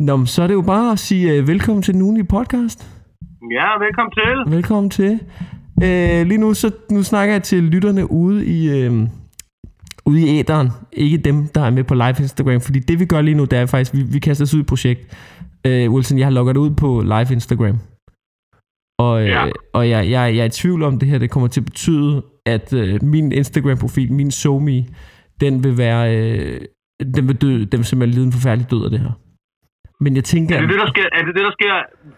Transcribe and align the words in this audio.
Nå, 0.00 0.16
men 0.16 0.26
så 0.26 0.42
er 0.42 0.46
det 0.46 0.54
jo 0.54 0.62
bare 0.62 0.92
at 0.92 0.98
sige 0.98 1.40
uh, 1.42 1.48
velkommen 1.48 1.82
til 1.82 1.94
den 1.94 2.02
ugenlige 2.02 2.24
podcast. 2.26 2.78
Ja, 3.50 3.84
velkommen 3.84 4.12
til. 4.12 4.54
Velkommen 4.56 4.90
til. 4.90 5.12
Uh, 5.76 6.26
lige 6.28 6.38
nu, 6.38 6.54
så 6.54 6.70
nu 6.90 7.02
snakker 7.02 7.34
jeg 7.34 7.42
til 7.42 7.62
lytterne 7.62 8.10
ude 8.10 8.46
i, 8.46 8.88
uh, 8.88 9.08
ude 10.06 10.20
i 10.20 10.38
æderen. 10.38 10.68
Ikke 10.92 11.16
dem, 11.18 11.46
der 11.54 11.60
er 11.60 11.70
med 11.70 11.84
på 11.84 11.94
live 11.94 12.14
Instagram. 12.20 12.60
Fordi 12.60 12.78
det 12.78 13.00
vi 13.00 13.04
gør 13.04 13.20
lige 13.20 13.34
nu, 13.34 13.44
det 13.44 13.58
er 13.58 13.66
faktisk, 13.66 13.94
vi, 13.94 14.02
vi 14.12 14.18
kaster 14.18 14.44
os 14.44 14.54
ud 14.54 14.58
i 14.58 14.62
et 14.62 14.66
projekt. 14.66 15.00
Uh, 15.68 15.94
Wilson, 15.94 16.18
jeg 16.18 16.26
har 16.26 16.32
logget 16.32 16.56
ud 16.56 16.70
på 16.70 17.00
live 17.02 17.32
Instagram. 17.32 17.78
Og, 18.98 19.24
Ja. 19.24 19.46
øh, 19.46 19.52
og 19.74 19.88
jeg, 19.90 20.10
jeg, 20.10 20.36
jeg 20.36 20.40
er 20.42 20.44
i 20.44 20.48
tvivl 20.50 20.82
om 20.82 20.98
det 20.98 21.08
her, 21.08 21.18
det 21.18 21.30
kommer 21.30 21.48
til 21.48 21.60
at 21.60 21.64
betyde, 21.64 22.22
at 22.46 22.72
øh, 22.72 23.02
min 23.02 23.32
Instagram-profil, 23.32 24.12
min 24.12 24.30
SoMe, 24.30 24.84
den 25.40 25.64
vil 25.64 25.78
være, 25.78 26.16
øh, 26.16 26.60
den 27.14 27.28
vil 27.28 27.36
dø, 27.36 27.58
den 27.58 27.78
vil 27.78 27.84
simpelthen 27.84 28.14
lide 28.14 28.26
en 28.26 28.32
forfærdelig 28.32 28.70
død 28.70 28.84
af 28.84 28.90
det 28.90 29.00
her. 29.00 29.10
Men 30.04 30.12
jeg 30.18 30.24
tænker, 30.32 30.52
Er 30.56 30.62
det 30.64 30.70
det, 30.74 30.80
der 30.84 30.90
sker, 30.94 31.06
er 31.18 31.22
det, 31.26 31.32
det, 31.38 31.44
der 31.48 31.54
sker 31.58 31.74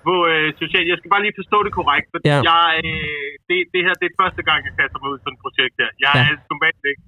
på 0.09 0.15
øh, 0.33 0.47
socialt? 0.63 0.87
Jeg 0.93 0.99
skal 1.01 1.11
bare 1.15 1.23
lige 1.27 1.37
forstå 1.41 1.59
det 1.67 1.73
korrekt, 1.79 2.07
for 2.13 2.19
Ja. 2.33 2.39
jeg, 2.53 2.67
øh, 2.89 3.31
det, 3.49 3.57
det 3.75 3.81
her 3.87 3.95
det 4.01 4.07
er 4.11 4.17
første 4.23 4.43
gang, 4.49 4.59
jeg 4.69 4.75
kaster 4.81 4.99
mig 5.01 5.09
ud 5.13 5.17
i 5.19 5.23
sådan 5.25 5.37
et 5.39 5.43
projekt 5.47 5.75
her. 5.83 5.91
Jeg 6.05 6.13
Ja. 6.17 6.23
er 6.25 6.33
normalt 6.53 6.83
ikke 6.91 7.03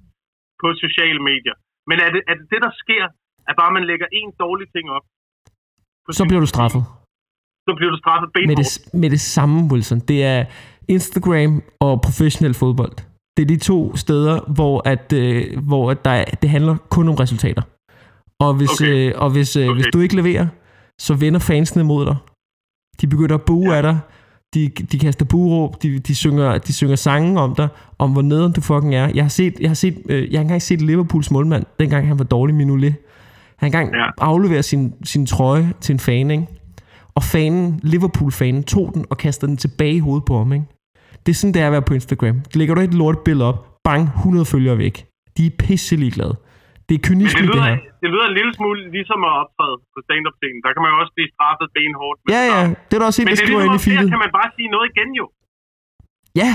på 0.63 0.67
sociale 0.85 1.21
medier. 1.31 1.57
Men 1.89 1.97
er 2.05 2.11
det, 2.15 2.21
er 2.31 2.35
det 2.41 2.47
det, 2.53 2.61
der 2.67 2.73
sker, 2.83 3.05
at 3.49 3.55
bare 3.61 3.73
man 3.77 3.85
lægger 3.91 4.07
en 4.21 4.31
dårlig 4.45 4.67
ting 4.75 4.87
op? 4.97 5.05
så 6.19 6.23
bliver 6.29 6.43
du 6.47 6.51
straffet. 6.57 6.83
Så 7.69 7.73
bliver 7.79 7.91
du 7.95 7.99
straffet 8.05 8.29
Med 8.29 8.35
benhårdt. 8.37 8.59
det, 8.93 9.01
med 9.03 9.11
det 9.15 9.21
samme, 9.37 9.57
Wilson. 9.73 9.99
Det 10.11 10.19
er 10.35 10.41
Instagram 10.97 11.53
og 11.87 11.93
professionel 12.07 12.55
fodbold. 12.63 12.95
Det 13.37 13.43
er 13.43 13.51
de 13.55 13.59
to 13.71 13.97
steder, 14.05 14.37
hvor, 14.57 14.75
at, 14.95 15.07
øh, 15.23 15.43
hvor 15.69 15.85
at 15.91 16.05
der, 16.05 16.11
er- 16.11 16.25
det 16.43 16.49
handler 16.51 16.75
kun 16.97 17.09
om 17.09 17.15
resultater. 17.25 17.63
Og 18.45 18.51
hvis, 18.59 18.81
Okay. 18.81 19.09
øh, 19.09 19.23
og 19.23 19.29
hvis, 19.35 19.57
øh, 19.57 19.63
Okay. 19.65 19.75
hvis 19.77 19.87
du 19.95 19.99
ikke 20.01 20.17
leverer, 20.21 20.47
så 21.01 21.15
vender 21.15 21.41
fansene 21.41 21.85
mod 21.85 22.07
dig. 22.07 22.17
De 23.01 23.07
begynder 23.07 23.35
at 23.35 23.43
bue 23.43 23.71
ja. 23.71 23.77
af 23.77 23.83
dig. 23.83 23.99
De, 24.55 24.69
de 24.69 24.99
kaster 24.99 25.25
bueråb. 25.25 25.83
De, 25.83 25.99
de, 25.99 26.15
synger, 26.15 26.59
de 26.59 26.73
synger 26.73 26.97
sange 26.97 27.41
om 27.41 27.55
dig, 27.55 27.69
om 27.99 28.13
hvor 28.13 28.23
nederen 28.23 28.53
du 28.53 28.61
fucking 28.61 28.95
er. 28.95 29.11
Jeg 29.15 29.25
har 29.25 29.29
set, 29.29 29.61
jeg 29.61 29.71
har 29.71 29.75
set, 29.75 30.03
øh, 30.09 30.33
jeg 30.33 30.39
har 30.39 30.43
engang 30.43 30.63
set 30.63 30.81
Liverpools 30.81 31.31
målmand, 31.31 31.65
dengang 31.81 32.09
han 32.09 32.19
var 32.19 32.25
dårlig 32.25 32.55
Mignolet. 32.55 32.95
Han 33.57 33.67
engang 33.67 33.95
ja. 33.95 34.07
Afleverer 34.19 34.63
sin, 34.63 34.95
sin 35.05 35.27
trøje 35.27 35.73
til 35.81 35.93
en 35.93 35.99
fan, 35.99 36.31
ikke? 36.31 36.47
Og 37.15 37.23
fanen, 37.23 37.81
Liverpool-fanen, 37.83 38.65
tog 38.65 38.91
den 38.95 39.05
og 39.11 39.19
kastede 39.19 39.49
den 39.49 39.57
tilbage 39.57 39.95
i 39.95 39.99
hovedet 39.99 40.25
på 40.25 40.39
ham, 40.39 40.53
ikke? 40.53 40.65
Det 41.27 41.33
er 41.33 41.35
sådan, 41.35 41.55
det 41.55 41.63
er 41.63 41.67
at 41.67 41.73
være 41.73 41.83
på 41.83 41.95
Instagram. 41.95 42.41
Lægger 42.55 42.75
du 42.75 42.81
et 42.81 42.95
lortbillede 42.95 43.49
op, 43.49 43.67
bang, 43.85 44.09
100 44.09 44.45
følgere 44.45 44.79
væk. 44.79 45.07
De 45.37 45.47
er 45.47 45.51
pisse 45.59 45.97
ligeglade. 45.97 46.37
Det 46.89 46.95
er 46.99 47.01
Men 47.01 47.07
kynisme, 47.09 47.39
det 47.41 47.47
det, 47.49 47.55
lyder, 47.55 47.67
her. 47.71 47.79
det 48.03 48.09
lyder 48.15 48.27
en 48.31 48.37
lille 48.41 48.53
smule 48.59 48.79
ligesom 48.97 49.19
at 49.29 49.33
optræde 49.43 49.77
på 49.95 49.99
stand-up-scenen. 50.07 50.61
Der 50.65 50.71
kan 50.75 50.81
man 50.85 50.91
jo 50.93 50.97
også 51.03 51.15
blive 51.17 51.31
straffet 51.37 51.69
benhårdt. 51.77 52.19
med 52.23 52.29
Ja, 52.35 52.41
det 52.45 52.51
ja, 52.55 52.61
det 52.89 52.93
er 52.97 53.01
der 53.03 53.09
også 53.11 53.21
en, 53.21 53.25
Men 53.27 53.31
der 53.31 53.37
det 53.37 53.43
er 53.43 53.47
skriver 53.47 53.61
ligesom 53.61 53.75
ind 53.75 53.77
i 53.77 53.79
også, 53.79 53.91
der 53.91 53.97
feedet. 53.97 54.13
kan 54.15 54.21
man 54.25 54.33
bare 54.39 54.49
sige 54.57 54.69
noget 54.75 54.87
igen 54.93 55.09
jo. 55.21 55.27
Ja. 56.43 56.51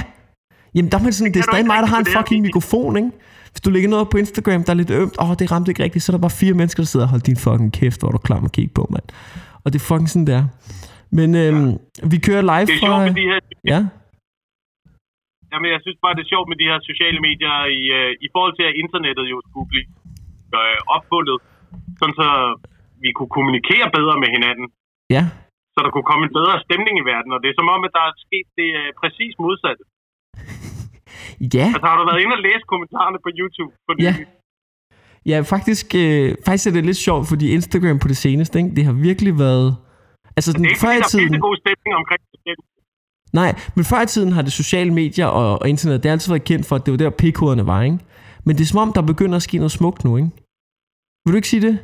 Jamen, 0.75 0.89
der 0.91 0.97
er 0.99 1.03
man 1.07 1.13
sådan, 1.17 1.31
det 1.35 1.39
er 1.39 1.43
kan 1.43 1.49
du 1.49 1.53
stadig 1.55 1.67
mig, 1.73 1.79
der 1.85 1.89
har 1.93 1.99
en 2.05 2.09
fucking 2.17 2.41
mikrofon, 2.47 2.93
ikke? 3.01 3.11
Hvis 3.53 3.61
du 3.65 3.69
lægger 3.75 3.89
noget 3.91 4.03
op 4.03 4.11
på 4.13 4.19
Instagram, 4.23 4.61
der 4.65 4.71
er 4.75 4.79
lidt 4.81 4.91
ømt, 5.01 5.15
åh, 5.21 5.29
oh, 5.29 5.33
det 5.39 5.45
ramte 5.53 5.67
ikke 5.71 5.83
rigtigt, 5.87 6.01
så 6.03 6.07
er 6.11 6.15
der 6.17 6.23
bare 6.27 6.37
fire 6.43 6.55
mennesker, 6.59 6.79
der 6.83 6.89
sidder 6.93 7.05
og 7.07 7.11
holder 7.13 7.27
din 7.31 7.39
fucking 7.45 7.71
kæft, 7.79 7.99
hvor 7.99 8.07
er 8.09 8.15
du 8.17 8.21
klar 8.29 8.39
med 8.43 8.49
at 8.51 8.55
kigge 8.59 8.73
på, 8.79 8.83
mand. 8.95 9.07
Og 9.63 9.67
det 9.71 9.77
er 9.81 9.85
fucking 9.91 10.09
sådan 10.13 10.29
der. 10.33 10.41
Men 11.17 11.29
øhm, 11.43 11.69
vi 12.11 12.17
kører 12.27 12.43
live 12.51 12.65
Det 12.69 12.75
er 12.75 12.81
fra... 12.83 12.87
sjovt 12.89 13.03
med 13.09 13.15
de 13.21 13.25
her 13.31 13.39
Ja, 13.73 13.81
Jamen, 15.51 15.69
jeg 15.75 15.81
synes 15.85 15.97
bare, 16.03 16.13
det 16.17 16.23
er 16.25 16.31
sjovt 16.33 16.47
med 16.51 16.57
de 16.61 16.67
her 16.71 16.79
sociale 16.89 17.19
medier 17.27 17.55
i, 17.79 17.81
øh, 17.99 18.11
i 18.25 18.27
forhold 18.33 18.53
til, 18.59 18.65
at 18.69 18.75
internettet 18.83 19.25
jo 19.33 19.37
skulle 19.49 19.69
blive 19.73 19.87
øh, 20.63 20.77
opfundet, 20.95 21.37
sådan 21.99 22.15
så 22.21 22.27
vi 23.03 23.09
kunne 23.17 23.31
kommunikere 23.37 23.87
bedre 23.97 24.15
med 24.23 24.29
hinanden, 24.35 24.67
ja. 25.15 25.23
så 25.73 25.77
der 25.85 25.91
kunne 25.93 26.07
komme 26.11 26.23
en 26.27 26.33
bedre 26.39 26.55
stemning 26.65 26.95
i 27.01 27.05
verden. 27.11 27.29
Og 27.35 27.39
det 27.41 27.47
er 27.49 27.55
som 27.59 27.69
om, 27.75 27.81
at 27.87 27.93
der 27.97 28.03
er 28.09 28.13
sket 28.25 28.47
det 28.59 28.69
øh, 28.81 28.89
præcis 29.01 29.33
modsatte. 29.45 29.83
Ja, 31.55 31.65
Altså, 31.75 31.87
har 31.91 31.97
du 31.99 32.03
været 32.09 32.21
inde 32.23 32.33
og 32.39 32.43
læse 32.47 32.63
kommentarerne 32.73 33.17
på 33.25 33.29
YouTube? 33.39 33.71
For 33.85 33.93
Ja. 34.07 34.13
ja 35.31 35.37
faktisk, 35.53 35.87
øh, 36.03 36.27
faktisk 36.45 36.67
er 36.69 36.73
det 36.77 36.85
lidt 36.89 37.01
sjovt, 37.07 37.25
fordi 37.31 37.45
Instagram 37.57 37.99
på 38.03 38.07
det 38.13 38.17
seneste, 38.25 38.55
ikke? 38.59 38.75
det 38.77 38.83
har 38.89 38.95
virkelig 39.09 39.33
været... 39.47 39.69
Altså, 40.37 40.51
Det 40.51 40.57
den, 40.57 40.65
er 40.65 40.69
ikke, 40.69 40.79
før 40.85 40.91
i 40.91 40.95
der 40.95 41.03
er 41.03 41.13
tiden... 41.13 41.39
god 41.49 41.57
stemning 41.63 41.93
omkring 42.01 42.21
det. 42.47 42.55
Nej, 43.33 43.51
men 43.75 43.83
før 43.91 44.01
i 44.01 44.05
tiden 44.05 44.31
har 44.31 44.41
det 44.41 44.53
sociale 44.53 44.91
medier 44.93 45.27
og, 45.27 45.61
og 45.61 45.69
internet, 45.69 46.03
det 46.03 46.09
har 46.09 46.13
altid 46.17 46.31
været 46.33 46.43
kendt 46.43 46.65
for, 46.67 46.75
at 46.75 46.85
det 46.85 46.91
var 46.91 46.97
der 46.97 47.09
pikhoderne 47.09 47.65
var, 47.67 47.81
ikke? 47.81 47.99
Men 48.45 48.55
det 48.55 48.61
er 48.61 48.65
som 48.67 48.79
om, 48.79 48.93
der 48.93 49.01
begynder 49.01 49.35
at 49.35 49.41
ske 49.41 49.57
noget 49.57 49.71
smukt 49.71 50.03
nu, 50.03 50.17
ikke? 50.17 50.29
Vil 51.25 51.31
du 51.33 51.35
ikke 51.35 51.47
sige 51.47 51.61
det? 51.61 51.79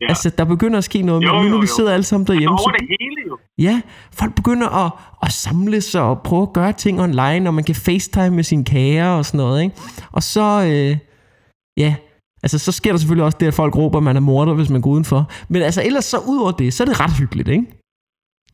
Ja. 0.00 0.06
Altså, 0.08 0.30
der 0.38 0.44
begynder 0.44 0.78
at 0.78 0.84
ske 0.84 1.02
noget, 1.02 1.22
Jo, 1.24 1.32
men 1.42 1.50
nu 1.50 1.56
jo, 1.56 1.60
vi 1.60 1.66
sidder 1.66 1.92
alle 1.92 2.04
sammen 2.04 2.26
derhjemme, 2.26 2.50
Over 2.50 2.58
så, 2.58 2.76
det 2.78 2.86
hele 2.90 3.20
jo. 3.28 3.38
ja, 3.58 3.82
folk 4.12 4.34
begynder 4.34 4.68
at, 4.86 4.92
at 5.22 5.32
samles 5.32 5.94
og 5.94 6.22
prøve 6.22 6.42
at 6.42 6.52
gøre 6.52 6.72
ting 6.72 7.00
online, 7.00 7.48
og 7.48 7.54
man 7.54 7.64
kan 7.64 7.74
facetime 7.74 8.30
med 8.30 8.44
sine 8.44 8.64
kager 8.64 9.08
og 9.08 9.24
sådan 9.24 9.38
noget, 9.38 9.62
ikke? 9.62 9.76
Og 10.12 10.22
så, 10.22 10.46
øh, 10.70 10.98
ja, 11.76 11.94
altså 12.42 12.58
så 12.58 12.72
sker 12.72 12.90
der 12.92 12.98
selvfølgelig 12.98 13.24
også 13.24 13.38
det, 13.40 13.46
at 13.46 13.54
folk 13.54 13.76
råber, 13.76 13.98
at 13.98 14.04
man 14.04 14.16
er 14.16 14.20
morder, 14.20 14.54
hvis 14.54 14.70
man 14.70 14.80
går 14.80 14.90
udenfor. 14.90 15.30
Men 15.48 15.62
altså 15.62 15.82
ellers 15.84 16.04
så 16.04 16.18
ud 16.18 16.38
over 16.38 16.52
det, 16.52 16.74
så 16.74 16.82
er 16.82 16.86
det 16.86 17.00
ret 17.00 17.12
hyggeligt, 17.18 17.48
ikke? 17.48 17.66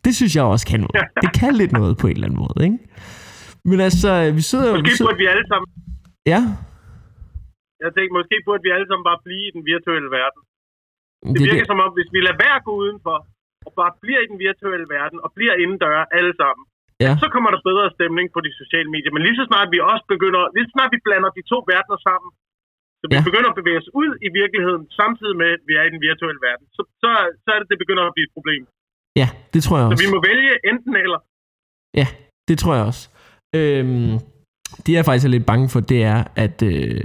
Det 0.05 0.17
synes 0.17 0.37
jeg 0.37 0.45
også 0.45 0.67
kan 0.67 0.81
noget. 0.81 1.07
Det 1.23 1.33
kan 1.33 1.55
lidt 1.55 1.73
noget 1.73 1.99
på 1.99 2.07
en 2.07 2.13
eller 2.13 2.27
anden 2.27 2.39
måde, 2.39 2.65
ikke? 2.65 2.79
Men 3.65 3.81
altså, 3.81 4.31
vi 4.31 4.41
sidder 4.41 4.67
jo... 4.69 4.75
vi 4.75 4.81
Måske 4.81 4.97
sidder, 4.97 5.11
burde 5.11 5.19
vi 5.19 5.27
alle 5.27 5.47
sammen, 5.49 5.67
ja, 6.27 6.41
jeg 7.85 7.91
tænkte, 7.95 8.17
måske 8.19 8.37
burde 8.47 8.63
vi 8.67 8.71
alle 8.77 8.89
sammen 8.89 9.07
bare 9.11 9.21
blive 9.27 9.45
i 9.49 9.55
den 9.57 9.65
virtuelle 9.73 10.11
verden. 10.19 10.41
Det 11.33 11.35
det, 11.35 11.41
virker 11.49 11.65
det, 11.65 11.71
som 11.73 11.81
om, 11.85 11.91
hvis 11.99 12.11
vi 12.15 12.19
lader 12.27 12.43
være 12.45 12.57
at 12.61 12.67
gå 12.69 12.73
udenfor, 12.85 13.17
og 13.67 13.73
bare 13.81 13.93
bliver 14.05 14.21
i 14.25 14.29
den 14.33 14.39
virtuelle 14.47 14.87
verden, 14.97 15.19
og 15.25 15.31
bliver 15.39 15.55
indendør 15.63 15.99
alle 16.19 16.35
sammen, 16.43 16.65
ja, 17.05 17.13
så 17.23 17.27
kommer 17.35 17.51
der 17.55 17.61
bedre 17.71 17.87
stemning 17.97 18.27
på 18.35 18.41
de 18.47 18.53
sociale 18.61 18.89
medier. 18.95 19.13
Men 19.15 19.23
lige 19.27 19.37
så 19.41 19.45
snart 19.51 19.69
vi 19.75 19.79
også 19.93 20.05
begynder, 20.15 20.43
lige 20.57 20.67
så 20.69 20.73
snart 20.77 20.91
vi 20.95 21.01
blander 21.07 21.31
de 21.39 21.43
to 21.53 21.59
verdener 21.73 21.99
sammen, 22.09 22.31
så 23.01 23.05
vi 23.13 23.17
Ja. 23.19 23.23
begynder 23.29 23.49
at 23.53 23.59
bevæge 23.61 23.81
os 23.83 23.91
ud 24.03 24.11
i 24.27 24.29
virkeligheden, 24.41 24.83
samtidig 25.01 25.37
med, 25.43 25.51
at 25.57 25.63
vi 25.69 25.73
er 25.81 25.85
i 25.89 25.93
den 25.95 26.01
virtuelle 26.09 26.41
verden, 26.49 26.67
så, 26.77 26.81
så, 27.03 27.09
så 27.45 27.49
er 27.55 27.59
det, 27.61 27.67
det 27.73 27.79
begynder 27.85 28.03
at 28.11 28.15
blive 28.17 28.29
et 28.31 28.35
problem. 28.39 28.63
ja, 29.21 29.29
det 29.55 29.61
tror 29.65 29.77
jeg 29.79 29.85
Så 29.87 29.91
også. 29.93 30.03
vi 30.05 30.11
må 30.15 30.19
vælge 30.31 30.53
enten 30.71 30.95
eller. 31.05 31.21
Ja, 32.01 32.07
det 32.49 32.57
tror 32.63 32.75
jeg 32.79 32.85
også. 32.91 33.05
Øhm, 33.59 34.13
det 34.85 34.93
jeg 34.99 35.05
faktisk 35.09 35.27
er 35.29 35.35
lidt 35.37 35.47
bange 35.53 35.67
for, 35.73 35.81
det 35.93 36.01
er, 36.15 36.21
at 36.45 36.57
øh, 36.73 37.05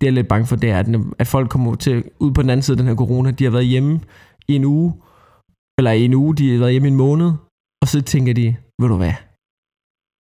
det 0.00 0.06
jeg 0.06 0.12
er 0.12 0.18
lidt 0.18 0.28
bange 0.28 0.46
for, 0.46 0.56
det 0.56 0.70
er, 0.70 0.78
at, 0.78 0.86
at 1.18 1.26
folk 1.26 1.50
kommer 1.50 1.74
til 1.74 2.04
ud 2.20 2.32
på 2.32 2.42
den 2.42 2.50
anden 2.50 2.62
side 2.62 2.74
af 2.74 2.78
den 2.78 2.86
her 2.86 2.96
corona, 2.96 3.30
de 3.30 3.44
har 3.44 3.50
været 3.50 3.66
hjemme 3.66 4.00
i 4.48 4.54
en 4.56 4.64
uge, 4.64 4.94
eller 5.78 5.90
i 5.90 6.04
en 6.04 6.14
uge, 6.14 6.36
de 6.36 6.52
har 6.52 6.58
været 6.58 6.72
hjemme 6.72 6.88
i 6.88 6.90
en 6.90 6.96
måned, 6.96 7.32
og 7.82 7.88
så 7.88 8.02
tænker 8.02 8.32
de, 8.34 8.56
ved 8.80 8.88
du 8.88 8.96
hvad, 8.96 9.14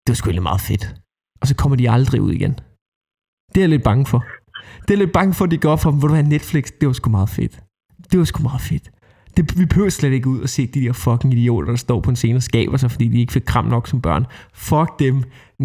det 0.02 0.08
var 0.08 0.14
sgu 0.14 0.26
egentlig 0.28 0.42
meget 0.42 0.60
fedt. 0.60 0.84
Og 1.40 1.46
så 1.46 1.54
kommer 1.56 1.76
de 1.76 1.90
aldrig 1.90 2.20
ud 2.20 2.32
igen. 2.32 2.54
Det 3.50 3.56
er 3.56 3.60
jeg 3.60 3.68
lidt 3.68 3.84
bange 3.90 4.06
for. 4.06 4.20
Det 4.84 4.92
er 4.94 4.98
lidt 4.98 5.12
bange 5.12 5.34
for, 5.34 5.44
at 5.44 5.50
de 5.50 5.58
går 5.58 5.72
op 5.72 5.80
for 5.80 5.90
dem, 5.90 6.02
ved 6.02 6.08
du 6.08 6.14
hvad, 6.14 6.24
Netflix, 6.24 6.64
det 6.80 6.86
var 6.86 6.92
sgu 6.92 7.10
meget 7.10 7.28
fedt. 7.28 7.54
Det 8.10 8.18
var 8.18 8.24
sgu 8.24 8.42
meget 8.42 8.60
fedt. 8.60 8.90
Det, 9.48 9.58
vi 9.60 9.66
behøver 9.72 9.88
slet 9.98 10.12
ikke 10.18 10.28
ud 10.34 10.40
og 10.46 10.48
se 10.56 10.62
de 10.74 10.80
der 10.86 10.92
fucking 11.04 11.30
idioter, 11.34 11.68
der 11.74 11.76
står 11.86 11.98
på 12.04 12.10
en 12.10 12.16
scene 12.22 12.36
og 12.42 12.42
skaber 12.50 12.76
sig, 12.82 12.90
fordi 12.94 13.06
de 13.14 13.18
ikke 13.22 13.32
fik 13.38 13.46
kram 13.52 13.66
nok 13.74 13.84
som 13.92 13.98
børn. 14.06 14.24
Fuck 14.68 14.90
dem. 15.04 15.16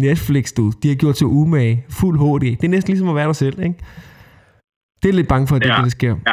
Netflix, 0.06 0.44
du. 0.58 0.64
De 0.82 0.86
har 0.92 0.96
gjort 1.02 1.14
til 1.20 1.26
umage. 1.40 1.74
Fuld 1.98 2.16
HD. 2.22 2.44
Det 2.60 2.64
er 2.68 2.74
næsten 2.76 2.90
ligesom 2.92 3.08
at 3.12 3.16
være 3.20 3.30
dig 3.32 3.36
selv, 3.44 3.56
ikke? 3.68 3.78
Det 5.00 5.08
er 5.08 5.16
lidt 5.20 5.30
bange 5.32 5.46
for, 5.48 5.54
at 5.56 5.62
det 5.62 5.68
Ja. 5.70 5.76
det, 5.78 5.84
der 5.88 5.94
sker. 6.00 6.14
Ja. 6.28 6.32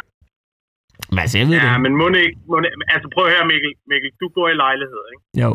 Men 1.12 1.18
altså, 1.24 1.36
jeg 1.40 1.46
ved 1.48 1.56
Ja, 1.66 1.72
det. 1.74 1.80
men 1.84 1.92
må 2.00 2.04
ikke, 2.08 2.38
må 2.48 2.54
ikke, 2.58 2.70
altså 2.94 3.06
prøv 3.14 3.22
at 3.26 3.32
høre, 3.34 3.46
Mikkel. 3.52 3.72
Mikkel, 3.90 4.10
du 4.20 4.26
bor 4.34 4.46
i 4.54 4.56
lejlighed, 4.64 5.02
ikke? 5.12 5.22
Jo. 5.42 5.50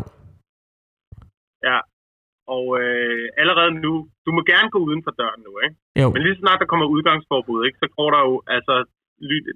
Ja. 1.69 1.77
Og 2.57 2.65
øh, 2.81 3.23
allerede 3.41 3.71
nu, 3.85 3.93
du 4.25 4.29
må 4.37 4.41
gerne 4.51 4.69
gå 4.75 4.79
uden 4.87 5.01
for 5.05 5.13
døren 5.21 5.41
nu, 5.47 5.51
ikke? 5.65 5.75
Jo. 6.01 6.07
Men 6.13 6.21
lige 6.23 6.35
så 6.37 6.41
snart 6.43 6.59
der 6.61 6.71
kommer 6.71 6.85
udgangsforbud, 6.95 7.59
ikke, 7.67 7.77
så 7.83 7.87
går 7.97 8.09
der 8.15 8.21
jo, 8.29 8.33
altså, 8.57 8.73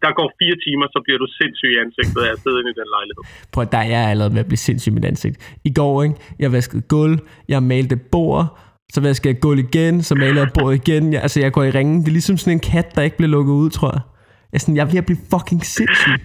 der 0.04 0.12
går 0.20 0.28
fire 0.42 0.58
timer, 0.66 0.86
så 0.96 1.00
bliver 1.06 1.20
du 1.24 1.28
sindssyg 1.40 1.70
i 1.76 1.78
ansigtet 1.84 2.22
af 2.28 2.32
at 2.36 2.40
sidde 2.44 2.58
inde 2.62 2.72
i 2.74 2.78
den 2.82 2.90
lejlighed. 2.96 3.24
Prøv 3.54 3.62
at 3.68 3.72
der 3.76 3.82
er 3.86 3.90
jeg 3.96 4.04
allerede 4.12 4.34
ved 4.36 4.44
at 4.46 4.50
blive 4.52 4.64
sindssyg 4.68 4.92
i 4.92 4.96
mit 4.98 5.06
ansigt. 5.12 5.36
I 5.70 5.72
går, 5.80 5.94
ikke? 6.06 6.16
Jeg 6.44 6.50
vaskede 6.58 6.84
gulv, 6.96 7.16
jeg 7.54 7.60
malte 7.74 7.98
bord, 8.14 8.46
så 8.94 9.00
vaskede 9.08 9.30
jeg 9.34 9.42
gulv 9.46 9.60
igen, 9.68 9.94
så 10.08 10.14
malede 10.22 10.42
jeg 10.44 10.52
bord 10.60 10.74
igen. 10.82 11.04
Jeg, 11.14 11.22
altså, 11.26 11.40
jeg 11.46 11.52
går 11.58 11.64
i 11.70 11.72
ringen. 11.78 11.98
Det 12.04 12.08
er 12.12 12.18
ligesom 12.20 12.38
sådan 12.42 12.56
en 12.58 12.66
kat, 12.74 12.88
der 12.96 13.02
ikke 13.08 13.18
bliver 13.20 13.34
lukket 13.38 13.54
ud, 13.64 13.70
tror 13.78 13.92
jeg. 13.96 14.04
Jeg 14.52 14.58
er, 14.58 14.64
sådan, 14.64 14.78
jeg 14.78 14.86
er 14.86 14.92
ved 14.94 15.04
at 15.04 15.10
blive 15.10 15.22
fucking 15.34 15.62
sindssyg. 15.76 16.20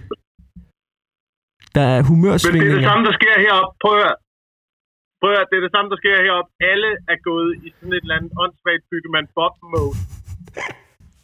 Der 1.75 1.83
er 1.95 1.95
Men 1.95 1.97
det 1.97 2.05
er 2.05 2.09
humørsvingninger. 2.09 2.75
det 2.81 2.89
samme, 2.91 3.03
der 3.09 3.15
sker 3.19 3.35
heroppe. 3.45 3.73
Prøv 3.83 3.95
at. 4.09 4.15
Prøv 5.21 5.31
at 5.41 5.47
det 5.51 5.57
er 5.59 5.63
det 5.67 5.73
samme, 5.75 5.87
der 5.93 5.99
sker 6.01 6.15
heroppe. 6.25 6.49
Alle 6.71 6.91
er 7.13 7.17
gået 7.29 7.51
i 7.65 7.67
sådan 7.75 7.93
et 7.97 8.03
eller 8.05 8.17
andet 8.17 8.31
åndssvagt 8.43 8.83
byggemand 8.91 9.27
bob 9.37 9.53
mode. 9.73 9.95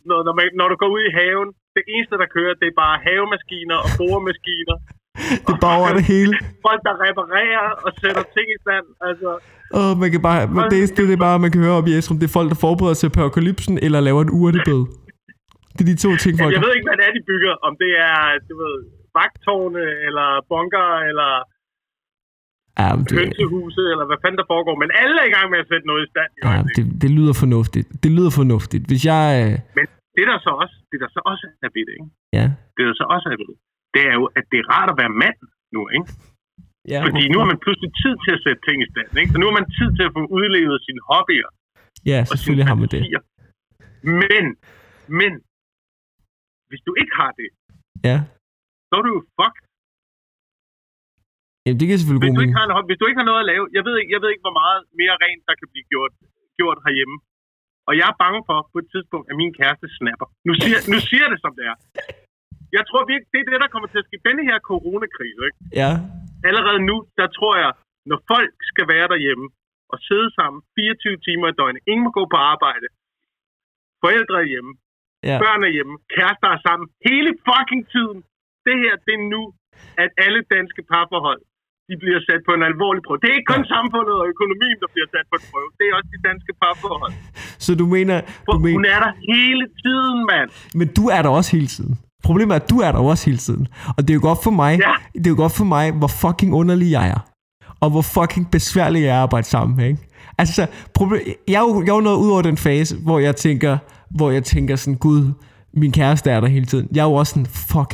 Når, 0.09 0.19
når, 0.27 0.33
man, 0.37 0.45
når 0.59 0.67
du 0.71 0.75
går 0.81 0.89
ud 0.95 1.03
i 1.09 1.15
haven, 1.19 1.49
det 1.77 1.83
eneste, 1.93 2.15
der 2.21 2.27
kører, 2.37 2.53
det 2.61 2.67
er 2.71 2.77
bare 2.85 2.95
havemaskiner 3.07 3.77
og 3.85 3.89
boremaskiner. 3.99 4.77
Det 5.47 5.53
er 5.57 5.61
bare 5.67 5.77
over 5.81 5.93
det 5.99 6.05
hele. 6.13 6.33
Folk, 6.67 6.81
der 6.87 6.93
reparerer 7.07 7.67
og 7.85 7.91
sætter 8.01 8.23
ting 8.35 8.47
i 8.55 8.59
stand. 8.65 8.85
Altså, 9.09 9.29
Og 9.79 9.87
man 10.01 10.09
kan 10.13 10.21
bare, 10.29 10.41
men 10.55 10.63
det, 10.71 10.79
det, 10.95 11.03
det 11.09 11.15
er 11.19 11.23
bare, 11.27 11.37
man 11.45 11.51
kan 11.53 11.61
høre 11.65 11.77
op 11.79 11.87
i 11.89 11.93
Esrum, 11.97 12.17
det 12.21 12.27
er 12.29 12.37
folk, 12.39 12.49
der 12.53 12.59
forbereder 12.65 12.97
sig 13.01 13.09
på 13.15 13.19
apokalypsen, 13.25 13.73
eller 13.85 13.99
laver 14.07 14.21
en 14.27 14.33
urtebed. 14.41 14.81
Det 15.75 15.81
er 15.85 15.89
de 15.93 15.97
to 16.05 16.11
ting, 16.23 16.33
folk 16.41 16.51
jeg 16.55 16.63
ved 16.65 16.73
ikke, 16.77 16.87
hvad 16.89 16.97
det 16.99 17.05
er, 17.09 17.13
de 17.19 17.23
bygger. 17.31 17.53
Om 17.67 17.73
det 17.83 17.91
er, 18.09 18.19
du 18.49 18.53
ved, 18.63 18.75
vagtårne, 19.17 19.83
eller 20.07 20.27
bunker, 20.51 20.89
eller 21.09 21.31
Ja, 22.81 22.89
det, 23.07 23.13
hønsehuse, 23.19 23.81
eller 23.93 24.05
hvad 24.09 24.19
fanden 24.23 24.39
der 24.41 24.47
foregår. 24.53 24.75
Men 24.83 24.89
alle 25.01 25.15
er 25.23 25.27
i 25.31 25.33
gang 25.37 25.47
med 25.53 25.59
at 25.63 25.67
sætte 25.71 25.85
noget 25.91 26.01
i 26.07 26.09
stand. 26.13 26.29
i 26.37 26.39
ja, 26.47 26.57
det, 26.75 26.83
det 27.03 27.09
lyder 27.17 27.35
fornuftigt. 27.43 27.87
Det 28.03 28.11
lyder 28.17 28.31
fornuftigt. 28.41 28.83
Hvis 28.89 29.03
jeg... 29.11 29.23
øh, 29.43 29.53
Men 29.77 29.85
det 30.17 30.25
der 30.31 30.37
så 30.47 30.51
også, 30.63 30.75
det 30.91 30.97
der 31.03 31.09
så 31.15 31.21
også 31.31 31.45
ved 31.75 31.83
det, 31.89 31.93
ikke? 31.99 32.09
Ja. 32.37 32.45
det 32.75 32.83
der 32.87 32.93
så 33.01 33.05
også 33.15 33.27
er 33.33 33.37
ved 33.41 33.49
det, 33.95 34.03
er 34.11 34.15
jo, 34.19 34.25
at 34.37 34.45
det 34.51 34.57
er 34.63 34.67
rart 34.75 34.89
at 34.93 34.97
være 35.01 35.13
mand 35.23 35.37
nu, 35.75 35.81
ikke? 35.95 36.07
ja 36.93 36.99
Fordi 37.07 37.21
nu 37.31 37.37
har 37.41 37.47
man 37.51 37.59
pludselig 37.65 37.91
tid 38.03 38.13
til 38.23 38.31
at 38.37 38.41
sætte 38.45 38.61
ting 38.67 38.77
i 38.85 38.87
stand, 38.93 39.09
ikke? 39.21 39.31
Så 39.33 39.37
nu 39.41 39.45
har 39.49 39.55
man 39.59 39.67
tid 39.77 39.89
til 39.97 40.03
at 40.09 40.13
få 40.17 40.21
udlevet 40.37 40.77
sine 40.87 41.01
hobbyer 41.11 41.49
Ja, 42.11 42.19
selvfølgelig 42.31 42.67
har 42.71 42.77
man 42.81 42.87
det. 42.95 43.01
Men, 44.21 44.43
men, 45.19 45.31
hvis 46.69 46.81
du 46.87 46.91
ikke 47.01 47.13
har 47.21 47.31
det, 47.41 47.49
Ja. 48.09 48.17
så 48.87 48.93
er 48.99 49.03
du 49.07 49.11
jo 49.17 49.21
fucked. 49.37 49.63
Jamen, 51.65 51.77
det 51.79 51.85
giver 51.87 51.99
selvfølgelig 51.99 52.23
Hvis 52.25 52.33
god 52.33 52.41
du, 52.41 52.45
mening. 52.45 52.87
hvis 52.89 52.99
du 53.01 53.05
ikke 53.09 53.19
har 53.21 53.29
noget 53.31 53.41
at 53.43 53.49
lave, 53.53 53.63
jeg 53.77 53.83
ved 53.87 53.95
ikke, 53.99 54.11
jeg 54.15 54.19
ved 54.21 54.29
ikke 54.33 54.45
hvor 54.47 54.57
meget 54.63 54.79
mere 55.01 55.15
rent, 55.25 55.43
der 55.49 55.55
kan 55.59 55.67
blive 55.73 55.87
gjort, 55.93 56.13
gjort 56.59 56.77
herhjemme. 56.85 57.15
Og 57.87 57.93
jeg 57.99 58.07
er 58.13 58.17
bange 58.23 58.41
for 58.49 58.57
på 58.73 58.77
et 58.83 58.87
tidspunkt, 58.93 59.25
at 59.31 59.35
min 59.41 59.51
kæreste 59.59 59.87
snapper. 59.97 60.27
Nu 60.47 60.53
siger, 60.61 60.77
nu 60.93 60.97
siger 61.09 61.27
det, 61.33 61.39
som 61.45 61.51
det 61.57 61.65
er. 61.71 61.77
Jeg 62.77 62.83
tror 62.89 63.01
virkelig, 63.11 63.29
det 63.33 63.39
er 63.41 63.47
det, 63.53 63.63
der 63.65 63.73
kommer 63.73 63.89
til 63.91 64.01
at 64.01 64.07
ske. 64.09 64.17
Denne 64.29 64.43
her 64.49 64.57
coronakrise, 64.71 65.41
ikke? 65.47 65.59
Ja. 65.81 65.91
allerede 66.49 66.81
nu, 66.89 66.95
der 67.19 67.27
tror 67.37 67.53
jeg, 67.63 67.71
når 68.09 68.19
folk 68.33 68.53
skal 68.71 68.85
være 68.93 69.07
derhjemme 69.13 69.45
og 69.93 69.97
sidde 70.07 70.29
sammen 70.39 70.59
24 70.79 71.17
timer 71.27 71.47
i 71.51 71.55
døgnet, 71.59 71.81
ingen 71.91 72.03
må 72.07 72.11
gå 72.19 72.23
på 72.33 72.37
arbejde, 72.53 72.87
forældre 74.03 74.37
er 74.43 74.47
hjemme, 74.53 74.73
Ja. 75.29 75.37
børn 75.45 75.61
er 75.67 75.71
hjemme, 75.77 75.95
kærester 76.15 76.49
er 76.55 76.59
sammen, 76.67 76.87
hele 77.09 77.31
fucking 77.47 77.83
tiden. 77.93 78.19
Det 78.67 78.75
her, 78.83 78.93
det 79.05 79.13
er 79.19 79.25
nu, 79.35 79.41
at 80.03 80.09
alle 80.25 80.41
danske 80.55 80.81
parforhold, 80.91 81.41
de 81.89 81.93
bliver 82.03 82.19
sat 82.27 82.41
på 82.47 82.51
en 82.57 82.63
alvorlig 82.71 83.01
prøve. 83.05 83.17
Det 83.23 83.27
er 83.31 83.35
ikke 83.39 83.51
kun 83.55 83.63
Ja. 83.67 83.71
samfundet 83.75 84.15
og 84.21 84.25
økonomien, 84.33 84.75
der 84.83 84.89
bliver 84.93 85.07
sat 85.15 85.25
på 85.31 85.35
en 85.41 85.45
prøve. 85.51 85.67
Det 85.79 85.83
er 85.89 85.93
også 85.99 86.09
de 86.15 86.19
danske 86.29 86.51
parforhold. 86.61 87.13
Så 87.65 87.71
du 87.81 87.85
mener... 87.95 88.15
For 88.45 88.53
Du 88.53 88.57
hun 88.57 88.63
mener 88.67 88.89
er 88.95 88.99
der 89.05 89.11
hele 89.33 89.63
tiden, 89.83 90.17
mand. 90.31 90.47
men 90.79 90.87
du 90.97 91.03
er 91.15 91.21
der 91.25 91.31
også 91.39 91.49
hele 91.57 91.69
tiden. 91.75 91.93
Problemet 92.27 92.51
er, 92.55 92.59
at 92.63 92.69
du 92.73 92.77
er 92.87 92.91
der 92.95 92.99
også 93.11 93.23
hele 93.29 93.41
tiden. 93.47 93.63
Og 93.95 93.99
det 94.03 94.09
er 94.13 94.17
jo 94.19 94.23
godt 94.29 94.39
for 94.47 94.53
mig, 94.63 94.71
Ja. 94.87 94.93
det 95.21 95.27
er 95.29 95.33
jo 95.35 95.39
godt 95.45 95.55
for 95.61 95.67
mig, 95.75 95.85
hvor 95.99 96.11
fucking 96.23 96.51
underlig 96.61 96.89
jeg 96.97 97.05
er. 97.15 97.21
Og 97.83 97.89
hvor 97.93 98.05
fucking 98.17 98.45
besværlig 98.55 98.99
jeg 99.01 99.09
er 99.09 99.13
at 99.21 99.21
arbejde 99.27 99.47
sammen 99.55 99.71
med, 99.77 99.85
ikke? 99.91 100.01
Altså, 100.37 100.67
problem, 100.99 101.21
jeg, 101.47 101.55
er 101.61 101.65
jo, 101.69 101.81
jeg 101.85 101.91
er 101.91 101.95
jo 101.95 102.01
nået 102.09 102.17
ud 102.25 102.29
over 102.35 102.41
den 102.41 102.57
fase, 102.57 102.95
hvor 103.05 103.19
jeg 103.19 103.35
tænker, 103.35 103.77
hvor 104.17 104.31
jeg 104.31 104.43
tænker 104.43 104.75
sådan, 104.75 104.97
gud, 104.97 105.21
min 105.73 105.91
kæreste 105.91 106.29
er 106.31 106.39
der 106.39 106.47
hele 106.47 106.65
tiden. 106.65 106.87
Jeg 106.95 107.01
er 107.01 107.05
jo 107.09 107.13
også 107.13 107.31
sådan, 107.33 107.45
fuck, 107.45 107.91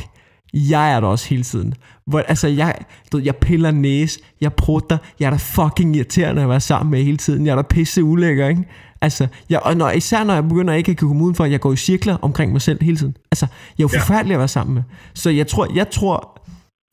jeg 0.54 0.92
er 0.92 1.00
der 1.00 1.06
også 1.08 1.28
hele 1.28 1.42
tiden. 1.42 1.74
Hvor, 2.06 2.18
altså, 2.20 2.48
jeg, 2.48 2.74
du 3.12 3.16
ved, 3.16 3.24
jeg 3.24 3.36
piller 3.36 3.70
næse, 3.70 4.20
jeg 4.40 4.52
prutter, 4.52 4.98
jeg 5.20 5.26
er 5.26 5.30
da 5.30 5.36
fucking 5.36 5.96
irriterende 5.96 6.42
at 6.42 6.48
være 6.48 6.60
sammen 6.60 6.90
med 6.90 7.04
hele 7.04 7.16
tiden. 7.16 7.46
Jeg 7.46 7.52
er 7.52 7.56
da 7.56 7.62
pisse 7.62 8.04
ulækker, 8.04 8.48
ikke? 8.48 8.64
Altså, 9.00 9.26
jeg, 9.50 9.60
og 9.62 9.76
når, 9.76 9.90
især 9.90 10.24
når 10.24 10.34
jeg 10.34 10.48
begynder 10.48 10.74
ikke 10.74 10.90
at 10.90 10.98
kunne 10.98 11.08
komme 11.10 11.24
udenfor, 11.24 11.44
jeg 11.44 11.60
går 11.60 11.72
i 11.72 11.76
cirkler 11.76 12.16
omkring 12.22 12.52
mig 12.52 12.60
selv 12.62 12.82
hele 12.82 12.96
tiden. 12.96 13.16
Altså, 13.32 13.46
jeg 13.78 13.84
er 13.84 13.88
jo 13.88 13.90
Ja. 13.92 14.00
forfærdelig 14.00 14.34
at 14.34 14.38
være 14.38 14.48
sammen 14.48 14.74
med. 14.74 14.82
Så 15.14 15.30
jeg 15.30 15.46
tror, 15.46 15.74
jeg 15.74 15.90
tror, 15.90 16.38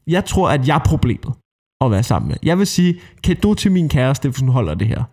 jeg 0.08 0.26
tror, 0.26 0.50
at 0.50 0.68
jeg 0.68 0.76
er 0.76 0.84
problemet 0.86 1.34
at 1.82 1.92
være 1.92 2.04
sammen 2.04 2.28
med. 2.30 2.38
Jeg 2.44 2.58
vil 2.60 2.68
sige, 2.68 3.00
kan 3.24 3.36
du 3.36 3.54
til 3.54 3.72
min 3.72 3.90
kæreste, 3.90 4.30
hvis 4.30 4.40
hun 4.40 4.50
holder 4.50 4.74
det 4.74 4.88
her? 4.88 5.04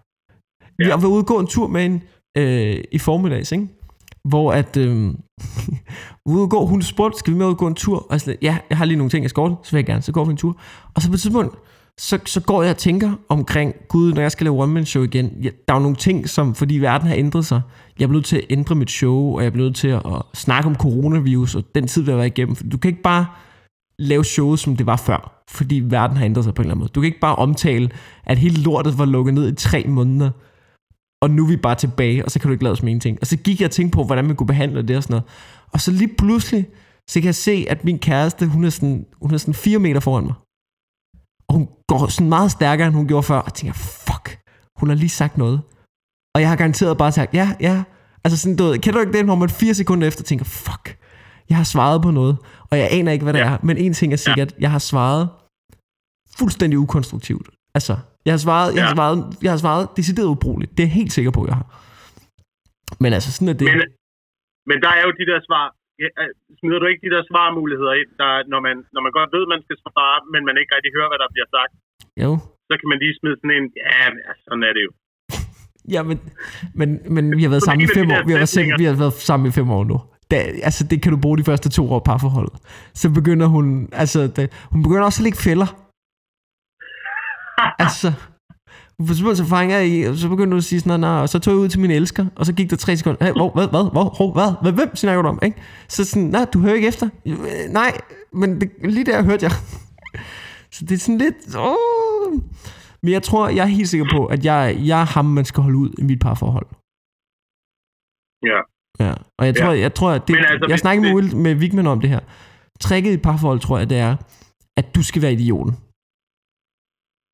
Ja. 0.81 0.88
Jeg 0.88 1.02
var 1.02 1.08
ude 1.08 1.20
og 1.20 1.26
gå 1.26 1.38
en 1.40 1.46
tur 1.46 1.66
med 1.69 1.82
hende 1.82 2.00
øh, 2.38 2.84
i 2.92 2.99
formiddags, 2.99 3.52
ikke? 3.52 3.69
Hvor 4.28 4.52
at, 4.52 4.76
øh, 4.76 5.14
ude 6.26 6.43
og 6.43 6.50
gå, 6.50 6.67
hun 6.67 6.82
spurgte, 6.82 7.19
skal 7.19 7.32
vi 7.32 7.38
med 7.38 7.46
ud 7.46 7.50
og 7.50 7.58
gå 7.58 7.67
en 7.67 7.75
tur? 7.75 8.06
Og 8.11 8.20
jeg 8.26 8.37
ja, 8.43 8.58
jeg 8.70 8.78
har 8.78 8.84
lige 8.84 8.96
nogle 8.96 9.11
ting, 9.11 9.23
jeg 9.23 9.31
skal 9.31 9.40
ordne, 9.40 9.56
så 9.62 9.70
vil 9.70 9.78
jeg 9.78 9.87
gerne, 9.87 10.02
så 10.02 10.12
går 10.12 10.25
vi 10.25 10.31
en 10.31 10.37
tur. 10.37 10.56
Og 10.94 11.02
så 11.02 11.08
på 11.08 11.14
et 11.14 11.20
tidspunkt, 11.20 11.56
så, 11.99 12.19
så 12.26 12.40
går 12.40 12.62
jeg 12.62 12.70
og 12.70 12.76
tænker 12.76 13.12
omkring, 13.28 13.75
gud, 13.88 14.12
når 14.12 14.23
jeg 14.23 14.32
skal 14.32 14.44
lave 14.44 14.62
one 14.62 14.84
show 14.84 15.02
igen, 15.02 15.32
ja, 15.43 15.49
der 15.69 15.75
er 15.75 15.78
jo 15.78 15.82
nogle 15.82 15.96
ting, 15.96 16.28
som, 16.28 16.55
fordi 16.55 16.78
verden 16.78 17.08
har 17.08 17.14
ændret 17.14 17.46
sig, 17.46 17.61
jeg 17.99 18.05
er 18.05 18.08
nødt 18.08 18.25
til 18.25 18.37
at 18.37 18.44
ændre 18.50 18.75
mit 18.75 18.90
show, 18.90 19.37
og 19.37 19.44
jeg 19.44 19.52
er 19.52 19.56
nødt 19.56 19.76
til 19.76 19.88
at, 19.88 20.02
at 20.06 20.23
snakke 20.34 20.69
om 20.69 20.75
coronavirus, 20.75 21.55
og 21.55 21.64
den 21.75 21.87
tid, 21.87 22.02
vi 22.02 22.11
har 22.11 22.17
været 22.17 22.38
igennem. 22.38 22.56
For 22.56 22.64
du 22.64 22.78
kan 22.78 22.88
ikke 22.88 23.02
bare 23.02 23.26
lave 23.99 24.25
showet, 24.25 24.58
som 24.58 24.76
det 24.76 24.87
var 24.87 24.96
før, 24.96 25.44
fordi 25.49 25.81
verden 25.84 26.17
har 26.17 26.25
ændret 26.25 26.44
sig 26.44 26.55
på 26.55 26.62
en 26.62 26.64
eller 26.64 26.75
anden 26.75 26.81
måde. 26.81 26.90
Du 26.94 27.00
kan 27.00 27.06
ikke 27.06 27.20
bare 27.20 27.37
omtale, 27.37 27.90
at 28.25 28.38
hele 28.38 28.62
lortet 28.62 28.99
var 28.99 29.05
lukket 29.05 29.34
ned 29.34 29.52
i 29.52 29.55
tre 29.55 29.84
måneder, 29.88 30.31
og 31.26 31.31
nu 31.31 31.44
er 31.44 31.49
vi 31.49 31.56
bare 31.56 31.75
tilbage, 31.75 32.25
og 32.25 32.31
så 32.31 32.38
kan 32.40 32.49
du 32.49 32.52
ikke 32.52 32.64
lade 32.64 32.76
som 32.76 32.88
ingenting. 32.88 33.19
Og 33.20 33.26
så 33.26 33.37
gik 33.37 33.61
jeg 33.61 33.67
og 33.67 33.70
tænkte 33.70 33.96
på, 33.96 34.05
hvordan 34.05 34.25
man 34.25 34.37
kunne 34.37 34.46
behandle 34.46 34.82
det 34.88 34.96
og 34.96 35.02
sådan 35.02 35.14
noget. 35.14 35.25
Og 35.73 35.81
så 35.81 35.90
lige 35.90 36.14
pludselig, 36.19 36.67
så 37.11 37.14
kan 37.20 37.25
jeg 37.26 37.34
se, 37.34 37.67
at 37.70 37.84
min 37.84 37.99
kæreste, 37.99 38.46
hun 38.46 38.64
er 38.64 38.70
sådan, 38.70 39.06
hun 39.23 39.34
er 39.34 39.38
sådan 39.38 39.55
fire 39.55 39.78
meter 39.78 40.00
foran 40.00 40.25
mig. 40.25 40.34
Og 41.49 41.55
hun 41.56 41.69
går 41.88 42.06
sådan 42.06 42.28
meget 42.28 42.50
stærkere, 42.50 42.87
end 42.87 42.96
hun 42.96 43.06
gjorde 43.08 43.23
før. 43.23 43.38
Og 43.38 43.46
jeg 43.46 43.55
tænker, 43.55 43.75
fuck, 43.75 44.38
hun 44.81 44.88
har 44.88 44.96
lige 44.96 45.08
sagt 45.08 45.38
noget. 45.38 45.61
Og 46.34 46.40
jeg 46.40 46.49
har 46.49 46.56
garanteret 46.56 46.99
bare 46.99 47.12
sagt, 47.12 47.34
ja, 47.34 47.55
ja. 47.61 47.82
Altså 48.25 48.38
sådan, 48.38 48.56
du 48.56 48.64
ved, 48.64 48.78
kan 48.78 48.93
du 48.93 49.00
ikke 49.00 49.12
det, 49.12 49.25
hvor 49.25 49.34
man 49.34 49.49
fire 49.49 49.75
sekunder 49.75 50.06
efter 50.08 50.23
tænker, 50.25 50.44
fuck, 50.44 50.99
jeg 51.49 51.56
har 51.56 51.64
svaret 51.64 52.02
på 52.02 52.11
noget. 52.11 52.37
Og 52.70 52.78
jeg 52.78 52.88
aner 52.90 53.12
ikke, 53.12 53.23
hvad 53.23 53.32
det 53.32 53.38
Ja. 53.38 53.50
er. 53.52 53.58
Men 53.62 53.76
en 53.76 53.93
ting 53.94 54.12
er 54.12 54.17
sikkert, 54.17 54.55
jeg 54.58 54.70
har 54.70 54.78
svaret 54.78 55.28
fuldstændig 56.38 56.78
ukonstruktivt. 56.78 57.49
Altså, 57.76 57.94
jeg 58.26 58.32
har 58.37 58.43
svaret, 58.46 58.69
jeg 58.76 58.82
har 58.84 58.93
Ja. 58.93 58.99
svaret, 58.99 59.19
jeg 59.44 59.50
har 59.55 59.61
svaret 59.64 59.84
decideret 59.99 60.28
ubrugeligt. 60.34 60.70
Det 60.75 60.81
er 60.82 60.88
jeg 60.90 60.99
helt 61.00 61.12
sikker 61.19 61.32
på, 61.38 61.43
jeg 61.50 61.56
har. 61.61 61.67
Men 63.02 63.11
altså, 63.17 63.31
sådan 63.37 63.50
er 63.55 63.58
det. 63.62 63.67
Men, 63.73 63.88
men 64.70 64.76
der 64.84 64.90
er 64.99 65.02
jo 65.06 65.12
de 65.20 65.26
der 65.32 65.40
svar. 65.49 65.67
Ja, 66.02 66.08
øh, 66.23 66.31
smider 66.58 66.78
du 66.82 66.87
ikke 66.93 67.02
de 67.06 67.12
der 67.14 67.23
svarmuligheder 67.31 67.94
ind, 68.00 68.11
der, 68.23 68.31
når, 68.52 68.61
man, 68.67 68.76
når 68.94 69.00
man 69.06 69.12
godt 69.19 69.31
ved, 69.37 69.44
man 69.55 69.61
skal 69.67 69.76
svare, 69.84 70.19
men 70.32 70.40
man 70.49 70.55
ikke 70.61 70.73
rigtig 70.76 70.93
hører, 70.96 71.08
hvad 71.12 71.20
der 71.25 71.31
bliver 71.34 71.49
sagt? 71.56 71.73
Jo. 72.25 72.31
Så 72.69 72.75
kan 72.81 72.88
man 72.93 72.99
lige 73.05 73.14
smide 73.20 73.37
sådan 73.40 73.55
en, 73.58 73.67
ja, 73.84 73.99
sådan 74.46 74.64
er 74.69 74.73
det 74.76 74.82
jo. 74.88 74.93
Ja, 75.94 76.00
men, 76.08 76.17
men, 76.81 76.88
men 77.14 77.25
vi 77.38 77.43
har 77.44 77.50
været 77.55 77.62
sammen 77.69 77.84
i 77.88 77.90
fem 77.99 78.06
år. 78.14 78.20
Vi 78.28 78.32
har, 78.34 78.40
været, 78.44 78.81
vi 78.81 78.84
har 78.90 78.96
været 79.02 79.12
sammen 79.31 79.46
i 79.50 79.55
fem 79.58 79.69
år 79.76 79.84
nu. 79.93 79.96
Da, 80.31 80.37
altså, 80.69 80.82
det 80.90 81.02
kan 81.02 81.12
du 81.12 81.19
bruge 81.25 81.38
de 81.38 81.44
første 81.50 81.69
to 81.78 81.82
år 81.94 82.00
parforholdet. 82.11 82.55
Så 83.00 83.06
begynder 83.19 83.46
hun, 83.46 83.64
altså, 84.02 84.20
det, 84.37 84.44
hun 84.73 84.82
begynder 84.82 85.05
også 85.08 85.20
at 85.20 85.25
lægge 85.26 85.38
fælder. 85.49 85.69
Altså, 87.78 88.12
fanger 89.48 89.76
jeg 89.78 89.88
i, 89.88 90.16
så 90.16 90.28
begyndte 90.28 90.54
hun 90.54 90.58
at 90.58 90.64
sige 90.64 90.80
sådan 90.80 91.00
noget, 91.00 91.20
og 91.22 91.28
så 91.28 91.38
tog 91.38 91.52
jeg 91.54 91.58
ud 91.60 91.68
til 91.68 91.80
min 91.80 91.90
elsker, 91.90 92.26
og 92.36 92.46
så 92.46 92.52
gik 92.52 92.70
der 92.70 92.76
tre 92.76 92.96
sekunder, 92.96 93.24
hey, 93.24 93.32
hvor, 93.32 93.50
hvad, 93.50 93.68
hvad, 93.68 93.90
hvor, 93.92 94.14
hvor, 94.16 94.32
hvad, 94.32 94.52
hvad, 94.62 94.72
hvem 94.72 94.96
snakker 94.96 95.22
du 95.22 95.28
om, 95.28 95.38
ikke? 95.42 95.62
Så 95.88 96.04
sådan, 96.04 96.28
nej, 96.28 96.44
du 96.52 96.60
hører 96.60 96.74
ikke 96.74 96.88
efter. 96.88 97.08
"Øh, 97.26 97.38
Nej, 97.70 98.00
men 98.32 98.60
det, 98.60 98.70
lige 98.84 99.04
der 99.04 99.22
hørte 99.22 99.44
jeg. 99.44 99.52
så 100.72 100.84
det 100.84 100.92
er 100.94 100.98
sådan 100.98 101.18
lidt, 101.18 101.56
åh. 101.56 102.32
Men 103.02 103.12
jeg 103.12 103.22
tror, 103.22 103.48
jeg 103.48 103.62
er 103.62 103.66
helt 103.66 103.88
sikker 103.88 104.06
på, 104.12 104.26
at 104.26 104.44
jeg, 104.44 104.76
jeg 104.84 105.00
er 105.00 105.04
ham, 105.06 105.25
man 105.25 105.44
skal 105.44 105.62
holde 105.62 105.78
ud 105.78 105.90
i 105.98 106.02
mit 106.02 106.20
parforhold. 106.20 106.66
Ja. 108.42 108.60
Ja, 109.00 109.14
og 109.38 109.46
jeg 109.46 109.56
tror, 109.56 109.72
jeg 109.72 109.94
tror, 109.94 110.10
at 110.10 110.28
det, 110.28 110.34
Men 110.36 110.44
altså, 110.44 110.66
jeg 110.68 110.78
snakker 110.78 111.02
med, 111.14 111.34
med 111.34 111.54
Vigman 111.54 111.86
om 111.86 112.00
det 112.00 112.10
her. 112.10 112.20
Tricket 112.80 113.12
i 113.12 113.16
parforhold, 113.16 113.60
tror 113.60 113.78
jeg, 113.78 113.90
det 113.90 113.98
er, 113.98 114.16
at 114.76 114.94
du 114.94 115.02
skal 115.02 115.22
være 115.22 115.32
idioten. 115.32 115.76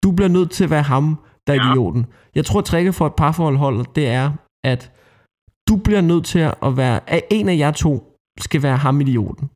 Du 0.02 0.12
bliver 0.16 0.28
nødt 0.28 0.50
til 0.50 0.64
at 0.64 0.70
være 0.70 0.82
ham, 0.82 1.04
der 1.46 1.52
er 1.52 1.56
Ja. 1.66 1.72
idioten. 1.72 2.06
Jeg 2.34 2.44
tror, 2.44 2.58
at 2.58 2.64
tricket 2.64 2.94
for 2.94 3.06
et 3.06 3.14
parforhold, 3.14 3.94
det 3.94 4.06
er, 4.08 4.32
at 4.64 4.92
du 5.68 5.76
bliver 5.76 6.00
nødt 6.00 6.24
til 6.24 6.38
at 6.38 6.76
være, 6.76 7.10
at 7.10 7.22
en 7.30 7.48
af 7.48 7.56
jer 7.56 7.70
to 7.72 8.18
skal 8.40 8.62
være 8.62 8.76
ham 8.76 9.00
idioten. 9.00 9.50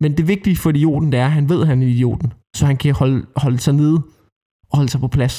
Men 0.00 0.16
det 0.16 0.28
vigtige 0.28 0.56
for 0.56 0.70
idioten, 0.70 1.12
det 1.12 1.20
er, 1.20 1.24
at 1.24 1.32
han 1.32 1.48
ved, 1.48 1.60
at 1.60 1.66
han 1.66 1.82
er 1.82 1.86
idioten. 1.86 2.32
Så 2.56 2.66
han 2.66 2.76
kan 2.76 2.94
holde, 2.94 3.26
holde 3.36 3.58
sig 3.58 3.74
nede 3.74 3.96
og 4.70 4.76
holde 4.78 4.88
sig 4.88 5.00
på 5.00 5.08
plads. 5.08 5.36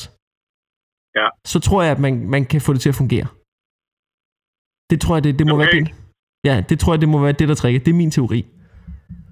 Ja. 1.15 1.27
Så 1.45 1.59
tror 1.59 1.81
jeg, 1.83 1.91
at 1.91 1.99
man, 1.99 2.29
man 2.29 2.45
kan 2.45 2.61
få 2.61 2.73
det 2.73 2.81
til 2.81 2.89
at 2.89 2.95
fungere. 2.95 3.27
Det 4.89 5.01
tror 5.01 5.15
jeg, 5.15 5.23
det, 5.23 5.39
det 5.39 5.47
må 5.47 5.53
Okay. 5.55 5.65
være 5.65 5.83
det. 5.83 5.93
Ja, 6.45 6.63
det 6.69 6.79
tror 6.79 6.93
jeg, 6.93 7.01
det 7.01 7.09
må 7.09 7.19
være 7.21 7.31
det, 7.31 7.47
der 7.47 7.55
trækker. 7.55 7.79
Det 7.79 7.91
er 7.91 7.95
min 7.95 8.11
teori. 8.11 8.41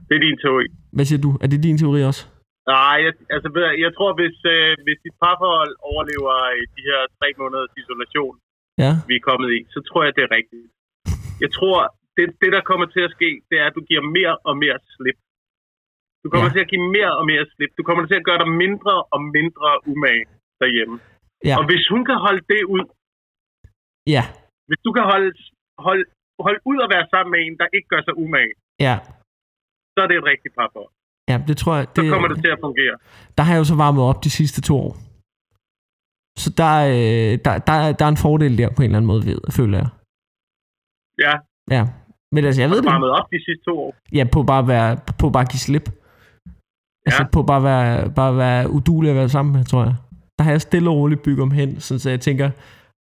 Det 0.10 0.16
er 0.16 0.20
din 0.28 0.38
teori. 0.44 0.66
Hvad 0.92 1.06
siger 1.06 1.22
du? 1.22 1.38
Er 1.42 1.48
det 1.48 1.64
din 1.64 1.78
teori 1.78 2.04
også? 2.04 2.28
Nej, 2.74 2.96
jeg, 3.06 3.14
altså, 3.36 3.48
jeg, 3.86 3.92
tror, 3.98 4.12
hvis, 4.20 4.38
øh, 4.56 4.72
hvis 4.86 5.00
dit 5.06 5.16
parforhold 5.24 5.74
overlever 5.92 6.36
øh, 6.56 6.62
de 6.76 6.82
her 6.90 7.00
tre 7.18 7.28
måneders 7.42 7.74
isolation, 7.82 8.36
Ja. 8.84 8.92
vi 9.10 9.14
er 9.20 9.24
kommet 9.30 9.50
i, 9.58 9.60
så 9.74 9.80
tror 9.88 10.02
jeg, 10.06 10.12
det 10.18 10.24
er 10.28 10.32
rigtigt. 10.38 10.66
Jeg 11.44 11.52
tror, 11.58 11.78
det, 12.18 12.26
det 12.42 12.50
der 12.56 12.62
kommer 12.70 12.86
til 12.96 13.02
at 13.08 13.12
ske, 13.18 13.30
det 13.50 13.56
er, 13.62 13.66
at 13.70 13.76
du 13.78 13.82
giver 13.90 14.04
mere 14.18 14.34
og 14.50 14.54
mere 14.64 14.78
slip. 14.96 15.20
Du 16.24 16.28
kommer 16.34 16.50
ja. 16.50 16.54
til 16.56 16.64
at 16.66 16.70
give 16.74 16.86
mere 16.98 17.14
og 17.20 17.26
mere 17.32 17.46
slip. 17.54 17.72
Du 17.80 17.84
kommer 17.88 18.04
til 18.06 18.18
at 18.20 18.26
gøre 18.30 18.40
dig 18.44 18.50
mindre 18.64 18.96
og 19.14 19.20
mindre 19.38 19.70
umage 19.92 20.26
derhjemme. 20.62 20.96
Ja. 21.50 21.56
Og 21.60 21.64
hvis 21.70 21.84
hun 21.94 22.02
kan 22.10 22.18
holde 22.26 22.44
det 22.54 22.62
ud, 22.76 22.84
Ja. 24.16 24.24
hvis 24.68 24.82
du 24.86 24.92
kan 24.98 25.04
holde, 25.12 25.32
holde, 25.88 26.06
holde 26.46 26.60
ud 26.72 26.78
at 26.86 26.90
være 26.96 27.06
sammen 27.14 27.32
med 27.34 27.40
en, 27.46 27.56
der 27.62 27.68
ikke 27.76 27.88
gør 27.94 28.02
sig 28.08 28.16
umage, 28.24 28.54
Ja. 28.88 28.96
så 29.94 29.98
er 30.04 30.08
det 30.08 30.18
et 30.18 30.30
rigtigt 30.34 30.56
parforhold. 30.60 30.94
Ja, 31.32 31.36
det 31.48 31.56
tror 31.62 31.74
jeg. 31.76 31.86
Så 31.96 32.02
Det, 32.02 32.12
kommer 32.14 32.28
det 32.28 32.38
til 32.44 32.52
at 32.56 32.60
fungere. 32.68 32.96
Der 33.38 33.44
har 33.44 33.54
jeg 33.54 33.60
jo 33.60 33.68
så 33.72 33.76
varmet 33.86 34.04
op 34.04 34.24
de 34.24 34.30
sidste 34.40 34.60
to 34.62 34.74
år. 34.88 34.94
Så 36.44 36.50
der, 36.62 36.74
øh, 36.96 37.34
der, 37.46 37.52
der, 37.70 37.74
er- 37.84 37.94
der 38.00 38.06
er 38.06 38.10
en 38.10 38.24
fordel 38.28 38.58
der 38.58 38.70
på 38.70 38.82
en 38.82 38.86
eller 38.86 38.98
anden 38.98 39.08
måde, 39.12 39.26
ved, 39.26 39.40
føler 39.60 39.78
jeg. 39.78 39.90
Ja, 41.26 41.34
Ja. 41.76 41.84
Men 42.34 42.46
altså, 42.46 42.62
jeg 42.62 42.70
ved 42.70 42.78
det. 42.82 42.86
varmet 42.86 43.10
op 43.10 43.28
de 43.32 43.40
sidste 43.46 43.64
to 43.70 43.80
år. 43.80 43.96
Ja, 44.18 44.24
på 44.34 44.44
bare, 44.44 44.60
at 44.60 44.68
være, 44.68 44.98
på 45.20 45.30
bare 45.30 45.44
at 45.44 45.50
give 45.52 45.60
slip. 45.68 45.86
Altså 47.06 47.24
Ja. 47.24 47.28
på 47.36 47.44
bare 47.44 47.58
at 47.58 47.64
være, 47.64 48.12
bare 48.20 48.30
at 48.30 48.38
være 48.38 48.70
udulig 48.72 49.10
at 49.10 49.16
være 49.16 49.30
sammen 49.30 49.52
med, 49.56 49.64
tror 49.66 49.84
jeg. 49.84 49.96
Der 50.38 50.44
har 50.44 50.52
jeg 50.52 50.62
stille 50.62 50.90
og 50.90 50.96
roligt 50.96 51.24
bygget 51.24 51.42
om 51.44 51.52
hen, 51.52 51.80
sådan 51.80 52.00
så 52.00 52.10
jeg 52.10 52.22
tænker, 52.22 52.52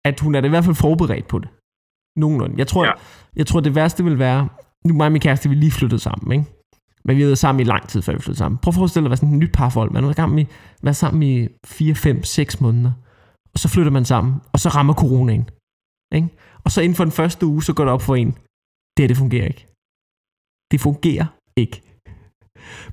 at 0.06 0.20
hun 0.20 0.36
er 0.36 0.42
da 0.42 0.48
i 0.48 0.50
hvert 0.50 0.64
fald 0.64 0.76
forberedt 0.76 1.28
på 1.28 1.40
det. 1.40 1.50
Nogenlunde. 2.22 2.56
Jeg 2.58 2.68
tror, 2.68 2.84
Ja. 2.84 2.90
ja. 2.90 2.96
jeg 3.36 3.48
tror 3.48 3.60
det 3.60 3.76
værste 3.76 4.04
vil 4.04 4.20
være, 4.20 4.50
nu 4.86 4.94
mig 4.94 5.06
og 5.06 5.12
min 5.12 5.22
kæreste, 5.22 5.50
vi 5.50 5.56
lige 5.56 5.72
flyttet 5.72 6.02
sammen, 6.02 6.32
ikke? 6.32 6.46
Men 7.06 7.15
vi 7.15 7.22
har 7.22 7.27
været 7.27 7.38
sammen 7.38 7.60
i 7.62 7.63
lang 7.63 7.88
tid, 7.88 8.01
før 8.01 8.13
vi 8.13 8.20
flyttede 8.20 8.38
sammen. 8.38 8.58
Prøv 8.58 8.72
at 8.72 8.75
forestille 8.75 9.03
dig 9.03 9.08
at 9.08 9.10
være 9.10 9.18
sådan 9.18 9.34
et 9.34 9.39
nyt 9.39 9.51
parforhold. 9.53 9.91
Man 9.91 10.03
har 10.03 10.08
været 10.08 10.15
gang 10.15 10.39
i, 10.39 10.48
været 10.82 10.96
sammen 10.96 11.24
i 11.24 11.48
4, 11.65 11.96
5, 11.96 12.24
6 12.24 12.62
måneder. 12.62 12.91
Og 13.53 13.60
så 13.60 13.68
flytter 13.68 13.91
man 13.91 14.06
sammen, 14.06 14.34
og 14.53 14.60
så 14.60 14.70
rammer 14.70 14.94
coronaen. 14.94 15.50
Ikke? 16.15 16.29
Og 16.63 16.72
så 16.72 16.82
inden 16.82 16.96
for 16.96 17.03
den 17.03 17.12
første 17.12 17.46
uge, 17.46 17.63
så 17.63 17.74
går 17.74 17.84
det 17.84 17.94
op 17.94 18.01
for 18.01 18.15
en. 18.15 18.32
Det 18.98 19.00
her, 19.00 19.08
det 19.08 19.18
fungerer 19.18 19.48
ikke. 19.48 19.68
Det 20.72 20.82
fungerer 20.82 21.25
ikke. 21.58 21.82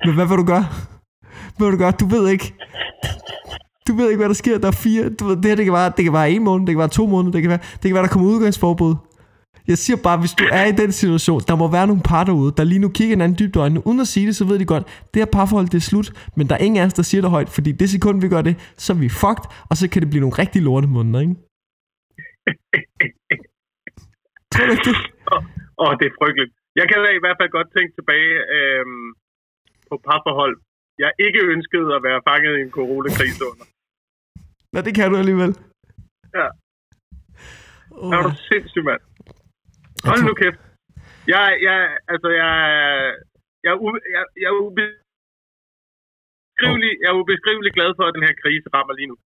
Men 0.05 0.15
hvad 0.15 0.27
vil 0.27 0.37
du 0.37 0.45
gøre? 0.45 0.67
Hvad 1.57 1.67
vil 1.67 1.73
du 1.73 1.79
gøre? 1.79 1.91
Du 1.91 2.07
ved 2.07 2.29
ikke. 2.29 2.55
Du 3.89 3.93
ved 3.97 4.09
ikke, 4.11 4.19
hvad 4.19 4.29
der 4.29 4.35
sker. 4.35 4.59
Der 4.59 4.69
er 4.69 4.73
fire. 4.73 5.09
Du 5.09 5.25
ved, 5.25 5.37
det 5.37 5.45
her, 5.45 5.55
det 5.57 5.65
kan, 5.65 5.73
være, 5.73 5.93
det 5.97 6.05
kan 6.05 6.13
være 6.13 6.31
en 6.31 6.45
måned, 6.45 6.67
det 6.67 6.73
kan 6.73 6.79
være 6.79 6.89
to 6.89 7.07
måneder, 7.07 7.33
det 7.33 7.43
kan 7.43 7.49
være, 7.49 7.59
det 7.73 7.83
kan 7.83 7.95
være 7.95 8.03
der 8.03 8.09
kommer 8.09 8.29
udgangsforbud. 8.29 8.95
Jeg 9.71 9.79
siger 9.85 9.99
bare, 10.07 10.19
hvis 10.23 10.35
du 10.41 10.45
er 10.59 10.65
i 10.73 10.75
den 10.83 10.93
situation, 11.03 11.41
der 11.49 11.55
må 11.61 11.67
være 11.77 11.87
nogle 11.91 12.03
par 12.11 12.25
derude, 12.29 12.51
der 12.57 12.65
lige 12.65 12.83
nu 12.85 12.89
kigger 12.97 13.15
hinanden 13.17 13.39
dybt 13.41 13.57
i 13.57 13.59
øjnene, 13.65 13.87
uden 13.89 14.01
at 14.05 14.09
sige 14.15 14.27
det, 14.29 14.35
så 14.37 14.45
ved 14.51 14.59
de 14.63 14.67
godt, 14.75 14.85
det 15.13 15.19
her 15.23 15.31
parforhold, 15.37 15.67
det 15.75 15.79
er 15.83 15.87
slut, 15.91 16.09
men 16.37 16.45
der 16.49 16.55
er 16.57 16.63
ingen 16.67 16.81
af 16.83 16.87
os, 16.87 16.95
der 17.01 17.05
siger 17.11 17.21
det 17.25 17.31
højt, 17.37 17.51
fordi 17.57 17.71
det 17.81 17.87
sekund, 17.91 18.17
vi 18.25 18.29
gør 18.35 18.43
det, 18.49 18.55
så 18.85 18.89
er 18.93 18.99
vi 19.05 19.09
fucked, 19.23 19.47
og 19.71 19.75
så 19.79 19.85
kan 19.93 20.01
det 20.03 20.11
blive 20.11 20.25
nogle 20.25 20.39
rigtig 20.43 20.61
lorte 20.69 20.89
måneder, 20.97 21.21
ikke? 21.25 21.35
Tror 24.53 24.65
du 24.67 24.73
ikke 24.77 24.89
det? 24.91 24.97
Åh, 25.33 25.43
oh, 25.83 25.93
det 25.99 26.05
er 26.11 26.15
frygteligt. 26.21 26.53
Jeg 26.81 26.87
kan 26.89 26.99
da 27.05 27.09
i 27.19 27.23
hvert 27.25 27.39
fald 27.41 27.51
godt 27.59 27.69
tænke 27.77 27.93
tilbage 27.99 28.33
øhm, 28.57 29.07
på 29.91 29.95
parforhold. 30.07 30.55
Jeg 31.05 31.11
ikke 31.27 31.41
ønskede 31.55 31.89
at 31.97 32.03
være 32.09 32.21
fanget 32.29 32.53
i 32.59 32.61
en 32.67 32.73
coronakrise 32.79 33.43
under. 33.51 33.67
Nå, 34.73 34.79
det 34.87 34.93
kan 34.99 35.07
du 35.11 35.17
alligevel. 35.23 35.53
Ja. 36.39 36.47
Oh, 37.91 38.15
Er 38.15 38.21
du 38.27 38.31
sindssyg, 38.49 38.85
mand? 38.91 39.03
Hold 40.11 40.23
nu 40.29 40.35
kæft. 40.43 40.61
Jeg, 41.35 41.45
jeg, 41.67 41.79
altså, 42.13 42.29
jeg, 42.43 42.53
jeg, 43.67 43.73
jeg, 44.15 44.23
jeg 44.43 44.49
er 44.53 44.57
ubeskrivelig, 44.67 46.93
jeg 47.03 47.09
er 47.13 47.17
ubeskrivelig 47.23 47.73
glad 47.79 47.91
for, 47.99 48.05
at 48.09 48.15
den 48.17 48.25
her 48.29 48.35
krise 48.43 48.67
rammer 48.75 48.95
lige 48.99 49.11
nu. 49.13 49.17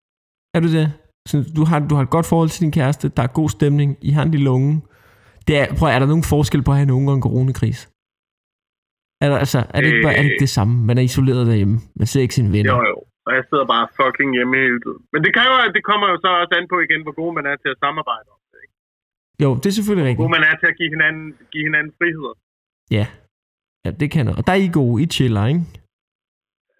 Er 0.56 0.60
du 0.64 0.68
det? 0.78 0.87
Så 1.30 1.37
du 1.56 1.62
har, 1.70 1.78
du 1.90 1.94
har 1.96 2.04
et 2.08 2.14
godt 2.16 2.28
forhold 2.32 2.50
til 2.52 2.64
din 2.64 2.76
kæreste, 2.78 3.04
der 3.16 3.22
er 3.22 3.37
god 3.40 3.49
stemning, 3.56 3.88
I 4.08 4.10
har 4.16 4.22
en 4.25 4.34
lille 4.37 4.50
unge. 4.58 4.72
Det 5.46 5.54
er, 5.60 5.64
prøv, 5.78 5.87
er 5.88 6.00
der 6.00 6.08
nogen 6.12 6.30
forskel 6.34 6.62
på 6.64 6.70
at 6.72 6.76
have 6.78 6.88
en 6.90 6.96
unge 6.99 7.10
og 7.12 7.16
en 7.18 7.26
coronakrise? 7.28 7.82
Er, 9.22 9.26
der, 9.30 9.37
altså, 9.44 9.58
er, 9.75 9.78
det 9.80 9.88
ikke, 9.90 10.04
bare- 10.06 10.16
er 10.18 10.22
det 10.22 10.30
ikke 10.30 10.44
det 10.46 10.52
samme? 10.58 10.75
Man 10.88 10.96
er 10.99 11.04
isoleret 11.10 11.42
derhjemme. 11.50 11.76
Man 12.00 12.06
ser 12.10 12.20
ikke 12.25 12.37
sine 12.38 12.52
venner. 12.56 12.72
Jo, 12.75 12.78
jo. 12.92 12.99
Og 13.26 13.32
jeg 13.37 13.42
sidder 13.49 13.66
bare 13.75 13.87
fucking 14.00 14.30
hjemme 14.37 14.54
hele 14.64 14.78
tiden. 14.84 15.00
Men 15.12 15.20
det, 15.25 15.30
kan 15.34 15.42
jo, 15.50 15.54
det 15.76 15.82
kommer 15.90 16.06
jo 16.12 16.16
så 16.25 16.28
også 16.42 16.54
an 16.58 16.66
på 16.72 16.76
igen, 16.87 17.02
hvor 17.06 17.14
god 17.20 17.30
man 17.38 17.44
er 17.50 17.56
til 17.62 17.70
at 17.75 17.78
samarbejde 17.84 18.26
om? 18.34 18.38
Jo, 19.42 19.49
det 19.61 19.66
er 19.66 19.70
selvfølgelig 19.78 20.02
Hvor 20.04 20.11
rigtigt. 20.11 20.25
god 20.25 20.30
man 20.37 20.44
er 20.50 20.54
til 20.61 20.66
at 20.73 20.76
give 20.80 20.90
hinanden, 20.94 21.26
give 21.52 21.64
hinanden 21.68 21.92
friheder. 21.99 22.35
Ja. 22.99 23.04
ja, 23.85 23.90
det 24.00 24.06
kan 24.11 24.25
noget. 24.26 24.38
Og 24.40 24.44
der 24.47 24.52
er 24.52 24.62
I 24.66 24.70
gode. 24.80 25.02
I 25.02 25.06
chiller, 25.16 25.44
ikke? 25.52 25.62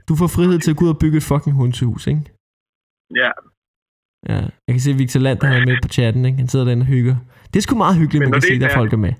Du 0.09 0.13
får 0.21 0.29
frihed 0.37 0.59
til 0.61 0.71
at 0.73 0.77
gå 0.79 0.85
ud 0.85 0.91
og 0.97 1.01
bygge 1.03 1.17
et 1.23 1.27
fucking 1.33 1.55
hundehus, 1.61 2.05
ikke? 2.13 2.23
Ja. 3.21 3.31
Ja. 4.31 4.39
Jeg 4.67 4.73
kan 4.75 4.81
se, 4.85 4.91
at 4.95 4.99
Victor 5.03 5.21
Land 5.27 5.39
han 5.43 5.63
er 5.63 5.67
med 5.71 5.77
på 5.85 5.89
chatten, 5.99 6.23
ikke? 6.29 6.39
Han 6.43 6.49
sidder 6.49 6.65
derinde 6.67 6.83
og 6.87 6.93
hygger. 6.97 7.17
Det 7.51 7.57
er 7.59 7.65
sgu 7.67 7.75
meget 7.85 7.97
hyggeligt, 8.01 8.21
Men 8.23 8.31
man 8.31 8.41
kan 8.41 8.49
se, 8.51 8.61
der 8.65 8.69
er- 8.69 8.79
folk 8.81 8.93
er 8.93 9.03
med. 9.07 9.15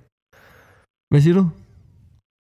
Hvad 1.11 1.21
siger 1.25 1.35
du? 1.41 1.45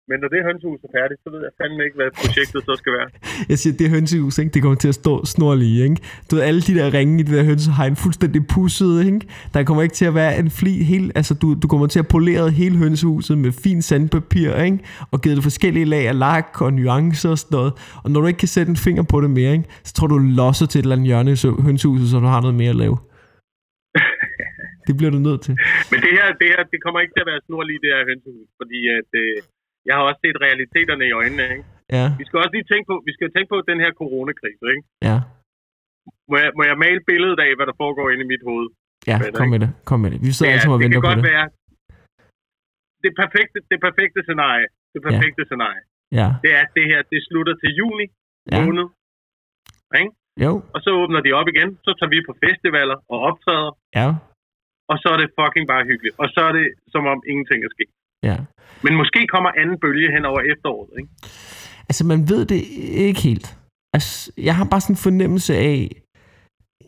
Men 0.10 0.18
når 0.22 0.28
det 0.34 0.39
hønsehus 0.48 0.80
er 0.88 0.92
færdigt, 0.98 1.20
så 1.24 1.28
ved 1.34 1.42
jeg 1.48 1.51
fandme 1.62 1.80
ikke, 1.86 1.96
hvad 2.00 2.10
projektet 2.22 2.62
så 2.68 2.74
skal 2.82 2.92
være. 3.00 3.10
Jeg 3.51 3.58
siger, 3.62 3.74
det 3.82 3.89
hønsehus, 3.96 4.38
ikke? 4.38 4.51
det 4.54 4.62
kommer 4.62 4.80
til 4.84 4.88
at 4.94 4.96
stå 5.04 5.13
snorlige, 5.25 5.84
ikke? 5.84 5.98
Du 6.28 6.36
ved, 6.36 6.44
alle 6.44 6.62
de 6.62 6.74
der 6.80 6.94
ringe 6.94 7.13
i 7.20 7.24
det 7.24 7.34
der 7.38 7.44
hønsehegn, 7.44 7.96
fuldstændig 7.96 8.42
pusset, 8.56 9.06
ikke? 9.06 9.20
Der 9.54 9.63
kommer 9.63 9.84
ikke 9.84 9.96
til 10.01 10.06
at 10.12 10.16
være 10.16 10.34
en 10.39 10.50
fli, 10.60 10.74
helt, 10.92 11.12
altså 11.16 11.34
du, 11.42 11.48
du 11.63 11.68
kommer 11.68 11.88
til 11.88 12.00
at 12.00 12.08
polere 12.08 12.50
hele 12.62 12.75
hønsehuset 12.78 13.38
med 13.38 13.51
fin 13.63 13.82
sandpapir, 13.82 14.56
ikke? 14.56 14.80
Og 15.12 15.22
givet 15.22 15.36
det 15.38 15.44
forskellige 15.50 15.86
lag 15.86 16.08
af 16.08 16.20
lak 16.20 16.62
og 16.62 16.74
nuancer 16.74 17.30
og 17.30 17.38
sådan 17.39 17.56
noget. 17.58 17.74
Og 18.04 18.12
når 18.12 18.22
du 18.22 18.28
ikke 18.28 18.38
kan 18.46 18.48
sætte 18.56 18.70
en 18.70 18.78
finger 18.88 19.04
på 19.04 19.22
det 19.22 19.30
mere, 19.30 19.51
ikke? 19.51 19.66
Så 19.84 19.94
tror 19.94 20.08
du, 20.08 20.18
losser 20.18 20.66
til 20.66 20.80
et 20.80 20.84
eller 20.84 20.96
andet 20.96 21.08
hjørne 21.08 21.32
i 21.32 21.36
så- 21.36 21.62
hønsehuset, 21.68 22.08
så 22.10 22.20
du 22.20 22.25
har 22.36 22.42
noget 22.42 22.56
mere 22.62 22.70
at 22.70 22.75
lave. 22.84 22.98
det 24.88 24.94
bliver 25.00 25.12
du 25.16 25.20
nødt 25.28 25.42
til. 25.48 25.54
Men 25.92 26.00
det 26.06 26.12
her, 26.18 26.28
det 26.42 26.48
her, 26.54 26.62
det 26.74 26.80
kommer 26.84 27.00
ikke 27.04 27.13
til 27.16 27.24
at 27.25 27.30
være 27.34 27.42
snorlige, 27.50 27.80
det 27.84 27.89
her 27.96 28.01
hønsehus. 28.12 28.50
Fordi 28.62 28.80
at, 29.00 29.10
øh, 29.24 29.36
jeg 29.88 29.93
har 29.98 30.03
også 30.09 30.19
set 30.25 30.38
realiteterne 30.45 31.03
i 31.09 31.13
øjnene, 31.21 31.43
ikke? 31.55 31.65
Ja, 31.98 32.05
Vi 32.19 32.24
skal 32.27 32.38
også 32.43 32.53
lige 32.57 32.67
tænke 32.71 32.86
på, 32.91 32.95
vi 33.09 33.13
skal 33.17 33.27
tænke 33.36 33.50
på 33.53 33.57
den 33.71 33.77
her 33.83 33.91
coronakrise, 34.01 34.63
ikke? 34.74 34.86
ja. 35.09 35.17
Må 36.31 36.36
jeg, 36.43 36.51
må 36.57 36.63
jeg 36.69 36.77
male 36.86 37.00
billedet 37.12 37.39
af, 37.45 37.51
hvad 37.57 37.67
der 37.71 37.75
foregår 37.83 38.05
inde 38.13 38.24
i 38.27 38.31
mit 38.33 38.43
hoved? 38.50 38.67
Ja, 39.12 39.15
det, 39.25 39.33
kom 39.39 39.48
med 39.53 39.59
det. 39.63 39.69
Kom 39.89 40.00
med 40.03 40.09
det. 40.13 40.19
Vi 40.27 40.31
sidder 40.36 40.51
alle 40.53 40.62
sammen 40.63 40.75
og 40.77 40.79
det 40.81 40.86
venter 40.86 41.00
kan 41.01 41.05
på 41.07 41.12
godt 41.12 41.21
det. 41.25 41.31
være 41.33 41.45
det 43.03 43.12
perfekte, 43.21 43.57
det 43.71 43.79
perfekte 43.88 44.19
scenarie. 44.27 44.67
Det 44.93 45.01
perfekte 45.07 45.41
scenarie. 45.50 45.83
Ja, 46.19 46.27
Det 46.43 46.50
er, 46.55 46.62
at 46.65 46.71
det 46.77 46.86
her, 46.91 47.00
det 47.13 47.19
slutter 47.29 47.53
til 47.62 47.69
juni 47.79 48.05
ja. 48.51 48.57
måned. 48.65 48.86
Ikke? 50.01 50.12
Jo, 50.45 50.51
Og 50.75 50.79
så 50.86 50.89
åbner 51.01 51.21
de 51.25 51.31
op 51.39 51.48
igen. 51.53 51.69
Så 51.86 51.91
tager 51.98 52.12
vi 52.15 52.19
på 52.29 52.33
festivaler 52.45 52.98
og 53.13 53.17
optræder. 53.29 53.71
ja, 54.00 54.07
Og 54.91 54.95
så 55.01 55.07
er 55.13 55.17
det 55.21 55.27
fucking 55.39 55.65
bare 55.74 55.83
hyggeligt. 55.91 56.15
Og 56.21 56.27
så 56.33 56.39
er 56.50 56.53
det 56.59 56.67
som 56.93 57.03
om 57.13 57.19
ingenting 57.31 57.59
er 57.67 57.71
sket. 57.75 57.91
Ja. 58.24 58.38
Men 58.84 58.94
måske 58.96 59.28
kommer 59.34 59.50
anden 59.62 59.78
bølge 59.84 60.12
hen 60.16 60.26
over 60.26 60.40
efteråret. 60.54 60.90
Ikke? 61.00 61.10
Altså, 61.90 62.06
man 62.06 62.30
ved 62.30 62.46
det 62.46 62.62
ikke 63.08 63.22
helt. 63.22 63.58
Altså, 63.94 64.32
jeg 64.38 64.56
har 64.56 64.66
bare 64.72 64.82
sådan 64.82 64.94
en 64.94 64.98
fornemmelse 64.98 65.56
af... 65.56 65.92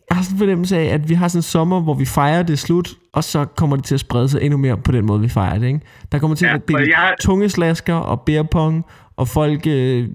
Jeg 0.10 0.18
har 0.18 0.24
sådan 0.24 0.36
en 0.36 0.40
fornemmelse 0.40 0.78
af, 0.78 0.86
at 0.94 1.10
vi 1.10 1.14
har 1.14 1.28
sådan 1.28 1.40
en 1.40 1.44
sommer, 1.56 1.82
hvor 1.82 1.94
vi 1.94 2.06
fejrer 2.06 2.44
det 2.44 2.60
slut, 2.60 2.90
og 3.14 3.24
så 3.24 3.46
kommer 3.46 3.76
det 3.76 3.86
til 3.86 3.94
at 3.96 4.00
sprede 4.00 4.30
sig 4.30 4.42
endnu 4.42 4.58
mere 4.58 4.78
på 4.78 4.92
den 4.92 5.06
måde, 5.06 5.22
vi 5.22 5.30
fejrer 5.30 5.60
det, 5.60 5.68
ikke? 5.68 5.82
Der 6.12 6.20
kommer 6.20 6.36
til 6.36 6.46
Ja, 6.46 6.56
at 6.56 6.74
og 6.76 6.82
jeg- 6.88 7.16
tunge 7.22 7.50
slasker 7.50 7.94
og 7.96 8.22
bærepong, 8.22 8.86
og 9.16 9.28
folk 9.28 9.62
øh, 9.68 10.10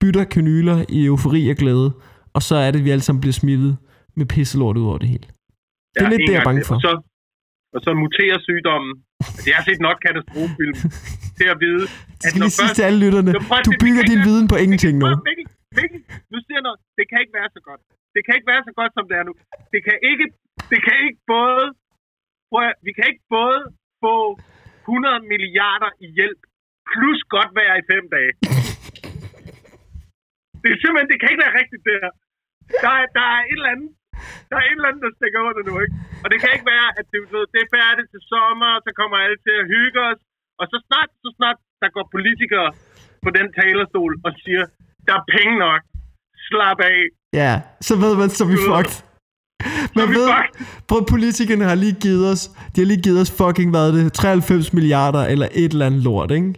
bytter 0.00 0.24
kanyler 0.24 0.84
i 0.88 1.04
eufori 1.06 1.48
og 1.50 1.56
glæde, 1.56 1.92
og 2.34 2.42
så 2.42 2.54
er 2.56 2.70
det, 2.70 2.78
at 2.78 2.84
vi 2.84 2.90
alle 2.90 3.00
sammen 3.02 3.20
bliver 3.20 3.32
smittet 3.32 3.76
med 4.16 4.26
pisselort 4.26 4.76
ud 4.76 4.86
over 4.86 4.98
det 4.98 5.08
hele. 5.08 5.26
Det 5.94 6.02
er 6.04 6.08
lidt 6.10 6.22
det, 6.26 6.32
jeg 6.34 6.40
er 6.40 6.44
bange 6.44 6.64
for. 6.64 6.74
Og 6.74 6.80
så, 6.80 6.92
og 7.74 7.80
så 7.84 7.90
muterer 7.94 8.38
sygdommen. 8.48 8.92
Altså, 9.36 9.46
jeg 9.50 9.56
har 9.60 9.66
set 9.68 9.80
nok 9.88 9.96
katastrofefilm 10.06 10.76
til 11.38 11.46
at 11.54 11.58
vide, 11.64 11.84
Jeg 12.24 12.28
skal 12.30 12.40
lige 12.44 12.56
sige 12.60 12.72
til 12.78 12.84
alle 12.88 13.00
lytterne, 13.04 13.30
prøv 13.48 13.58
at 13.60 13.66
du 13.68 13.72
det 13.74 13.80
bygger 13.84 14.02
din 14.12 14.20
viden 14.28 14.46
på 14.52 14.56
ingenting 14.64 14.94
nu. 15.00 15.06
Mikkel, 15.78 16.00
nu 16.32 16.36
siger 16.46 16.60
noget. 16.66 16.78
Det 16.98 17.04
kan 17.10 17.18
ikke 17.22 17.34
være 17.40 17.50
så 17.56 17.60
godt. 17.68 17.82
Det 18.14 18.20
kan 18.24 18.32
ikke 18.38 18.50
være 18.54 18.62
så 18.68 18.72
godt, 18.80 18.92
som 18.96 19.04
det 19.10 19.16
er 19.20 19.24
nu. 19.28 19.32
Det 19.72 19.80
kan 19.86 19.96
ikke, 20.10 20.26
det 20.72 20.80
kan 20.86 20.96
ikke 21.06 21.20
både... 21.36 21.64
Prøv 22.50 22.62
at, 22.70 22.74
vi 22.86 22.92
kan 22.96 23.04
ikke 23.10 23.24
både 23.38 23.60
få 24.04 24.16
100 24.88 25.20
milliarder 25.32 25.90
i 26.04 26.06
hjælp, 26.18 26.40
plus 26.92 27.20
godt 27.34 27.50
være 27.60 27.74
i 27.80 27.84
fem 27.92 28.04
dage. 28.16 28.32
Det 30.62 30.68
er 30.74 30.78
simpelthen, 30.82 31.08
det 31.12 31.18
kan 31.20 31.28
ikke 31.32 31.44
være 31.46 31.58
rigtigt, 31.60 31.82
det 31.88 31.96
her. 32.02 32.12
Der 32.84 32.92
er, 33.00 33.06
der 33.18 33.26
er 33.36 33.40
et 33.52 33.58
eller 33.60 33.74
andet, 33.74 33.90
der 34.48 34.56
er 34.60 34.64
et 34.66 34.76
eller 34.78 34.90
andet, 34.90 35.02
der 35.06 35.12
stikker 35.18 35.40
under 35.48 35.62
nu, 35.68 35.74
ikke? 35.84 35.94
Og 36.22 36.26
det 36.30 36.36
kan 36.42 36.50
ikke 36.56 36.68
være, 36.74 36.88
at 36.98 37.04
det, 37.12 37.20
ved, 37.32 37.44
det 37.52 37.60
er 37.64 37.70
færdigt 37.78 38.08
til 38.14 38.22
sommer, 38.32 38.70
og 38.76 38.80
så 38.86 38.90
kommer 39.00 39.16
alle 39.24 39.38
til 39.46 39.54
at 39.62 39.66
hygge 39.74 39.98
os. 40.10 40.20
Og 40.60 40.64
så 40.70 40.76
snart, 40.88 41.10
så 41.24 41.28
snart 41.38 41.58
der 41.82 41.88
går 41.96 42.04
politikere 42.16 42.68
på 43.24 43.30
den 43.38 43.46
talerstol 43.58 44.12
og 44.26 44.30
siger, 44.42 44.64
der 45.06 45.14
er 45.20 45.24
penge 45.36 45.54
nok, 45.66 45.80
slap 46.48 46.80
af. 46.92 47.00
Ja, 47.40 47.52
så 47.88 47.94
ved 48.04 48.12
man, 48.20 48.28
så 48.38 48.44
vi 48.52 48.56
fucked. 48.70 48.96
Man 49.96 50.08
vi 50.08 50.14
ved, 50.14 50.28
prøv 50.88 51.00
politikerne 51.14 51.64
har 51.64 51.74
lige 51.74 51.96
givet 52.06 52.24
os, 52.32 52.42
de 52.72 52.80
har 52.80 52.86
lige 52.92 53.02
givet 53.02 53.20
os 53.24 53.32
fucking, 53.40 53.70
hvad 53.70 53.86
det, 53.92 54.12
93 54.12 54.72
milliarder 54.72 55.22
eller 55.32 55.48
et 55.52 55.72
eller 55.72 55.86
andet 55.86 56.02
lort, 56.02 56.30
ikke? 56.30 56.54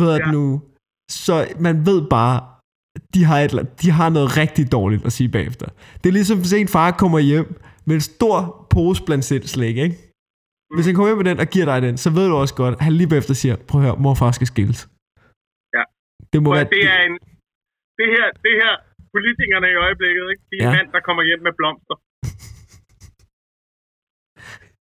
Ved 0.00 0.10
at 0.16 0.22
Ja. 0.26 0.30
nu, 0.30 0.62
så 1.10 1.34
man 1.60 1.86
ved 1.86 2.00
bare, 2.16 2.36
de 3.14 3.24
har, 3.24 3.38
et, 3.40 3.52
de 3.82 3.90
har 3.90 4.08
noget 4.16 4.36
rigtig 4.36 4.72
dårligt 4.72 5.02
at 5.08 5.12
sige 5.12 5.28
bagefter. 5.28 5.66
Det 6.00 6.06
er 6.08 6.12
ligesom, 6.12 6.38
hvis 6.38 6.52
en 6.52 6.68
far 6.68 6.90
kommer 7.02 7.18
hjem 7.18 7.48
med 7.86 7.94
en 7.94 8.00
stor 8.00 8.66
pose 8.70 9.00
blandt 9.06 9.24
selv 9.24 9.44
slik, 9.54 9.76
ikke? 9.86 9.96
Hvis 10.74 10.86
han 10.86 10.94
kommer 10.94 11.08
hjem 11.10 11.16
med 11.22 11.28
den 11.30 11.38
og 11.44 11.46
giver 11.54 11.66
dig 11.72 11.78
den, 11.86 11.96
så 12.04 12.08
ved 12.16 12.24
du 12.30 12.34
også 12.42 12.54
godt, 12.62 12.74
at 12.78 12.82
han 12.86 12.92
lige 12.92 13.08
bagefter 13.12 13.34
siger, 13.34 13.56
prøv 13.68 13.80
at 13.80 13.86
høre, 13.86 13.96
mor 14.02 14.10
og 14.10 14.18
far 14.22 14.30
skal 14.38 14.46
skilles. 14.54 14.80
Ja. 15.76 15.82
Det 16.32 16.38
må 16.42 16.48
Prøv, 16.50 16.56
være, 16.58 16.68
det 16.76 16.82
er 16.94 17.00
en... 17.08 17.14
Det 18.00 18.08
her, 18.14 18.26
det 18.46 18.54
her, 18.62 18.72
politikerne 19.14 19.66
i 19.74 19.76
øjeblikket, 19.86 20.24
ikke? 20.32 20.42
De 20.50 20.56
er 20.60 20.64
Ja. 20.68 20.70
mand, 20.76 20.88
der 20.94 21.00
kommer 21.08 21.22
hjem 21.28 21.40
med 21.46 21.52
blomster. 21.60 21.96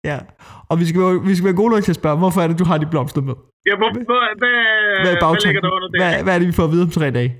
Ja, 0.09 0.17
og 0.69 0.75
vi 0.79 0.85
skal, 0.89 0.99
være, 1.01 1.21
vi 1.29 1.33
skal 1.35 1.45
være 1.49 1.59
gode 1.61 1.71
nok 1.73 1.83
til 1.83 1.91
at 1.95 2.01
spørge, 2.01 2.17
hvorfor 2.17 2.39
er 2.41 2.47
det, 2.47 2.59
du 2.59 2.63
har 2.71 2.77
de 2.77 2.87
blomster 2.93 3.21
med? 3.29 3.35
Ja, 3.69 3.73
hvor, 3.79 3.89
hvad, 3.93 4.03
hvad, 4.41 4.55
Hvad 4.93 5.01
hvad 5.03 5.11
ligger 5.13 5.27
bagtanken? 5.27 5.63
der 5.65 5.71
under 5.77 5.87
det? 5.91 5.97
Hvad, 6.01 6.23
hvad 6.23 6.33
er 6.35 6.39
det, 6.39 6.47
vi 6.47 6.57
får 6.59 6.63
at 6.67 6.71
vide 6.73 6.83
om 6.87 6.89
tre 6.97 7.07
dage? 7.19 7.31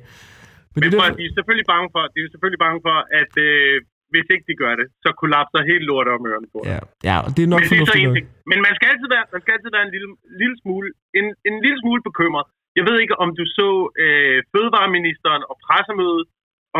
Men, 0.74 0.80
Men 0.82 0.88
det 0.92 0.98
er 1.00 1.12
at 1.12 1.18
de 1.20 1.26
er 1.30 1.34
selvfølgelig 1.38 1.68
bange 1.74 1.88
for, 1.94 2.02
de 2.14 2.18
er 2.26 2.32
selvfølgelig 2.34 2.62
bange 2.66 2.80
for, 2.88 2.98
at 3.22 3.34
øh, 3.48 3.76
hvis 4.14 4.28
ikke 4.34 4.46
de 4.52 4.56
gør 4.64 4.74
det, 4.82 4.88
så 5.04 5.10
kollapser 5.22 5.60
helt 5.72 5.86
lortet 5.90 6.12
om 6.18 6.24
ørerne 6.30 6.50
på 6.54 6.60
ja, 6.72 6.80
ja, 7.10 7.16
og 7.26 7.30
det 7.36 7.42
er 7.44 7.50
nok 7.54 7.62
Men 7.62 7.70
det 7.72 7.78
er 7.78 7.90
så 7.92 7.98
en 8.04 8.14
ting. 8.16 8.26
Men 8.52 8.60
man 8.68 8.74
skal 8.78 8.88
altid 8.94 9.08
være, 9.16 9.26
man 9.36 9.42
skal 9.44 9.54
altid 9.56 9.72
være 9.76 9.86
en 9.88 9.94
lille, 9.96 10.10
lille 10.42 10.56
smule, 10.62 10.88
en, 11.20 11.26
en 11.50 11.56
lille 11.66 11.80
smule 11.84 12.02
bekymret. 12.10 12.46
Jeg 12.80 12.84
ved 12.90 12.96
ikke, 13.04 13.16
om 13.24 13.30
du 13.40 13.44
så 13.60 13.70
øh, 14.04 14.38
fødevareministeren 14.52 15.42
og 15.52 15.56
pressemødet 15.66 16.24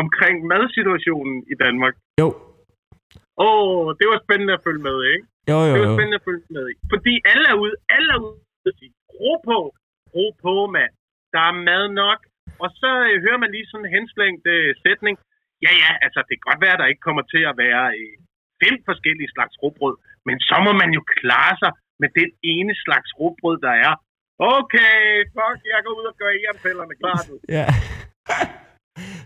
omkring 0.02 0.36
madsituationen 0.52 1.36
i 1.52 1.54
Danmark. 1.64 1.94
Jo. 2.20 2.28
Åh, 3.46 3.46
oh, 3.46 3.86
det 3.98 4.06
var 4.12 4.18
spændende 4.26 4.54
at 4.58 4.62
følge 4.66 4.82
med, 4.88 4.96
ikke? 5.12 5.24
Jo, 5.50 5.58
jo, 5.68 5.72
Det 5.74 5.80
var 5.82 5.90
jo. 5.92 5.96
spændende 5.98 6.18
at 6.20 6.26
følge 6.28 6.44
med 6.56 6.64
i. 6.72 6.74
Fordi 6.92 7.12
alle 7.32 7.46
er 7.52 7.56
ude, 7.62 7.74
alle 7.96 8.08
er 8.16 8.20
ude 8.26 8.68
og 8.70 8.74
sige, 8.78 8.92
ro 9.20 9.32
på, 9.48 9.58
ro 10.14 10.26
på, 10.44 10.54
mand. 10.76 10.92
Der 11.34 11.42
er 11.50 11.54
mad 11.68 11.84
nok. 12.02 12.20
Og 12.62 12.68
så 12.80 12.90
øh, 13.08 13.16
hører 13.24 13.40
man 13.42 13.50
lige 13.54 13.68
sådan 13.70 13.86
en 13.86 13.94
henslængt 13.96 14.44
øh, 14.54 14.68
sætning. 14.84 15.14
Ja, 15.64 15.72
ja, 15.82 15.90
altså 16.04 16.20
det 16.28 16.34
kan 16.36 16.48
godt 16.50 16.62
være, 16.64 16.76
at 16.76 16.80
der 16.82 16.92
ikke 16.92 17.06
kommer 17.08 17.24
til 17.32 17.42
at 17.50 17.54
være 17.64 17.84
øh, 18.00 18.14
fem 18.62 18.76
forskellige 18.88 19.30
slags 19.34 19.54
råbrød. 19.62 19.96
Men 20.28 20.36
så 20.48 20.56
må 20.66 20.72
man 20.82 20.90
jo 20.98 21.02
klare 21.18 21.54
sig 21.62 21.72
med 22.02 22.10
den 22.20 22.30
ene 22.54 22.74
slags 22.84 23.08
råbrød, 23.20 23.58
der 23.66 23.74
er. 23.86 23.92
Okay, 24.60 25.00
fuck, 25.34 25.58
jeg 25.72 25.80
går 25.84 25.94
ud 26.00 26.06
og 26.12 26.16
gør 26.20 26.30
jernfælderne 26.44 26.94
klar 27.00 27.18
nu. 27.28 27.34
Ja. 27.58 27.66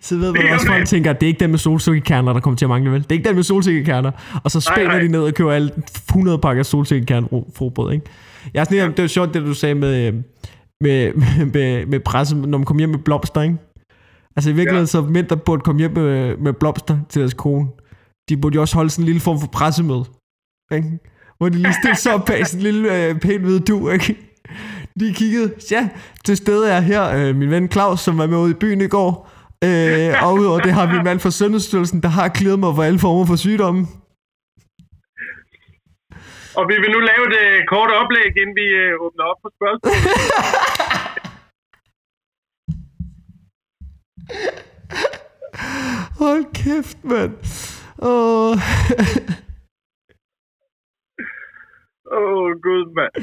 Så 0.01 0.17
ved 0.17 0.33
man 0.33 0.53
også, 0.55 0.67
folk 0.67 0.87
tænker, 0.87 1.11
at 1.11 1.21
det 1.21 1.27
er 1.27 1.29
ikke 1.29 1.41
dem 1.41 1.51
med 1.51 1.59
solsikkekerner, 1.59 2.33
der 2.33 2.41
kommer 2.41 2.57
til 2.59 2.65
at 2.65 2.69
mangle, 2.69 2.91
vel? 2.93 3.03
Det 3.03 3.11
er 3.11 3.15
ikke 3.15 3.29
dem 3.29 3.35
med 3.35 3.43
solsikkekerner. 3.43 4.41
Og 4.45 4.51
så 4.51 4.61
spænder 4.61 4.99
de 4.99 5.09
ned 5.09 5.23
og 5.23 5.35
køber 5.35 5.53
alle 5.53 5.71
100 6.11 6.39
pakker 6.39 6.63
solsikkekerner 6.63 7.91
ikke? 7.93 8.07
Jeg 8.55 8.61
er 8.61 8.65
sådan, 8.65 8.79
ja. 8.79 8.87
det 8.97 9.03
var 9.03 9.09
sjovt, 9.09 9.35
det 9.35 9.43
du 9.43 9.55
sagde 9.55 9.75
med, 9.75 10.07
øh, 10.07 10.15
med, 10.85 11.13
med, 11.15 11.47
med, 11.47 11.87
med 11.87 12.01
presse, 12.01 12.37
når 12.37 12.59
man 12.59 12.65
kommer 12.65 12.81
hjem 12.81 12.91
med 12.91 12.99
blomster, 12.99 13.43
ikke? 13.43 13.57
Altså 14.37 14.51
i 14.51 14.53
virkeligheden, 14.53 14.87
ja. 14.87 14.87
så 14.87 15.03
mænd, 15.03 15.27
der 15.27 15.37
burde 15.37 15.63
komme 15.63 15.79
hjem 15.79 15.91
med, 15.91 16.37
med 16.37 16.53
blomster 16.53 16.99
til 17.09 17.21
deres 17.21 17.35
kone, 17.35 17.69
de 18.29 18.37
burde 18.37 18.55
jo 18.55 18.61
også 18.61 18.75
holde 18.75 18.91
sådan 18.91 19.03
en 19.03 19.07
lille 19.07 19.21
form 19.21 19.41
for 19.41 19.47
pressemøde. 19.47 20.05
Ikke? 20.73 20.99
Hvor 21.39 21.49
de 21.49 21.59
lige 21.59 21.75
stillede 21.75 22.01
sig 22.01 22.15
op 22.15 22.25
bag 22.25 22.47
sådan 22.47 22.67
en 22.67 22.73
lille 22.73 23.09
øh, 23.09 23.21
pæn 23.21 23.41
hvide 23.41 23.61
du, 23.61 23.89
ikke? 23.89 24.17
De 25.01 25.15
kiggede, 25.15 25.53
ja, 25.71 25.89
til 26.25 26.37
stede 26.37 26.71
er 26.71 26.81
her 26.81 27.09
øh, 27.17 27.37
min 27.37 27.51
ven 27.51 27.71
Claus, 27.73 28.01
som 28.01 28.19
var 28.19 28.27
med 28.27 28.39
ude 28.39 28.51
i 28.51 28.55
byen 28.55 28.81
i 28.81 28.87
går. 28.87 29.31
Øh, 29.65 30.15
og 30.23 30.35
udover 30.35 30.61
det 30.61 30.73
har 30.73 30.87
vi 30.87 30.97
en 30.97 31.05
mand 31.05 31.21
fra 31.21 31.31
Sundhedsstyrelsen, 31.31 32.03
der 32.03 32.09
har 32.09 32.29
klædet 32.29 32.59
mig 32.59 32.75
for 32.75 32.83
alle 32.83 32.99
former 32.99 33.25
for 33.25 33.37
sygdomme. 33.37 33.87
Og 36.59 36.65
vi 36.71 36.75
vil 36.83 36.91
nu 36.91 36.99
lave 37.11 37.23
et 37.29 37.37
øh, 37.45 37.57
kort 37.73 37.91
oplæg, 38.01 38.31
inden 38.43 38.57
vi 38.61 38.67
øh, 38.83 38.93
åbner 39.05 39.25
op 39.31 39.39
for 39.43 39.51
spørgsmål. 39.59 39.93
Hold 46.23 46.45
kæft, 46.55 47.05
mand. 47.05 47.33
Åh. 48.03 48.53
Åh, 52.13 52.23
oh, 52.23 52.51
gud, 52.67 52.85
mand. 52.99 53.15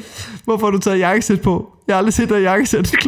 Hvorfor 0.44 0.66
har 0.66 0.70
du 0.72 0.78
taget 0.78 0.98
jakkesæt 0.98 1.42
på? 1.42 1.76
Jeg 1.86 1.94
har 1.94 1.98
aldrig 1.98 2.14
set 2.14 2.28
dig 2.28 2.38
i 2.40 2.42
jakkesæt. 2.42 2.94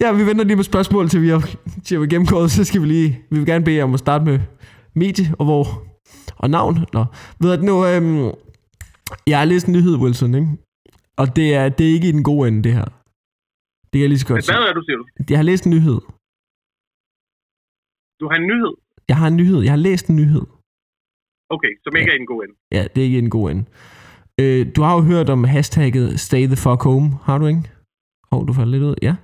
Ja, 0.00 0.12
vi 0.12 0.26
venter 0.26 0.44
lige 0.44 0.56
med 0.56 0.64
spørgsmål 0.64 1.08
til 1.08 1.22
vi 1.22 1.28
har, 1.28 1.48
til 1.84 1.98
vi 1.98 2.02
har 2.02 2.08
gennemgået, 2.10 2.50
så 2.50 2.64
skal 2.64 2.82
vi 2.82 2.86
lige, 2.86 3.20
vi 3.30 3.36
vil 3.38 3.46
gerne 3.46 3.64
bede 3.64 3.76
jer 3.76 3.84
om 3.84 3.94
at 3.94 4.00
starte 4.00 4.24
med 4.24 4.40
medie 4.94 5.34
og 5.38 5.44
hvor, 5.44 5.64
og 6.36 6.50
navn. 6.50 6.74
Nå, 6.96 7.02
ved 7.40 7.50
at 7.56 7.62
nu, 7.68 7.74
øhm, 7.90 8.24
jeg 9.30 9.38
har 9.38 9.46
læst 9.52 9.66
en 9.66 9.72
nyhed, 9.76 9.94
Wilson, 10.02 10.34
ikke? 10.34 10.50
Og 11.20 11.26
det 11.36 11.54
er, 11.54 11.68
det 11.76 11.84
er 11.86 11.92
ikke 11.96 12.08
i 12.08 12.16
den 12.18 12.24
gode 12.30 12.48
ende, 12.48 12.62
det 12.66 12.72
her. 12.78 12.88
Det 13.88 13.94
kan 13.96 14.00
jeg 14.06 14.12
lige 14.12 14.22
så 14.24 14.28
godt. 14.30 14.50
Hvad 14.50 14.62
er 14.70 14.74
du, 14.78 14.82
siger 14.86 14.96
du? 15.00 15.04
Jeg 15.30 15.38
har 15.38 15.48
læst 15.50 15.64
en 15.66 15.72
nyhed. 15.76 15.98
Du 18.20 18.24
har 18.30 18.36
en 18.42 18.46
nyhed. 18.52 18.74
Jeg 19.10 19.16
har 19.20 19.28
en 19.32 19.36
nyhed. 19.40 19.60
Jeg 19.66 19.72
har 19.76 19.82
læst 19.88 20.06
en 20.08 20.16
nyhed. 20.16 20.44
Okay, 21.54 21.72
som 21.84 21.96
ikke 21.96 22.10
er 22.12 22.16
i 22.18 22.20
en 22.20 22.30
god 22.32 22.40
ende. 22.44 22.54
Ja, 22.76 22.82
det 22.92 22.98
er 23.00 23.06
ikke 23.08 23.18
i 23.18 23.24
en 23.28 23.30
god 23.38 23.50
ende. 23.50 23.64
Øh, 24.40 24.62
du 24.76 24.80
har 24.82 24.94
jo 24.98 25.02
hørt 25.12 25.28
om 25.30 25.44
hashtagget 25.44 26.20
Stay 26.20 26.44
the 26.52 26.60
fuck 26.64 26.82
home, 26.88 27.08
har 27.26 27.38
du 27.38 27.46
ikke? 27.46 27.64
Åh, 28.32 28.38
oh, 28.38 28.48
du 28.48 28.52
faldt 28.52 28.70
lidt 28.70 28.82
ud. 28.90 28.94
Ja. 29.08 29.14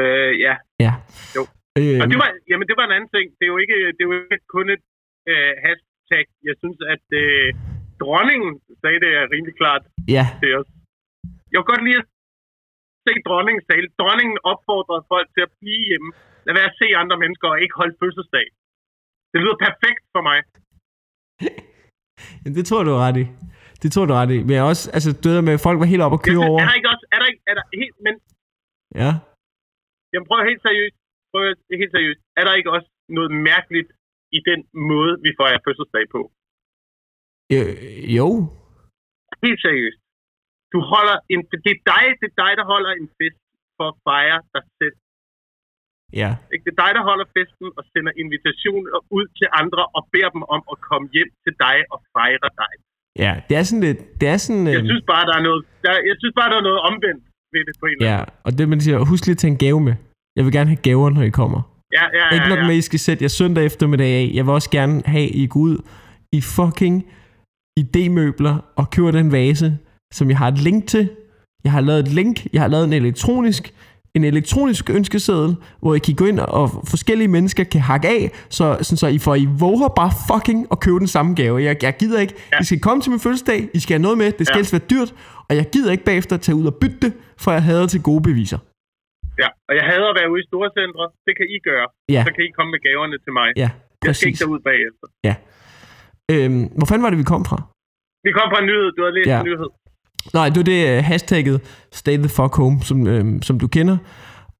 Øh, 0.00 0.32
ja. 0.46 0.54
Ja. 0.84 0.92
Jo. 1.36 1.42
Øh, 1.78 1.98
Og 2.02 2.06
det 2.12 2.18
var, 2.22 2.28
jamen, 2.50 2.66
det 2.68 2.76
var 2.78 2.84
en 2.86 2.96
anden 2.96 3.10
ting. 3.16 3.26
Det 3.38 3.44
er 3.46 3.52
jo 3.54 3.58
ikke, 3.64 3.78
det 3.94 4.00
er 4.02 4.08
jo 4.10 4.16
ikke 4.34 4.48
kun 4.56 4.66
et 4.76 4.84
øh, 5.32 5.52
hashtag. 5.64 6.26
Jeg 6.48 6.54
synes, 6.62 6.78
at 6.94 7.06
øh, 7.22 7.46
dronningen 8.02 8.50
sagde 8.82 8.98
det 9.04 9.10
er 9.20 9.24
rimelig 9.34 9.54
klart 9.60 9.82
ja, 10.16 10.24
til 10.42 10.50
os. 10.60 10.68
Jeg 11.50 11.56
kunne 11.58 11.72
godt 11.74 11.84
lide 11.88 12.00
at 12.02 12.08
se 13.06 13.12
dronningen 13.28 13.62
tale. 13.70 13.86
Dronningen 14.00 14.36
opfordrede 14.52 15.02
folk 15.12 15.28
til 15.34 15.42
at 15.46 15.52
blive 15.62 15.84
hjemme. 15.90 16.10
Lad 16.46 16.54
være 16.58 16.70
at 16.72 16.78
se 16.82 16.86
andre 17.02 17.16
mennesker 17.22 17.46
og 17.54 17.58
ikke 17.64 17.76
holde 17.80 17.96
fødselsdag. 18.02 18.46
Det 19.32 19.38
lyder 19.42 19.58
perfekt 19.66 20.02
for 20.14 20.22
mig. 20.28 20.38
Jamen, 22.42 22.56
det 22.58 22.64
tror 22.70 22.82
du 22.88 22.92
ret 23.06 23.18
i. 23.24 23.26
Det 23.82 23.88
tror 23.94 24.04
du 24.08 24.12
ret 24.20 24.32
i. 24.36 24.38
Men 24.46 24.52
jeg 24.58 24.64
også, 24.72 24.84
altså, 24.96 25.10
det 25.22 25.30
der 25.36 25.44
med, 25.48 25.64
folk 25.66 25.78
var 25.82 25.88
helt 25.92 26.02
oppe 26.06 26.16
og 26.18 26.22
køre 26.26 26.42
over. 26.48 26.58
er 26.62 26.68
der 26.70 26.76
ikke 26.80 26.90
også, 26.94 27.04
er 27.14 27.18
der 27.20 27.26
ikke, 27.30 27.42
er 27.50 27.54
der 27.58 27.64
helt, 27.80 27.96
men 28.06 28.14
Ja. 29.02 29.10
Jamen 30.12 30.26
prøv 30.28 30.38
helt 30.50 30.62
seriøst. 30.68 30.96
Prøv 31.34 31.44
helt 31.80 31.92
seriøst. 31.96 32.20
Er 32.38 32.44
der 32.46 32.54
ikke 32.58 32.70
også 32.76 32.88
noget 33.18 33.30
mærkeligt 33.50 33.90
i 34.38 34.40
den 34.48 34.60
måde, 34.90 35.12
vi 35.24 35.30
fejrer 35.40 35.60
fødselsdag 35.66 36.04
på? 36.16 36.20
Øh, 37.54 37.76
jo. 38.18 38.28
Helt 39.44 39.60
seriøst. 39.66 40.00
Du 40.72 40.78
holder 40.92 41.16
en, 41.32 41.40
det, 41.66 41.72
er 41.76 41.82
dig, 41.92 42.04
det 42.20 42.26
er 42.32 42.36
dig, 42.44 42.52
der 42.60 42.64
holder 42.72 42.90
en 43.00 43.08
fest 43.18 43.40
for 43.76 43.86
at 43.92 43.96
fejre 44.08 44.40
dig 44.54 44.64
selv. 44.80 44.96
Ja. 46.20 46.30
Ikke? 46.52 46.64
Det 46.66 46.72
er 46.76 46.80
dig, 46.84 46.92
der 46.98 47.02
holder 47.10 47.26
festen 47.36 47.66
og 47.78 47.82
sender 47.92 48.12
invitationer 48.22 48.90
ud 49.18 49.26
til 49.38 49.48
andre 49.60 49.82
og 49.96 50.02
beder 50.12 50.30
dem 50.36 50.42
om 50.54 50.62
at 50.72 50.76
komme 50.88 51.06
hjem 51.16 51.30
til 51.44 51.54
dig 51.64 51.76
og 51.94 51.98
fejre 52.14 52.50
dig. 52.60 52.72
Ja, 53.24 53.32
det 53.48 53.54
er 53.60 53.64
sådan 53.68 53.84
lidt, 53.88 54.00
det 54.20 54.26
er 54.34 54.38
sådan, 54.44 54.66
Jeg 54.76 54.82
øh, 54.82 54.90
synes 54.90 55.04
bare, 55.12 55.24
der 55.30 55.36
er 55.40 55.44
noget, 55.48 55.62
der, 55.84 55.92
jeg 56.10 56.16
synes 56.20 56.34
bare, 56.40 56.48
der 56.52 56.58
er 56.62 56.66
noget 56.70 56.80
omvendt 56.90 57.22
ved 57.54 57.62
det 57.68 57.74
på 57.80 57.86
en 57.86 57.92
eller 57.96 58.10
ja, 58.12 58.20
og 58.46 58.50
det 58.58 58.64
man 58.72 58.80
siger, 58.84 58.96
husk 59.10 59.22
lige 59.26 59.36
at 59.38 59.42
tage 59.42 59.54
en 59.56 59.62
gave 59.66 59.80
med. 59.88 59.94
Jeg 60.36 60.44
vil 60.44 60.52
gerne 60.52 60.70
have 60.70 60.76
gaver, 60.76 61.10
når 61.10 61.22
I 61.22 61.28
kommer. 61.30 61.60
Ja, 61.92 62.02
ja, 62.18 62.26
ja, 62.30 62.34
Ikke 62.34 62.48
nok 62.48 62.58
ja. 62.58 62.66
med, 62.66 62.76
I 62.76 62.80
skal 62.80 62.98
sætte 62.98 63.22
jer 63.24 63.28
søndag 63.28 63.64
eftermiddag 63.64 64.06
af. 64.14 64.30
Jeg 64.34 64.46
vil 64.46 64.52
også 64.54 64.70
gerne 64.70 65.02
have, 65.06 65.24
at 65.28 65.34
I 65.34 65.46
går 65.46 65.60
ud 65.60 65.78
i 66.32 66.40
fucking 66.40 67.04
idémøbler 67.80 68.54
og 68.76 68.90
køber 68.90 69.10
den 69.10 69.32
vase, 69.32 69.78
som 70.14 70.30
jeg 70.30 70.38
har 70.38 70.48
et 70.48 70.58
link 70.58 70.86
til. 70.86 71.10
Jeg 71.64 71.72
har 71.72 71.80
lavet 71.80 72.00
et 72.00 72.08
link. 72.12 72.46
Jeg 72.52 72.60
har 72.62 72.68
lavet 72.68 72.84
en 72.84 72.92
elektronisk 72.92 73.74
en 74.16 74.24
elektronisk 74.24 74.90
ønskeseddel, 74.90 75.56
hvor 75.80 75.94
I 75.94 75.98
kan 75.98 76.14
gå 76.14 76.24
ind 76.24 76.38
og 76.40 76.70
forskellige 76.84 77.28
mennesker 77.28 77.64
kan 77.64 77.80
hakke 77.80 78.08
af, 78.08 78.30
så, 78.48 78.78
sådan 78.82 78.96
så 78.96 79.06
I 79.06 79.18
får 79.18 79.34
I 79.34 79.44
våger 79.58 79.88
bare 79.88 80.12
fucking 80.32 80.66
at 80.70 80.80
købe 80.80 80.98
den 80.98 81.06
samme 81.06 81.34
gave. 81.34 81.62
Jeg, 81.62 81.76
jeg 81.82 81.96
gider 81.96 82.20
ikke. 82.20 82.34
Ja. 82.52 82.60
I 82.60 82.64
skal 82.64 82.80
komme 82.80 83.02
til 83.02 83.10
min 83.10 83.20
fødselsdag, 83.20 83.68
I 83.74 83.78
skal 83.78 83.94
have 83.94 84.02
noget 84.02 84.18
med, 84.18 84.32
det 84.32 84.46
skal 84.46 84.54
Ja. 84.54 84.58
helst 84.58 84.72
være 84.72 84.82
dyrt, 84.90 85.14
og 85.48 85.56
jeg 85.56 85.70
gider 85.70 85.92
ikke 85.92 86.04
bagefter 86.04 86.36
tage 86.36 86.56
ud 86.56 86.66
og 86.66 86.74
bytte 86.74 86.96
det, 87.02 87.12
for 87.38 87.52
jeg 87.52 87.62
havde 87.62 87.86
til 87.86 88.02
gode 88.02 88.22
beviser. 88.22 88.58
Ja. 89.42 89.48
Og 89.68 89.72
jeg 89.78 89.84
hader 89.90 90.08
at 90.12 90.16
være 90.20 90.28
ude 90.32 90.40
i 90.44 90.46
store 90.52 90.68
centre. 90.78 91.04
Det 91.26 91.32
kan 91.38 91.46
I 91.56 91.58
gøre. 91.68 91.86
Ja. 92.14 92.22
Så 92.26 92.30
kan 92.36 92.42
I 92.48 92.50
komme 92.56 92.70
med 92.74 92.80
gaverne 92.86 93.16
til 93.24 93.32
mig. 93.38 93.48
Ja, 93.62 93.70
Jeg 94.06 94.12
skal 94.16 94.28
ikke 94.28 94.36
præcis. 94.36 94.38
derud 94.42 94.60
bagefter. 94.70 95.06
Øhm, 96.32 96.62
hvor 96.78 96.86
fanden 96.90 97.02
var 97.06 97.10
det, 97.10 97.18
vi 97.24 97.28
kom 97.34 97.42
fra? 97.50 97.58
Vi 98.26 98.30
kom 98.38 98.46
fra 98.52 98.60
en 98.62 98.66
nyhed. 98.70 98.88
Du 98.96 99.00
har 99.06 99.10
læst 99.16 99.28
Ja. 99.32 99.38
en 99.40 99.46
nyhed. 99.50 99.70
Nej, 100.38 100.46
det 100.48 100.56
var 100.56 100.68
det 100.74 100.98
uh, 100.98 101.04
hashtagget 101.04 101.86
Stay 101.92 102.16
the 102.16 102.28
fuck 102.28 102.54
home, 102.56 102.76
som, 102.88 103.06
øhm, 103.06 103.42
som 103.42 103.58
du 103.58 103.66
kender. 103.68 103.96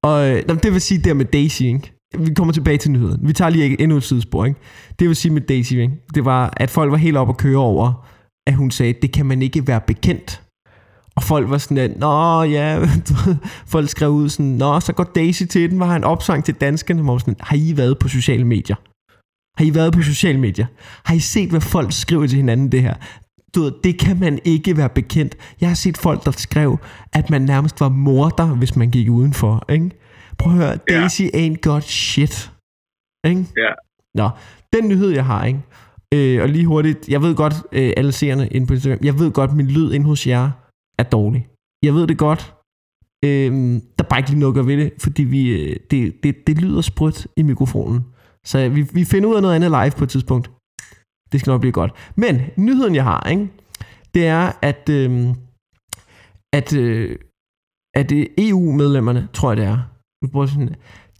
Og 0.02 0.30
øh, 0.30 0.36
det 0.64 0.72
vil 0.72 0.80
sige 0.80 1.00
der 1.02 1.14
med 1.14 1.24
Daisy, 1.24 1.62
ikke? 1.62 1.92
Vi 2.18 2.34
kommer 2.34 2.52
tilbage 2.52 2.78
til 2.78 2.90
nyheden. 2.90 3.28
Vi 3.28 3.32
tager 3.32 3.48
lige 3.50 3.80
endnu 3.82 3.96
et 3.96 4.02
sidespor, 4.02 4.44
ikke? 4.44 4.60
Det 4.98 5.08
vil 5.08 5.16
sige 5.16 5.32
med 5.32 5.40
Daisy, 5.40 5.72
ikke? 5.72 5.92
Det 6.14 6.24
var, 6.24 6.52
at 6.56 6.70
folk 6.70 6.90
var 6.90 6.96
helt 6.96 7.16
oppe 7.16 7.30
at 7.30 7.38
køre 7.38 7.58
over, 7.58 8.06
at 8.46 8.54
hun 8.54 8.70
sagde, 8.70 8.92
det 9.02 9.12
kan 9.12 9.26
man 9.26 9.42
ikke 9.42 9.62
være 9.66 9.80
bekendt. 9.86 10.42
Og 11.16 11.22
folk 11.22 11.50
var 11.50 11.58
sådan, 11.58 11.78
at, 11.78 11.98
nå 11.98 12.42
ja, 12.42 12.86
folk 13.72 13.88
skrev 13.88 14.10
ud 14.10 14.28
sådan, 14.28 14.46
nå, 14.46 14.80
så 14.80 14.92
går 14.92 15.04
Daisy 15.04 15.42
til 15.42 15.70
den, 15.70 15.80
var 15.80 15.86
han 15.86 16.04
opsang 16.04 16.44
til 16.44 16.54
danskerne, 16.54 17.02
hvor 17.02 17.18
sådan, 17.18 17.36
har 17.40 17.56
I 17.56 17.76
været 17.76 17.98
på 17.98 18.08
sociale 18.08 18.44
medier? 18.44 18.76
Har 19.58 19.64
I 19.64 19.74
været 19.74 19.92
på 19.92 20.02
sociale 20.02 20.40
medier? 20.40 20.66
Har 21.04 21.14
I 21.14 21.18
set, 21.18 21.50
hvad 21.50 21.60
folk 21.60 21.92
skriver 21.92 22.26
til 22.26 22.36
hinanden 22.36 22.72
det 22.72 22.82
her? 22.82 22.94
Du 23.54 23.62
ved, 23.62 23.72
det 23.84 23.98
kan 23.98 24.20
man 24.20 24.38
ikke 24.44 24.76
være 24.76 24.88
bekendt. 24.88 25.36
Jeg 25.60 25.68
har 25.68 25.74
set 25.74 25.96
folk, 25.98 26.24
der 26.24 26.30
skrev, 26.30 26.78
at 27.12 27.30
man 27.30 27.42
nærmest 27.42 27.80
var 27.80 27.88
morder, 27.88 28.46
hvis 28.46 28.76
man 28.76 28.90
gik 28.90 29.10
udenfor. 29.10 29.64
Ikke? 29.68 29.90
Prøv 30.38 30.52
at 30.52 30.58
høre, 30.58 30.78
Ja. 30.90 31.00
Daisy 31.00 31.22
ain't 31.22 31.60
got 31.62 31.84
shit. 31.84 32.50
Ikke? 33.26 33.46
Ja. 33.56 33.72
Nå, 34.14 34.30
den 34.72 34.88
nyhed, 34.88 35.10
jeg 35.10 35.24
har, 35.24 35.44
ikke? 35.44 35.60
Øh, 36.14 36.42
og 36.42 36.48
lige 36.48 36.66
hurtigt, 36.66 37.08
jeg 37.08 37.22
ved 37.22 37.34
godt, 37.34 37.54
øh, 37.72 37.92
alle 37.96 38.12
seerne 38.12 38.48
inde 38.48 38.66
på 38.66 38.72
Instagram, 38.74 38.98
jeg 39.02 39.18
ved 39.18 39.30
godt, 39.30 39.52
min 39.52 39.66
lyd 39.66 39.92
inde 39.92 40.06
hos 40.06 40.26
jer 40.26 40.50
er 40.98 41.02
dårlig. 41.02 41.48
Jeg 41.82 41.94
ved 41.94 42.06
det 42.06 42.18
godt. 42.18 42.54
Øhm, 43.24 43.80
der 43.96 44.04
er 44.04 44.08
bare 44.08 44.20
ikke 44.20 44.30
lige 44.30 44.40
noget 44.40 44.52
at 44.52 44.56
gøre 44.56 44.66
ved 44.66 44.76
det, 44.76 44.92
fordi 45.02 45.22
vi, 45.22 45.42
øh, 45.58 45.76
det, 45.90 46.22
det, 46.22 46.46
det 46.46 46.58
lyder 46.62 46.80
sprødt 46.80 47.26
i 47.36 47.42
mikrofonen. 47.42 48.00
Så 48.46 48.68
vi, 48.68 48.82
vi 48.82 49.04
finder 49.04 49.28
ud 49.28 49.36
af 49.36 49.42
noget 49.42 49.54
andet 49.54 49.70
live 49.70 49.98
på 49.98 50.04
et 50.04 50.10
tidspunkt. 50.10 50.50
Det 51.32 51.40
skal 51.40 51.50
nok 51.50 51.60
blive 51.60 51.72
godt. 51.72 51.92
Men 52.16 52.34
nyheden, 52.56 52.94
jeg 52.94 53.04
har, 53.04 53.30
ikke? 53.30 53.48
det 54.14 54.26
er, 54.26 54.52
at, 54.62 54.88
øhm, 54.88 55.30
at, 56.58 56.76
øh, 56.76 57.18
at 58.00 58.12
øh, 58.12 58.26
EU-medlemmerne, 58.38 59.28
tror 59.32 59.50
jeg 59.50 59.56
det 59.56 59.66
er, 59.66 59.78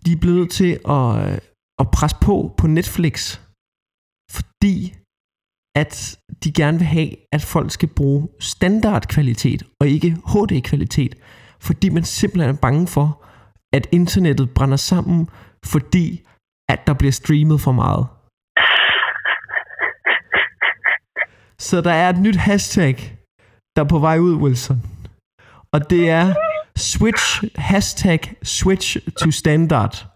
de 0.07 0.13
er 0.13 0.21
blevet 0.21 0.51
til 0.51 0.73
at, 0.97 1.07
øh, 1.25 1.39
at 1.83 1.87
presse 1.97 2.17
på 2.27 2.55
på 2.59 2.67
Netflix, 2.67 3.17
fordi 4.37 4.77
at 5.77 6.19
de 6.45 6.53
gerne 6.53 6.79
vil 6.79 6.87
have, 6.87 7.11
at 7.33 7.43
folk 7.43 7.71
skal 7.71 7.89
bruge 7.89 8.29
standardkvalitet 8.41 9.63
og 9.81 9.89
ikke 9.89 10.17
HD-kvalitet, 10.27 11.15
fordi 11.61 11.89
man 11.89 12.05
simpelthen 12.05 12.55
er 12.55 12.61
bange 12.61 12.87
for, 12.87 13.25
at 13.73 13.89
internettet 13.93 14.51
brænder 14.55 14.77
sammen, 14.77 15.29
fordi 15.67 16.27
at 16.69 16.87
der 16.87 16.95
bliver 16.95 17.13
streamet 17.13 17.61
for 17.61 17.73
meget. 17.73 18.07
Så 21.59 21.81
der 21.81 21.93
er 21.93 22.09
et 22.09 22.19
nyt 22.19 22.37
hashtag, 22.37 22.97
der 23.77 23.85
er 23.85 23.89
på 23.89 23.99
vej 23.99 24.19
ud, 24.19 24.35
Wilson. 24.35 24.83
Og 25.73 25.91
det 25.91 26.11
er 26.11 26.35
switch, 26.77 27.45
hashtag 27.57 28.21
switch 28.43 28.99
to 29.23 29.31
standard. 29.31 30.14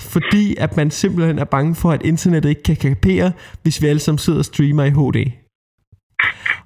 Fordi 0.00 0.56
at 0.58 0.76
man 0.76 0.90
simpelthen 0.90 1.38
er 1.38 1.44
bange 1.44 1.74
for, 1.74 1.90
at 1.90 2.02
internettet 2.02 2.48
ikke 2.50 2.62
kan 2.62 2.76
kapere, 2.76 3.32
hvis 3.62 3.82
vi 3.82 3.86
alle 3.86 4.00
sammen 4.00 4.18
sidder 4.18 4.38
og 4.38 4.44
streamer 4.44 4.84
i 4.84 4.90
HD. 4.90 5.18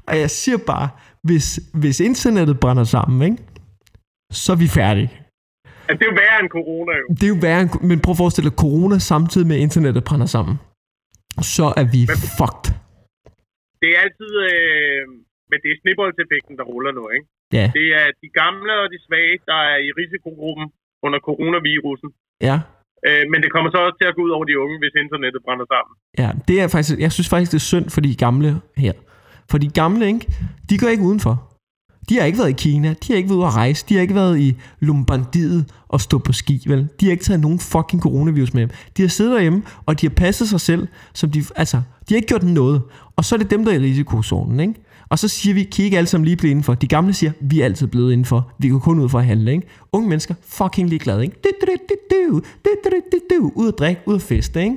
Og 0.08 0.18
jeg 0.18 0.30
siger 0.30 0.58
bare, 0.66 0.88
hvis, 1.22 1.60
hvis 1.74 2.00
internettet 2.00 2.60
brænder 2.60 2.84
sammen, 2.84 3.22
ikke? 3.30 3.42
så 4.32 4.52
er 4.52 4.56
vi 4.56 4.68
færdige. 4.80 5.10
Altså, 5.88 5.98
det 5.98 6.04
er 6.06 6.10
jo 6.12 6.18
værre 6.22 6.40
end 6.42 6.48
corona 6.58 6.92
jo. 7.02 7.06
Det 7.18 7.22
er 7.28 7.32
jo 7.36 7.40
værre, 7.46 7.60
end- 7.62 7.82
men 7.90 8.00
prøv 8.04 8.12
at 8.12 8.22
forestille 8.24 8.50
dig 8.50 8.58
corona 8.64 8.96
samtidig 9.12 9.46
med 9.46 9.56
at 9.56 9.62
internettet 9.68 10.04
brænder 10.08 10.26
sammen. 10.36 10.54
Så 11.56 11.66
er 11.80 11.86
vi 11.94 12.00
fucked. 12.38 12.66
Det 13.82 13.88
er 13.94 13.98
altid... 14.06 14.32
Øh, 14.50 15.02
men 15.50 15.58
det 15.62 15.68
er 15.74 15.78
snibboldseffekten, 15.82 16.54
der 16.58 16.64
ruller 16.72 16.92
nu, 16.98 17.02
ikke? 17.16 17.26
Ja, 17.58 17.66
Det 17.78 17.86
er 18.00 18.06
de 18.22 18.28
gamle 18.42 18.72
og 18.82 18.86
de 18.94 18.98
svage, 19.06 19.34
der 19.50 19.58
er 19.72 19.78
i 19.86 19.88
risikogruppen 20.00 20.66
under 21.06 21.18
coronavirusen. 21.28 22.10
ja, 22.48 22.56
Øh, 23.06 23.24
men 23.30 23.38
det 23.42 23.52
kommer 23.52 23.70
så 23.70 23.78
også 23.86 23.96
til 24.00 24.08
at 24.10 24.14
gå 24.16 24.22
ud 24.22 24.30
over 24.36 24.44
de 24.44 24.60
unge, 24.60 24.76
hvis 24.82 24.94
internettet 25.04 25.40
brænder 25.46 25.66
sammen. 25.74 25.92
ja. 26.22 26.30
Det 26.48 26.60
er 26.62 26.68
faktisk, 26.68 26.98
jeg 26.98 27.12
synes 27.12 27.28
faktisk, 27.28 27.52
det 27.52 27.58
er 27.58 27.68
synd 27.72 27.90
for 27.90 28.00
de 28.00 28.14
gamle 28.14 28.50
her. 28.76 28.92
For 29.50 29.58
de 29.58 29.68
gamle, 29.68 30.06
ikke? 30.06 30.26
de 30.70 30.78
går 30.78 30.88
ikke 30.88 31.02
udenfor. 31.02 31.34
De 32.08 32.18
har 32.18 32.24
ikke 32.24 32.38
været 32.38 32.50
i 32.50 32.52
Kina, 32.52 32.88
de 32.88 33.06
har 33.12 33.16
ikke 33.16 33.28
været 33.28 33.38
ude 33.38 33.46
at 33.46 33.56
rejse, 33.56 33.86
de 33.88 33.94
har 33.94 34.00
ikke 34.02 34.14
været 34.14 34.38
i 34.38 34.56
Lombardiet 34.80 35.72
og 35.88 36.00
stå 36.00 36.18
på 36.18 36.32
ski, 36.32 36.64
vel? 36.66 36.88
De 37.00 37.06
har 37.06 37.12
ikke 37.12 37.24
taget 37.24 37.40
nogen 37.40 37.58
fucking 37.58 38.02
coronavirus 38.02 38.54
med 38.54 38.62
dem. 38.62 38.70
De 38.96 39.02
har 39.02 39.08
siddet 39.08 39.32
derhjemme, 39.34 39.62
og 39.86 40.00
de 40.00 40.06
har 40.06 40.14
passet 40.14 40.48
sig 40.48 40.60
selv, 40.60 40.88
som 41.14 41.30
de, 41.30 41.44
altså, 41.56 41.76
de 41.76 42.14
har 42.14 42.16
ikke 42.16 42.28
gjort 42.28 42.42
noget. 42.42 42.82
Og 43.16 43.24
så 43.24 43.34
er 43.34 43.38
det 43.38 43.50
dem, 43.50 43.64
der 43.64 43.72
er 43.72 43.76
i 43.76 43.78
risikozonen, 43.78 44.60
ikke? 44.60 44.74
Og 45.10 45.18
så 45.18 45.28
siger 45.28 45.54
vi, 45.54 45.62
kan 45.62 45.82
I 45.82 45.84
ikke 45.84 45.96
alle 45.96 46.06
sammen 46.06 46.24
lige 46.24 46.36
blive 46.36 46.50
indenfor? 46.50 46.74
De 46.74 46.86
gamle 46.86 47.12
siger, 47.14 47.32
vi 47.40 47.60
er 47.60 47.64
altid 47.64 47.86
blevet 47.86 48.12
indenfor. 48.12 48.52
Vi 48.58 48.68
går 48.68 48.78
kun 48.78 48.98
ud 48.98 49.08
for 49.08 49.18
at 49.18 49.24
handle, 49.24 49.52
ikke? 49.52 49.66
Unge 49.92 50.08
mennesker, 50.08 50.34
fucking 50.42 50.88
ligeglade, 50.88 51.22
ikke? 51.22 51.36
Ud 53.54 53.68
at 53.68 53.78
drikke, 53.78 54.02
ud 54.06 54.14
at 54.14 54.22
feste, 54.22 54.62
ikke? 54.62 54.76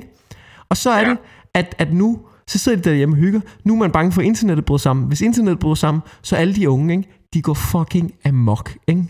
Og 0.68 0.76
så 0.76 0.90
er 0.90 1.00
ja. 1.00 1.10
Det, 1.10 1.18
at, 1.54 1.74
at 1.78 1.92
nu, 1.92 2.18
så 2.46 2.58
sidder 2.58 2.78
de 2.78 2.90
derhjemme 2.90 3.14
og 3.14 3.18
hygger. 3.18 3.40
Nu 3.64 3.74
er 3.74 3.78
man 3.78 3.90
bange 3.90 4.12
for, 4.12 4.20
at 4.20 4.26
internettet 4.26 4.64
bryder 4.64 4.78
sammen. 4.78 5.06
Hvis 5.08 5.20
internettet 5.20 5.58
bryder 5.58 5.74
sammen, 5.74 6.02
så 6.22 6.36
alle 6.36 6.54
de 6.54 6.70
unge, 6.70 6.96
ikke? 6.96 7.08
de 7.34 7.42
går 7.42 7.54
fucking 7.54 8.14
amok, 8.24 8.76
ikke? 8.88 9.04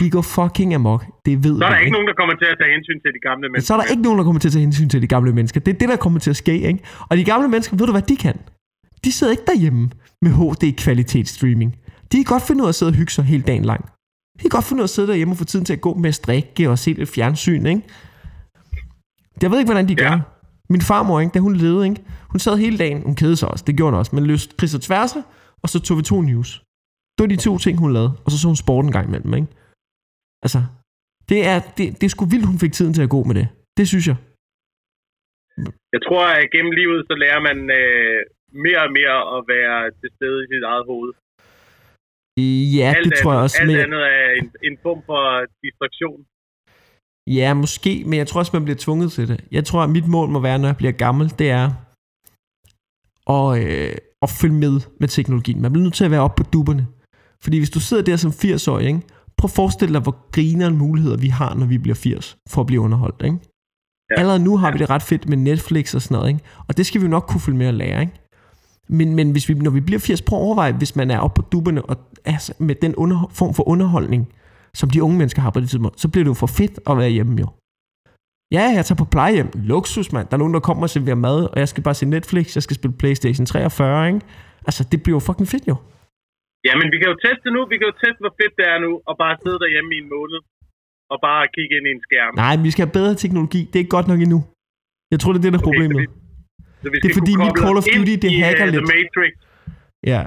De 0.00 0.10
går 0.10 0.22
fucking 0.22 0.74
amok. 0.74 1.04
Det 1.26 1.44
ved 1.44 1.58
Så 1.58 1.64
er 1.64 1.68
vi, 1.68 1.74
der 1.74 1.78
ikke 1.78 1.92
nogen, 1.92 2.08
der 2.08 2.14
kommer 2.14 2.34
til 2.34 2.44
at 2.52 2.56
tage 2.60 2.72
hensyn 2.74 3.00
til 3.04 3.10
de 3.16 3.20
gamle 3.28 3.48
mennesker. 3.48 3.66
så 3.66 3.74
er 3.74 3.78
der 3.80 3.88
ikke 3.92 4.02
nogen, 4.02 4.18
der 4.18 4.24
kommer 4.24 4.40
til 4.40 4.48
at 4.48 4.52
tage 4.52 4.62
hensyn 4.68 4.88
til 4.88 5.02
de 5.02 5.06
gamle 5.06 5.32
mennesker. 5.32 5.60
Det 5.60 5.74
er 5.74 5.78
det, 5.78 5.88
der 5.88 5.96
kommer 5.96 6.18
til 6.18 6.30
at 6.30 6.36
ske, 6.36 6.54
ikke? 6.70 6.80
Og 7.08 7.16
de 7.16 7.24
gamle 7.24 7.48
mennesker, 7.48 7.76
ved 7.76 7.86
du 7.86 7.92
hvad 7.92 8.02
de 8.02 8.16
kan? 8.16 8.36
De 9.04 9.12
sidder 9.12 9.30
ikke 9.30 9.46
derhjemme 9.46 9.90
med 10.22 10.30
HD-kvalitetsstreaming. 10.30 11.70
De 12.12 12.16
kan 12.16 12.24
godt 12.24 12.42
finde 12.42 12.62
ud 12.62 12.66
af 12.66 12.68
at 12.68 12.74
sidde 12.74 12.90
og 12.90 12.94
hygge 12.94 13.12
sig 13.12 13.24
hele 13.24 13.42
dagen 13.42 13.64
lang. 13.64 13.84
De 14.36 14.42
kan 14.42 14.50
godt 14.50 14.64
finde 14.64 14.80
ud 14.80 14.82
af 14.82 14.90
at 14.90 14.90
sidde 14.90 15.08
derhjemme 15.08 15.34
og 15.34 15.38
få 15.38 15.44
tiden 15.44 15.64
til 15.64 15.72
at 15.72 15.80
gå 15.80 15.94
med 15.94 16.08
at 16.08 16.14
strikke 16.14 16.70
og 16.70 16.78
se 16.78 16.92
lidt 16.92 17.08
fjernsyn, 17.08 17.66
ikke? 17.66 17.82
Jeg 19.42 19.50
ved 19.50 19.58
ikke, 19.58 19.72
hvordan 19.72 19.88
de 19.88 19.94
gør. 19.94 20.12
Ja. 20.12 20.20
Min 20.70 20.80
farmor, 20.80 21.20
ikke, 21.20 21.34
da 21.34 21.38
hun 21.38 21.56
levede, 21.56 21.84
ikke? 21.88 22.02
hun 22.32 22.38
sad 22.38 22.56
hele 22.56 22.78
dagen, 22.78 23.02
hun 23.02 23.14
kedede 23.14 23.36
sig 23.36 23.48
også, 23.48 23.64
det 23.66 23.76
gjorde 23.76 23.92
hun 23.92 23.98
også, 23.98 24.14
men 24.16 24.26
løste 24.26 24.56
kryds 24.58 24.74
og 24.74 24.82
tværse, 24.88 25.18
og 25.62 25.68
så 25.68 25.78
tog 25.80 25.96
vi 25.98 26.02
to 26.02 26.20
news. 26.20 26.50
Det 27.14 27.20
var 27.24 27.30
de 27.34 27.36
to 27.36 27.58
ting, 27.58 27.78
hun 27.78 27.92
lavede, 27.92 28.12
og 28.24 28.30
så 28.30 28.36
så 28.38 28.46
hun 28.46 28.56
sport 28.56 28.84
en 28.84 28.92
gang 28.92 29.06
imellem, 29.08 29.34
ikke? 29.34 29.48
Altså, 30.44 30.60
det 31.28 31.46
er, 31.50 31.58
det, 31.76 31.84
det 31.98 32.04
er 32.06 32.12
sgu 32.14 32.24
vildt, 32.24 32.46
hun 32.46 32.58
fik 32.58 32.72
tiden 32.72 32.94
til 32.94 33.02
at 33.02 33.14
gå 33.16 33.20
med 33.28 33.34
det. 33.34 33.48
Det 33.78 33.88
synes 33.88 34.06
jeg. 34.10 34.16
Jeg 35.94 36.00
tror, 36.06 36.24
at 36.38 36.50
gennem 36.54 36.72
livet, 36.80 36.98
så 37.08 37.14
lærer 37.22 37.40
man 37.48 37.58
øh, 37.80 38.20
mere 38.52 38.80
og 38.86 38.92
mere 38.98 39.18
at 39.36 39.40
være 39.54 39.90
til 40.00 40.10
stede 40.16 40.38
i 40.44 40.46
sit 40.52 40.64
eget 40.72 40.84
hoved. 40.90 41.12
Ja, 42.78 42.94
det 43.04 43.12
tror 43.22 43.32
jeg 43.32 43.38
andet, 43.38 43.42
også. 43.42 43.56
Alt 43.60 43.70
Men, 43.70 43.76
andet 43.86 44.02
er 44.18 44.28
en, 44.40 44.50
en 44.68 44.78
form 44.82 45.00
for 45.06 45.22
distraktion. 45.64 46.20
ja, 47.26 47.54
måske, 47.54 48.02
men 48.06 48.18
jeg 48.18 48.26
tror 48.26 48.38
også, 48.40 48.52
man 48.54 48.64
bliver 48.64 48.78
tvunget 48.78 49.12
til 49.12 49.28
det. 49.28 49.44
Jeg 49.50 49.64
tror, 49.64 49.80
at 49.82 49.90
mit 49.90 50.08
mål 50.08 50.28
må 50.28 50.40
være, 50.40 50.58
når 50.58 50.68
jeg 50.68 50.76
bliver 50.76 50.92
gammel, 50.92 51.26
det 51.38 51.50
er 51.50 51.66
at, 53.36 53.48
øh, 53.64 53.96
at 54.22 54.30
følge 54.40 54.54
med 54.54 54.80
med 55.00 55.08
teknologien. 55.08 55.62
Man 55.62 55.72
bliver 55.72 55.84
nødt 55.84 55.94
til 55.94 56.04
at 56.04 56.10
være 56.10 56.20
oppe 56.20 56.44
på 56.44 56.50
dupperne. 56.50 56.86
Fordi 57.42 57.58
hvis 57.58 57.70
du 57.70 57.80
sidder 57.80 58.02
der 58.02 58.16
som 58.16 58.30
80-årig, 58.30 58.86
ikke? 58.86 59.00
prøv 59.38 59.48
at 59.52 59.56
forestille 59.62 59.94
dig, 59.94 60.02
hvor 60.02 60.30
griner 60.32 60.70
muligheder 60.70 61.16
vi 61.16 61.28
har, 61.28 61.54
når 61.54 61.66
vi 61.66 61.78
bliver 61.78 61.94
80, 61.94 62.36
for 62.48 62.60
at 62.60 62.66
blive 62.66 62.80
underholdt. 62.80 63.22
Ikke? 63.24 63.36
Ja. 63.36 64.14
Ja. 64.14 64.20
Allerede 64.20 64.44
nu 64.44 64.56
har 64.56 64.72
vi 64.72 64.78
det 64.78 64.90
ret 64.90 65.02
fedt 65.02 65.28
med 65.28 65.36
Netflix 65.36 65.94
og 65.94 66.02
sådan 66.02 66.14
noget, 66.16 66.28
ikke? 66.32 66.44
og 66.68 66.76
det 66.76 66.86
skal 66.86 67.00
vi 67.00 67.04
jo 67.06 67.10
nok 67.10 67.26
kunne 67.28 67.40
følge 67.40 67.58
med 67.58 67.68
og 67.68 67.74
lære. 67.74 68.00
Ikke? 68.00 68.12
Men, 68.88 69.14
men 69.18 69.26
hvis 69.32 69.48
vi, 69.48 69.54
når 69.54 69.70
vi 69.70 69.80
bliver 69.80 69.98
80, 70.00 70.22
prøv 70.22 70.38
at 70.38 70.42
overveje, 70.44 70.72
hvis 70.72 70.96
man 70.96 71.10
er 71.10 71.18
oppe 71.18 71.42
på 71.42 71.48
dupperne 71.52 71.82
og 71.90 71.96
altså, 72.24 72.54
med 72.58 72.74
den 72.74 72.94
under, 73.02 73.30
form 73.38 73.54
for 73.54 73.68
underholdning, 73.68 74.22
som 74.74 74.90
de 74.90 75.02
unge 75.02 75.18
mennesker 75.18 75.42
har 75.42 75.50
på 75.50 75.60
det 75.60 75.68
tidspunkt, 75.70 76.00
så 76.00 76.06
bliver 76.10 76.24
det 76.24 76.28
jo 76.28 76.34
for 76.34 76.46
fedt 76.60 76.76
at 76.90 76.94
være 76.98 77.10
hjemme 77.10 77.36
jo. 77.40 77.48
Ja, 78.56 78.64
jeg 78.76 78.84
tager 78.86 79.00
på 79.04 79.08
plejehjem. 79.14 79.50
Luksus, 79.72 80.08
mand. 80.12 80.26
Der 80.28 80.34
er 80.36 80.42
nogen, 80.44 80.54
der 80.54 80.60
kommer 80.68 80.82
og 80.82 80.90
serverer 80.90 81.20
mad, 81.28 81.38
og 81.52 81.56
jeg 81.62 81.68
skal 81.72 81.82
bare 81.82 81.94
se 82.00 82.06
Netflix, 82.16 82.44
jeg 82.56 82.62
skal 82.66 82.76
spille 82.80 82.96
Playstation 83.00 83.46
43, 83.46 84.06
ikke? 84.08 84.20
Altså, 84.68 84.82
det 84.92 84.98
bliver 85.02 85.16
jo 85.16 85.20
fucking 85.28 85.48
fedt 85.54 85.64
jo. 85.72 85.76
Ja, 86.68 86.72
men 86.80 86.86
vi 86.92 86.96
kan 87.00 87.08
jo 87.12 87.16
teste 87.26 87.46
nu. 87.54 87.60
Vi 87.72 87.76
kan 87.78 87.86
jo 87.90 87.94
teste, 88.04 88.20
hvor 88.24 88.34
fedt 88.40 88.54
det 88.58 88.66
er 88.74 88.78
nu, 88.86 88.90
og 89.08 89.14
bare 89.22 89.34
sidde 89.42 89.58
derhjemme 89.64 89.90
i 89.96 89.98
en 90.04 90.08
måned, 90.16 90.40
og 91.12 91.18
bare 91.28 91.42
kigge 91.56 91.72
ind 91.78 91.86
i 91.90 91.92
en 91.96 92.02
skærm. 92.08 92.32
Nej, 92.44 92.52
men 92.56 92.64
vi 92.66 92.70
skal 92.74 92.82
have 92.86 92.96
bedre 93.00 93.14
teknologi. 93.24 93.60
Det 93.68 93.74
er 93.76 93.82
ikke 93.84 93.94
godt 93.98 94.08
nok 94.12 94.20
endnu. 94.26 94.40
Jeg 95.12 95.18
tror, 95.20 95.30
det 95.32 95.38
er 95.40 95.44
det, 95.46 95.52
der 95.54 95.58
er 95.58 95.62
Okay, 95.62 95.70
problemet. 95.70 95.96
så 95.96 96.02
vi- 96.04 96.27
Så 96.82 96.86
vi 96.92 96.96
Det 97.02 97.08
er 97.10 97.16
fordi, 97.20 97.32
mit 97.44 97.54
Call 97.62 97.76
of 97.80 97.84
Duty, 97.96 98.14
det 98.24 98.30
i, 98.36 98.38
hacker 98.44 98.66
øh, 98.66 98.72
lidt. 98.72 98.84
The 98.84 98.92
Matrix, 98.96 99.32
Ja, 100.12 100.20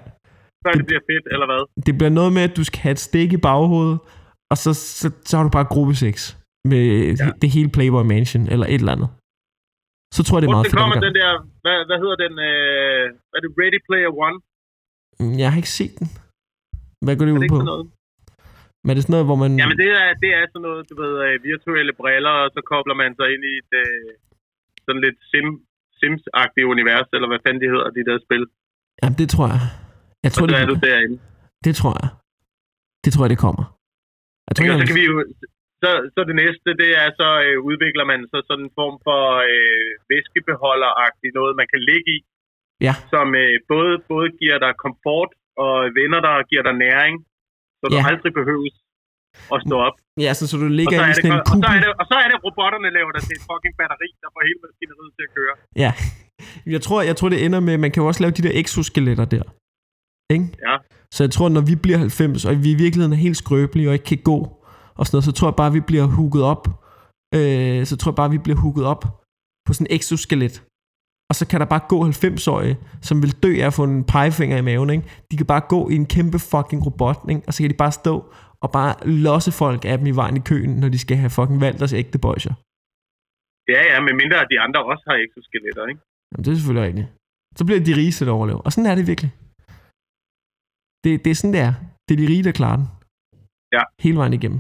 før 0.63 0.71
det 0.79 0.85
bliver 0.89 1.03
fedt, 1.11 1.25
eller 1.33 1.45
hvad? 1.51 1.61
det 1.87 1.93
bliver 1.99 2.13
noget 2.19 2.31
med, 2.37 2.43
at 2.49 2.53
du 2.59 2.63
skal 2.69 2.79
have 2.85 2.95
et 2.99 3.03
stik 3.09 3.29
i 3.37 3.41
baghovedet, 3.49 3.97
og 4.51 4.57
så, 4.63 4.69
så, 4.99 5.07
så 5.29 5.33
har 5.37 5.43
du 5.47 5.51
bare 5.57 5.67
gruppe 5.73 5.93
6 5.95 6.37
med 6.71 6.83
ja. 7.21 7.25
Det 7.41 7.49
hele 7.55 7.69
Playboy 7.75 8.03
Mansion, 8.13 8.43
eller 8.53 8.65
et 8.73 8.81
eller 8.83 8.95
andet. 8.97 9.09
Så 10.15 10.21
tror 10.23 10.33
jeg, 10.35 10.41
det 10.41 10.47
er 10.47 10.51
Hvor 10.51 10.57
meget 10.57 10.65
det 10.67 10.73
fedt. 10.73 10.81
kommer 10.83 10.99
den 11.07 11.15
der, 11.21 11.31
hvad, 11.63 11.77
hvad 11.89 11.97
hedder 12.03 12.17
den, 12.25 12.33
øh, 12.49 13.03
er 13.35 13.39
det, 13.43 13.49
Ready 13.61 13.79
Player 13.87 14.11
One? 14.27 14.37
gør. 14.39 15.37
Jeg 15.41 15.47
har 15.51 15.57
ikke 15.63 15.75
set 15.79 15.93
den. 16.01 16.07
Hvad 17.05 17.13
går 17.17 17.25
det 17.25 17.33
ud 17.37 17.43
det 17.45 17.51
på? 17.55 17.59
Men 18.83 18.89
er 18.91 18.95
det 18.97 19.03
sådan 19.05 19.15
noget, 19.17 19.27
hvor 19.29 19.39
man... 19.43 19.51
Jamen 19.61 19.77
det 19.83 19.89
er, 20.01 20.07
det 20.23 20.31
er 20.39 20.43
sådan 20.51 20.65
noget, 20.67 20.81
du 20.89 20.93
ved, 21.03 21.13
øh, 21.25 21.33
virtuelle 21.49 21.93
briller, 22.01 22.35
og 22.43 22.49
så 22.55 22.59
kobler 22.71 22.95
man 23.01 23.11
sig 23.19 23.27
ind 23.33 23.43
i 23.51 23.53
et 23.61 23.71
øh, 23.83 24.09
sådan 24.85 25.01
lidt 25.05 25.19
sim, 25.31 25.47
Sims-agtigt 26.01 26.67
univers, 26.73 27.07
eller 27.15 27.27
hvad 27.31 27.39
fanden 27.43 27.61
de 27.63 27.69
hedder, 27.73 27.89
de 27.97 28.03
der 28.09 28.17
spil. 28.25 28.43
Jamen, 29.01 29.17
det 29.21 29.27
tror 29.33 29.47
jeg. 29.53 29.61
Jeg 30.25 30.31
tror, 30.33 30.43
Og 30.45 30.49
så 30.49 30.55
det, 30.55 30.61
er 30.63 30.67
du 30.73 30.77
derinde. 30.87 31.15
det 31.65 31.73
tror 31.79 31.93
jeg. 32.01 32.09
Det 33.03 33.09
tror 33.13 33.23
jeg, 33.25 33.31
det 33.35 33.41
kommer. 33.45 33.65
Jeg 34.47 34.53
tror, 34.53 34.63
Ikke? 34.63 34.73
Og 34.73 34.77
så 34.79 34.83
jeg, 34.83 34.89
kan 34.91 34.97
vi 35.01 35.05
jo, 35.11 35.15
så, 35.83 35.89
så 36.15 36.19
det 36.29 36.35
næste, 36.43 36.67
det 36.83 36.89
er 37.03 37.07
så 37.21 37.29
øh, 37.47 37.57
udvikler 37.69 38.05
man 38.11 38.19
så 38.31 38.37
sådan 38.49 38.65
en 38.67 38.73
form 38.79 38.95
for 39.07 39.21
øh, 39.51 39.89
væskebeholder-agtigt 40.11 41.33
noget, 41.39 41.53
man 41.61 41.67
kan 41.73 41.81
ligge 41.91 42.09
i, 42.17 42.19
Ja. 42.87 42.93
som 43.13 43.27
øh, 43.43 43.55
både, 43.73 43.93
både 44.11 44.27
giver 44.41 44.57
dig 44.65 44.73
komfort 44.85 45.29
og 45.65 45.73
venner 45.99 46.19
dig 46.27 46.33
og 46.41 46.45
giver 46.51 46.63
dig 46.69 46.75
næring, 46.87 47.15
så 47.79 47.85
du 47.93 47.97
Ja. 47.99 48.05
aldrig 48.11 48.31
behøves 48.39 48.73
at 49.53 49.59
stå 49.65 49.75
op. 49.87 49.95
ja, 50.25 50.31
så, 50.39 50.43
så 50.51 50.55
du 50.63 50.67
Og 50.71 50.77
ligger 50.79 50.97
i 50.97 51.01
er 51.03 51.05
det, 51.07 51.15
sådan 51.15 51.31
en 51.31 51.39
og, 51.39 51.45
så 51.47 51.51
kuppel. 51.51 51.69
er 51.77 51.79
det, 51.85 51.91
og 52.01 52.05
så 52.11 52.15
er 52.23 52.27
det, 52.31 52.37
robotterne 52.45 52.89
laver 52.97 53.11
dig 53.15 53.21
til 53.27 53.33
et 53.39 53.43
fucking 53.49 53.73
batteri, 53.79 54.09
der 54.23 54.29
får 54.33 54.41
hele 54.49 54.59
maskineriet 54.65 55.11
til 55.17 55.23
at 55.27 55.31
køre. 55.37 55.53
Ja. 55.83 55.91
Jeg 56.75 56.81
tror, 56.85 56.99
jeg 57.09 57.15
tror, 57.17 57.29
det 57.33 57.39
ender 57.45 57.59
med, 57.59 57.77
man 57.77 57.91
kan 57.91 58.01
jo 58.03 58.07
også 58.07 58.21
lave 58.23 58.31
de 58.37 58.43
der 58.47 58.51
exoskeletter 58.63 59.25
der. 59.35 59.43
Ikke? 60.35 60.45
Ja. 60.67 60.75
Så 61.15 61.19
jeg 61.23 61.31
tror, 61.31 61.49
når 61.49 61.61
vi 61.61 61.75
bliver 61.75 61.97
90, 61.97 62.45
og 62.45 62.63
vi 62.63 62.71
i 62.71 62.75
virkeligheden 62.83 63.13
er 63.13 63.21
helt 63.27 63.37
skrøbelige 63.37 63.89
og 63.89 63.93
ikke 63.93 64.05
kan 64.05 64.17
gå, 64.31 64.37
og 64.97 65.05
sådan 65.05 65.15
noget, 65.15 65.25
så 65.25 65.31
tror 65.31 65.47
jeg 65.47 65.55
bare, 65.55 65.71
vi 65.71 65.79
bliver 65.79 66.05
hooket 66.17 66.43
op. 66.53 66.67
Øh, 67.35 67.85
så 67.85 67.97
tror 67.97 68.11
jeg 68.11 68.15
bare, 68.15 68.29
vi 68.29 68.37
bliver 68.37 68.59
hooket 68.59 68.85
op 68.85 69.01
på 69.65 69.73
sådan 69.73 69.87
en 69.89 69.95
exoskelet. 69.99 70.63
Og 71.29 71.35
så 71.35 71.47
kan 71.47 71.59
der 71.59 71.65
bare 71.65 71.83
gå 71.89 71.97
90-årige, 72.07 72.77
som 73.01 73.21
vil 73.21 73.31
dø 73.43 73.51
af 73.61 73.65
at 73.67 73.73
få 73.73 73.83
en 73.83 74.03
pegefinger 74.03 74.57
i 74.57 74.61
maven. 74.61 74.89
Ikke? 74.89 75.03
De 75.31 75.37
kan 75.37 75.45
bare 75.45 75.61
gå 75.69 75.89
i 75.89 75.95
en 75.95 76.05
kæmpe 76.05 76.39
fucking 76.39 76.85
robot, 76.85 77.19
ikke? 77.29 77.41
og 77.47 77.53
så 77.53 77.63
kan 77.63 77.69
de 77.69 77.75
bare 77.75 77.91
stå 77.91 78.33
og 78.63 78.69
bare 78.77 78.93
losse 79.27 79.51
folk 79.61 79.81
af 79.91 79.95
dem 79.99 80.07
i 80.11 80.15
vejen 80.21 80.37
i 80.41 80.43
køen, 80.49 80.71
når 80.81 80.89
de 80.95 80.99
skal 81.05 81.17
have 81.23 81.33
fucking 81.37 81.59
valgt 81.65 81.79
deres 81.81 81.93
ægte 82.01 82.19
bøjser. 82.25 82.53
Ja, 83.73 83.81
ja, 83.91 83.97
med 84.07 84.13
mindre 84.21 84.37
at 84.43 84.47
de 84.53 84.57
andre 84.65 84.79
også 84.91 85.03
har 85.09 85.17
exoskeletter, 85.25 85.83
ikke? 85.91 86.01
Jamen, 86.29 86.43
det 86.43 86.49
er 86.51 86.57
selvfølgelig 86.59 86.87
rigtigt. 86.89 87.07
Så 87.57 87.61
bliver 87.65 87.79
det 87.81 87.87
de 87.91 87.99
rigeste, 88.01 88.25
der 88.27 88.33
overlever. 88.39 88.61
Og 88.65 88.71
sådan 88.71 88.89
er 88.91 88.95
det 88.99 89.05
virkelig. 89.11 89.31
Det, 91.03 91.11
det 91.23 91.29
er 91.31 91.37
sådan, 91.39 91.55
det 91.57 91.63
er. 91.69 91.73
Det 92.05 92.11
er 92.15 92.19
de 92.23 92.29
rige, 92.31 92.45
der 92.47 92.59
klarer 92.59 92.77
den. 92.81 92.87
Ja. 93.75 93.83
Hele 94.05 94.17
vejen 94.21 94.35
igennem. 94.39 94.59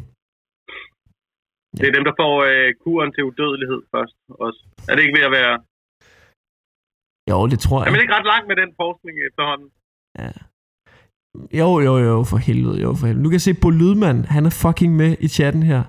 Det 1.79 1.85
er 1.87 1.95
dem, 1.97 2.05
der 2.09 2.15
får 2.21 2.33
øh, 2.51 2.69
kuren 2.83 3.09
til 3.15 3.23
udødelighed 3.29 3.79
først 3.93 4.15
også. 4.45 4.59
Er 4.89 4.93
det 4.95 5.01
ikke 5.03 5.17
ved 5.19 5.25
at 5.29 5.35
være... 5.39 5.53
Jo, 7.31 7.37
det 7.51 7.59
tror 7.65 7.77
Er 7.79 7.83
jeg. 7.83 7.91
man 7.93 8.01
ikke 8.03 8.15
ret 8.17 8.29
langt 8.33 8.47
med 8.51 8.57
den 8.61 8.71
forskning 8.81 9.15
efterhånden? 9.29 9.69
Ja. 10.21 10.31
Jo, 11.53 11.79
jo, 11.79 11.97
jo, 11.97 12.23
for 12.23 12.37
helvede, 12.37 12.81
jo, 12.81 12.93
for 12.93 13.07
helvede. 13.07 13.23
Nu 13.23 13.29
kan 13.29 13.33
jeg 13.33 13.41
se, 13.41 13.53
Bo 13.53 13.69
Lydman, 13.69 14.25
han 14.25 14.45
er 14.45 14.49
fucking 14.49 14.95
med 14.95 15.15
i 15.19 15.27
chatten 15.27 15.63
her. 15.63 15.83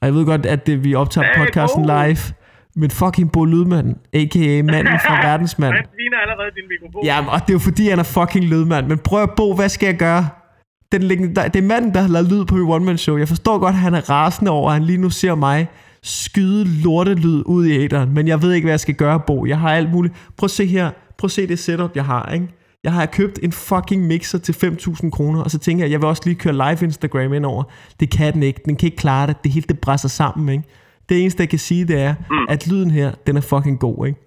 Og 0.00 0.06
jeg 0.06 0.14
ved 0.14 0.24
godt, 0.26 0.46
at 0.46 0.66
det, 0.66 0.84
vi 0.84 0.94
optager 0.94 1.26
Hey, 1.26 1.44
podcasten 1.44 1.82
Bo! 1.82 1.88
live. 1.88 2.18
Men 2.76 2.90
fucking 2.90 3.32
Bo 3.32 3.44
Lydman, 3.44 3.96
a.k.a. 4.12 4.62
manden 4.62 4.98
fra 5.06 5.20
verdensmand. 5.28 5.74
Han 5.74 5.84
sviner 5.94 6.18
allerede 6.18 6.50
din 6.56 6.68
mikrofon. 6.68 7.04
Ja, 7.04 7.24
og 7.34 7.40
det 7.40 7.48
er 7.48 7.52
jo 7.52 7.58
fordi, 7.58 7.88
han 7.88 7.98
er 7.98 8.02
fucking 8.02 8.44
lydmand. 8.44 8.86
Men 8.86 8.98
prøv 8.98 9.22
at 9.22 9.30
Bo, 9.36 9.54
hvad 9.54 9.68
skal 9.68 9.86
jeg 9.86 9.96
gøre? 9.96 10.28
Den, 10.92 11.02
det 11.02 11.56
er 11.56 11.62
manden, 11.62 11.94
der 11.94 12.00
har 12.00 12.08
lavet 12.08 12.32
lyd 12.32 12.44
på 12.44 12.54
mit 12.54 12.68
one-man-show. 12.68 13.16
Jeg 13.16 13.28
forstår 13.28 13.58
godt, 13.58 13.74
at 13.74 13.80
han 13.80 13.94
er 13.94 14.10
rasende 14.10 14.50
over, 14.50 14.68
at 14.70 14.74
han 14.74 14.84
lige 14.84 14.98
nu 14.98 15.10
ser 15.10 15.34
mig 15.34 15.68
skyde 16.02 16.82
lortelyd 16.82 17.42
ud 17.46 17.66
i 17.66 17.84
æderen. 17.84 18.14
Men 18.14 18.28
jeg 18.28 18.42
ved 18.42 18.52
ikke, 18.52 18.64
hvad 18.64 18.72
jeg 18.72 18.80
skal 18.80 18.94
gøre, 18.94 19.20
Bo. 19.20 19.46
Jeg 19.46 19.58
har 19.58 19.70
alt 19.70 19.92
muligt. 19.92 20.14
Prøv 20.36 20.46
at 20.46 20.50
se 20.50 20.66
her. 20.66 20.90
Prøv 21.18 21.26
at 21.26 21.30
se 21.30 21.46
det 21.46 21.58
setup, 21.58 21.90
jeg 21.94 22.04
har, 22.04 22.32
ikke? 22.34 22.48
Jeg 22.86 22.94
har 22.98 23.06
købt 23.18 23.36
en 23.46 23.52
fucking 23.70 24.02
mixer 24.12 24.38
til 24.46 24.52
5.000 24.52 25.10
kroner, 25.16 25.40
og 25.44 25.50
så 25.54 25.58
tænker 25.66 25.80
jeg, 25.84 25.90
jeg 25.94 26.00
vil 26.00 26.08
også 26.12 26.24
lige 26.28 26.40
køre 26.44 26.56
live 26.64 26.80
Instagram 26.88 27.32
ind 27.38 27.46
over. 27.52 27.64
Det 28.00 28.08
kan 28.16 28.30
den 28.34 28.42
ikke. 28.48 28.60
Den 28.68 28.74
kan 28.78 28.86
ikke 28.90 29.02
klare 29.06 29.26
det. 29.28 29.36
Det 29.44 29.50
hele 29.56 29.66
det 29.72 29.78
brænder 29.84 30.10
sammen, 30.20 30.46
ikke? 30.56 30.64
Det 31.08 31.14
eneste, 31.22 31.38
jeg 31.44 31.50
kan 31.54 31.62
sige, 31.68 31.84
det 31.90 31.98
er, 32.08 32.14
mm. 32.30 32.46
at 32.54 32.60
lyden 32.70 32.90
her, 32.98 33.08
den 33.26 33.34
er 33.40 33.44
fucking 33.52 33.78
god, 33.86 33.98
ikke? 34.08 34.18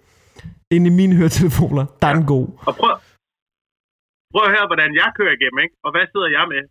Inde 0.76 0.86
i 0.92 0.94
mine 1.00 1.14
høretelefoner, 1.20 1.86
der 2.02 2.08
er 2.12 2.16
den 2.20 2.28
god. 2.36 2.48
Og 2.70 2.74
prøv, 2.80 2.92
prøv 4.34 4.44
at 4.48 4.52
høre, 4.56 4.68
hvordan 4.72 4.92
jeg 5.02 5.10
kører 5.18 5.34
igennem, 5.38 5.60
ikke? 5.66 5.76
Og 5.86 5.90
hvad 5.94 6.06
sidder 6.12 6.30
jeg 6.38 6.46
med? 6.54 6.62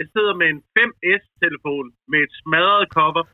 Jeg 0.00 0.06
sidder 0.14 0.34
med 0.40 0.46
en 0.54 0.60
5S-telefon 0.78 1.84
med 2.12 2.20
et 2.26 2.32
smadret 2.40 2.84
cover. 2.96 3.24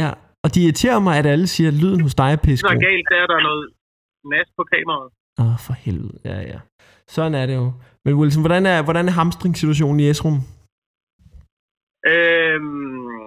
Ja, 0.00 0.10
og 0.44 0.48
de 0.54 0.58
irriterer 0.64 1.00
mig, 1.06 1.14
at 1.20 1.26
alle 1.34 1.46
siger, 1.54 1.68
at 1.72 1.78
lyden 1.82 2.00
hos 2.06 2.14
dig 2.22 2.30
er 2.32 2.40
Så 2.40 2.42
pissegod. 2.46 2.76
er 2.76 2.80
galt, 2.88 3.06
der 3.12 3.18
er 3.24 3.28
der 3.32 3.40
noget 3.48 3.64
nas 4.32 4.48
på 4.58 4.62
kameraet. 4.72 5.10
Åh, 5.40 5.46
oh, 5.46 5.58
for 5.66 5.74
helvede. 5.84 6.18
Ja, 6.30 6.38
ja. 6.52 6.58
Sådan 7.08 7.34
er 7.34 7.46
det 7.46 7.56
jo. 7.62 7.72
Men 8.04 8.14
Wilson, 8.14 8.42
hvordan 8.42 8.66
er, 8.66 8.78
hvordan 8.86 9.06
er 9.08 9.14
hamstringssituationen 9.20 10.00
i 10.00 10.08
Esrum? 10.10 10.36
Øhm, 12.12 13.24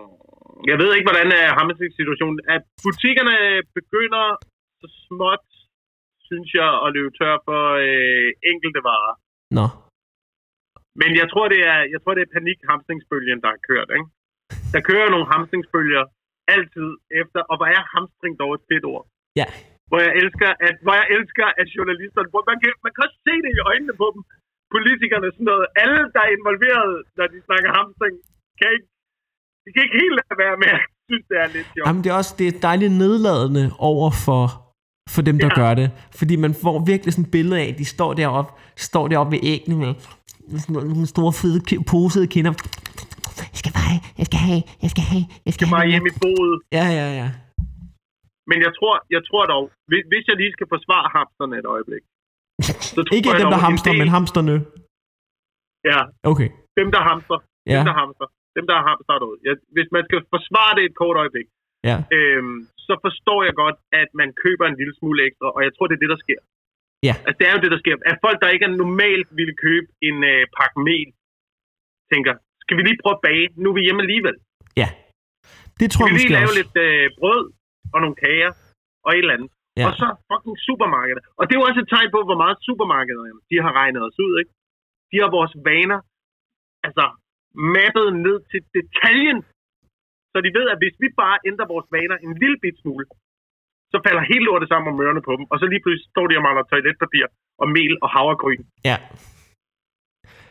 jeg 0.69 0.77
ved 0.81 0.89
ikke, 0.93 1.07
hvordan 1.09 1.29
er 1.41 1.47
hamstringssituationen. 1.59 2.39
At 2.55 2.63
butikkerne 2.85 3.37
begynder 3.77 4.25
så 4.81 4.87
småt, 5.05 5.45
synes 6.29 6.49
jeg, 6.59 6.69
at 6.85 6.93
løbe 6.95 7.11
tør 7.19 7.35
for 7.47 7.61
øh, 7.87 8.29
enkelte 8.51 8.81
varer. 8.89 9.15
Nå. 9.57 9.65
Men 11.01 11.09
jeg 11.21 11.27
tror, 11.31 11.45
det 11.53 11.61
er, 11.73 11.79
jeg 11.93 11.99
tror, 12.01 12.13
det 12.17 12.23
er 12.23 12.35
panik-hamstringsbølgen, 12.37 13.39
der 13.43 13.49
har 13.55 13.61
kørt. 13.69 13.89
Ikke? 13.97 14.07
Der 14.73 14.81
kører 14.89 15.09
nogle 15.13 15.27
hamstringsbølger 15.31 16.03
altid 16.55 16.89
efter, 17.21 17.39
og 17.49 17.55
hvor 17.57 17.67
er 17.77 17.83
hamstring 17.95 18.33
dog 18.41 18.51
et 18.57 18.63
fedt 18.71 18.85
ord. 18.93 19.05
Ja. 19.41 19.47
Hvor 19.89 19.99
jeg 20.05 20.13
elsker, 20.21 20.49
at, 20.67 20.75
hvor 20.85 20.95
jeg 21.01 21.07
elsker, 21.17 21.47
at 21.61 21.67
journalisterne, 21.77 22.29
hvor 22.33 22.43
man 22.49 22.57
kan, 22.61 22.69
man 22.85 22.93
kan 22.93 23.01
også 23.07 23.19
se 23.27 23.33
det 23.45 23.51
i 23.57 23.61
øjnene 23.69 23.93
på 24.01 24.07
dem, 24.13 24.21
politikerne, 24.75 25.27
sådan 25.35 25.49
noget, 25.51 25.65
alle, 25.83 26.01
der 26.13 26.21
er 26.25 26.31
involveret, 26.37 26.93
når 27.17 27.25
de 27.33 27.37
snakker 27.47 27.69
hamstring, 27.77 28.15
kan 28.59 28.69
ikke, 28.75 28.87
de 29.63 29.69
kan 29.73 29.81
ikke 29.85 29.97
helt 30.03 30.15
lade 30.19 30.37
være 30.43 30.57
med, 30.63 30.69
at 30.77 30.81
synes, 31.09 31.25
det 31.29 31.37
er 31.43 31.47
lidt 31.55 31.67
sjovt. 31.73 31.85
Jamen, 31.87 32.01
det 32.03 32.09
er 32.13 32.17
også 32.21 32.33
det 32.39 32.47
er 32.47 32.55
dejligt 32.69 32.93
nedladende 33.03 33.65
over 33.91 34.09
for, 34.25 34.45
for 35.13 35.21
dem, 35.29 35.37
der 35.43 35.49
ja. 35.51 35.59
Gør 35.61 35.73
det. 35.81 35.87
Fordi 36.19 36.35
man 36.45 36.53
får 36.63 36.75
virkelig 36.91 37.11
sådan 37.13 37.25
et 37.27 37.31
billede 37.37 37.57
af, 37.61 37.67
at 37.71 37.77
de 37.81 37.85
står 37.95 38.11
deroppe, 38.21 38.51
står 38.89 39.05
deroppe 39.11 39.31
ved 39.35 39.41
æggene 39.53 39.77
med 39.85 39.93
med 40.51 40.59
sådan 40.59 40.73
nogle 40.73 41.07
store, 41.15 41.33
fede, 41.41 41.59
posede 41.93 42.27
kinder. 42.27 42.53
Jeg 43.53 43.59
skal 43.61 43.71
bare 43.79 43.99
jeg 44.17 44.25
skal 44.29 44.39
have, 44.47 44.61
jeg 44.83 44.89
skal 44.93 45.03
have, 45.11 45.25
jeg 45.45 45.53
skal 45.53 45.67
er 45.67 45.71
bare 45.71 45.81
have. 45.81 45.91
hjemme 45.91 46.09
i 46.13 46.15
boet. 46.23 46.55
Ja, 46.77 46.85
ja, 46.99 47.07
ja. 47.21 47.27
Men 48.49 48.57
jeg 48.65 48.71
tror, 48.79 48.93
jeg 49.15 49.21
tror 49.29 49.43
dog, 49.53 49.63
hvis, 49.89 50.23
jeg 50.29 50.37
lige 50.41 50.53
skal 50.57 50.67
forsvare 50.75 51.07
hamsterne 51.17 51.55
et 51.61 51.67
øjeblik. 51.75 52.03
Så 52.95 52.99
tror 53.03 53.15
Ikke 53.17 53.29
jeg 53.31 53.39
dem, 53.41 53.49
der 53.53 53.59
en 53.61 53.67
hamstrer, 53.67 53.93
del- 53.93 54.01
men 54.01 54.09
hamsterne. 54.17 54.55
Ja, 55.91 55.99
Okay. 56.31 56.49
dem 56.79 56.87
der 56.95 57.01
hamster. 57.09 57.37
Ja. 57.71 57.77
Dem 57.79 57.85
der 57.89 57.95
hamster. 58.01 58.27
Dem 58.57 58.65
der 58.69 58.77
hamstret 58.89 59.21
ud. 59.29 59.37
Ja, 59.47 59.53
hvis 59.75 59.89
man 59.95 60.03
skal 60.07 60.19
forsvare 60.35 60.71
det 60.77 60.83
et 60.89 60.95
kort 61.01 61.17
øjeblik, 61.23 61.47
Ja. 61.89 61.97
øhm, 62.17 62.57
så 62.87 62.93
forstår 63.05 63.39
jeg 63.47 63.53
godt, 63.63 63.77
at 64.01 64.09
man 64.21 64.29
køber 64.43 64.65
en 64.67 64.77
lille 64.81 64.93
smule 64.99 65.19
ekstra, 65.27 65.47
og 65.55 65.59
jeg 65.65 65.71
tror, 65.73 65.85
det 65.87 65.95
er 65.95 66.03
det, 66.05 66.13
der 66.15 66.21
sker. 66.25 66.39
Ja. 67.07 67.13
Altså, 67.27 67.37
det 67.39 67.45
er 67.49 67.53
jo 67.55 67.61
det, 67.65 67.71
der 67.75 67.81
sker. 67.83 67.95
At 68.11 68.17
folk, 68.25 68.37
der 68.43 68.49
ikke 68.55 68.65
er 68.69 68.73
normalt 68.83 69.27
ville 69.39 69.55
købe 69.65 69.87
en 70.07 70.17
øh, 70.31 70.41
pakke 70.57 70.77
mel, 70.89 71.09
tænker, 72.11 72.33
skal 72.63 72.75
vi 72.77 72.81
lige 72.87 72.99
prøve 73.03 73.15
at 73.17 73.23
bage? 73.29 73.45
Nu 73.61 73.65
er 73.71 73.75
vi 73.77 73.83
hjemme 73.87 74.01
alligevel. 74.05 74.35
Ja. 74.81 74.89
Det 75.79 75.87
tror 75.93 76.03
Skal 76.05 76.07
jeg 76.07 76.13
vi 76.13 76.19
lige 76.19 76.27
måske 76.29 76.37
lave 76.39 76.49
også. 76.51 76.59
lidt 76.61 76.73
øh, 76.87 77.05
brød 77.19 77.43
og 77.93 77.97
nogle 78.03 78.17
kager 78.25 78.51
og 79.05 79.09
et 79.13 79.23
eller 79.23 79.35
andet. 79.37 79.49
Ja. 79.79 79.85
Og 79.87 79.91
så 80.01 80.07
fucking 80.29 80.57
supermarkeder. 80.67 81.23
Og 81.39 81.43
det 81.45 81.53
er 81.53 81.59
jo 81.61 81.67
også 81.69 81.81
et 81.83 81.89
tegn 81.95 82.09
på, 82.15 82.19
hvor 82.29 82.39
meget 82.43 82.57
supermarkederne 82.67 83.31
de 83.51 83.55
har 83.65 83.73
regnet 83.81 84.01
os 84.07 84.17
ud, 84.25 84.33
ikke? 84.41 84.51
De 85.11 85.17
har 85.23 85.29
vores 85.37 85.53
vaner, 85.69 85.99
altså 86.87 87.05
mappet 87.75 88.07
ned 88.25 88.37
til 88.51 88.61
detaljen. 88.77 89.39
Så 90.31 90.37
de 90.45 90.49
ved, 90.57 90.65
at 90.73 90.77
hvis 90.81 90.95
vi 91.03 91.07
bare 91.23 91.37
ændrer 91.49 91.67
vores 91.73 91.87
vaner 91.95 92.17
en 92.25 92.33
lille 92.41 92.57
bit 92.63 92.77
smule, 92.83 93.05
så 93.93 93.97
falder 94.05 94.23
hele 94.31 94.45
lortet 94.49 94.67
sammen 94.71 94.87
om 94.93 95.01
ørerne 95.05 95.23
på 95.27 95.33
dem. 95.37 95.45
Og 95.51 95.55
så 95.59 95.65
lige 95.71 95.81
pludselig 95.83 96.09
står 96.13 96.25
de 96.27 96.35
og 96.39 96.43
mangler 96.47 96.63
toiletpapir 96.71 97.25
og 97.61 97.67
mel 97.77 97.93
og 98.03 98.09
havregryn 98.15 98.61
Ja. 98.89 98.97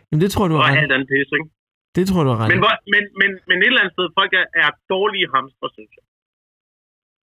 Jamen, 0.09 0.23
det 0.25 0.31
tror 0.35 0.47
du 0.49 0.55
og 0.57 0.65
har 0.65 0.73
ret. 0.73 0.83
alt 0.83 0.93
andet 0.97 1.09
pis, 1.13 1.31
ikke? 1.39 1.49
Det 1.97 2.05
tror 2.11 2.23
du 2.25 2.31
har 2.33 2.39
ret. 2.43 2.51
Men, 2.53 2.61
hvor, 2.65 2.75
men, 2.95 3.03
men, 3.21 3.31
men 3.49 3.57
et 3.59 3.67
eller 3.71 3.83
andet 3.83 3.95
sted, 3.97 4.07
folk 4.21 4.33
er, 4.41 4.47
er 4.65 4.69
dårlige 4.95 5.29
hamster, 5.35 5.69
synes 5.77 5.93
jeg. 5.99 6.05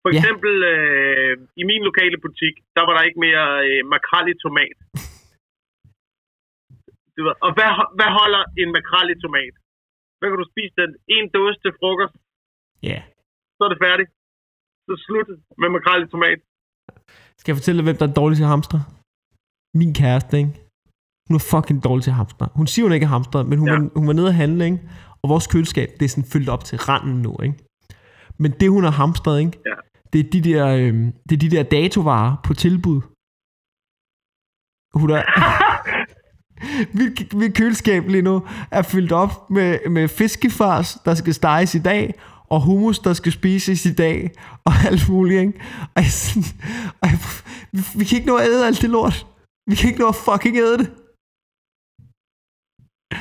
For 0.03 0.09
Ja. 0.11 0.17
eksempel 0.19 0.53
øh, 0.73 1.33
i 1.61 1.63
min 1.71 1.81
lokale 1.89 2.17
butik, 2.25 2.55
der 2.75 2.83
var 2.87 2.93
der 2.95 3.03
ikke 3.07 3.19
mere 3.27 3.45
øh, 3.67 3.81
makrel 3.93 4.25
i 4.33 4.35
tomat. 4.45 4.77
Du 7.15 7.19
ved, 7.27 7.35
og 7.45 7.51
hvad, 7.57 7.69
hvad 7.97 8.09
holder 8.19 8.43
en 8.61 8.69
makrel 8.77 9.07
i 9.15 9.17
tomat? 9.25 9.53
Hvad 10.19 10.27
kan 10.29 10.39
du 10.43 10.47
spise 10.53 10.73
den? 10.81 10.91
En 11.17 11.25
dåse 11.35 11.57
til 11.63 11.71
frokost, 11.79 12.15
Ja. 12.89 12.99
så 13.57 13.61
er 13.67 13.71
det 13.73 13.79
færdigt. 13.87 14.09
Så 14.87 14.93
slut 15.05 15.27
med 15.61 15.69
makrel 15.75 16.01
i 16.05 16.09
tomat. 16.13 16.39
Skal 17.39 17.49
jeg 17.51 17.57
fortælle 17.59 17.77
dig, 17.79 17.85
hvem 17.87 17.97
der 17.99 18.07
er 18.09 18.13
dårlig 18.21 18.35
til 18.37 18.47
at 18.49 18.53
hamstre? 18.55 18.79
Min 19.81 19.91
kæreste, 20.01 20.33
ikke? 20.41 20.51
Hun 21.27 21.35
er 21.39 21.43
fucking 21.53 21.79
dårlig 21.87 22.03
til 22.03 22.13
at 22.15 22.19
hamstre. 22.21 22.45
Hun 22.59 22.67
siger, 22.71 22.83
hun 22.85 22.93
ikke 22.97 23.07
er 23.09 23.15
hamstret, 23.17 23.43
men 23.49 23.57
hun. 23.61 23.67
Ja. 23.67 23.73
var, 23.73 23.81
hun 23.99 24.07
var 24.09 24.15
nede 24.19 24.29
at 24.33 24.39
handle, 24.43 24.61
ikke? 24.69 24.79
Og 25.21 25.25
vores 25.33 25.47
køleskab, 25.51 25.89
det 25.97 26.05
er 26.05 26.13
sådan 26.15 26.31
fyldt 26.33 26.49
op 26.55 26.63
til 26.69 26.77
randen 26.87 27.17
nu, 27.25 27.31
ikke? 27.47 27.55
Men 28.41 28.51
det, 28.59 28.67
hun 28.75 28.83
har 28.87 28.95
hamstret, 29.01 29.35
ikke? 29.43 29.55
Ja. 29.69 29.75
Det 30.13 30.19
er 30.19 30.29
de 30.31 30.41
der, 30.41 30.67
øh, 30.67 30.93
det 31.29 31.35
er 31.35 31.39
de 31.39 31.51
der 31.51 31.63
datovarer 31.63 32.35
på 32.43 32.53
tilbud. 32.53 33.01
Hun 34.93 35.09
er, 35.09 35.23
mit, 36.97 37.33
mit 37.33 37.53
køleskab 37.55 38.07
lige 38.07 38.21
nu 38.21 38.41
er 38.71 38.81
fyldt 38.81 39.11
op 39.11 39.49
med, 39.49 39.89
med 39.89 40.07
fiskefars, 40.07 40.97
der 41.05 41.13
skal 41.13 41.33
steges 41.33 41.75
i 41.75 41.79
dag, 41.79 42.13
og 42.49 42.61
hummus, 42.61 42.99
der 42.99 43.13
skal 43.13 43.31
spises 43.31 43.85
i 43.85 43.93
dag, 43.93 44.31
og 44.65 44.73
alt 44.85 45.09
muligt, 45.09 45.39
ikke? 45.39 45.53
Og 45.95 46.01
jeg, 46.03 46.11
sådan, 46.11 46.43
og 47.01 47.09
jeg, 47.09 47.19
vi, 47.71 47.81
vi 47.95 48.05
kan 48.05 48.17
ikke 48.17 48.27
nå 48.27 48.35
at 48.35 48.47
æde 48.47 48.67
alt 48.67 48.81
det 48.81 48.89
lort. 48.89 49.27
Vi 49.67 49.75
kan 49.75 49.89
ikke 49.89 50.01
nå 50.01 50.07
at 50.07 50.15
fucking 50.15 50.57
æde 50.57 50.77
det. 50.77 50.91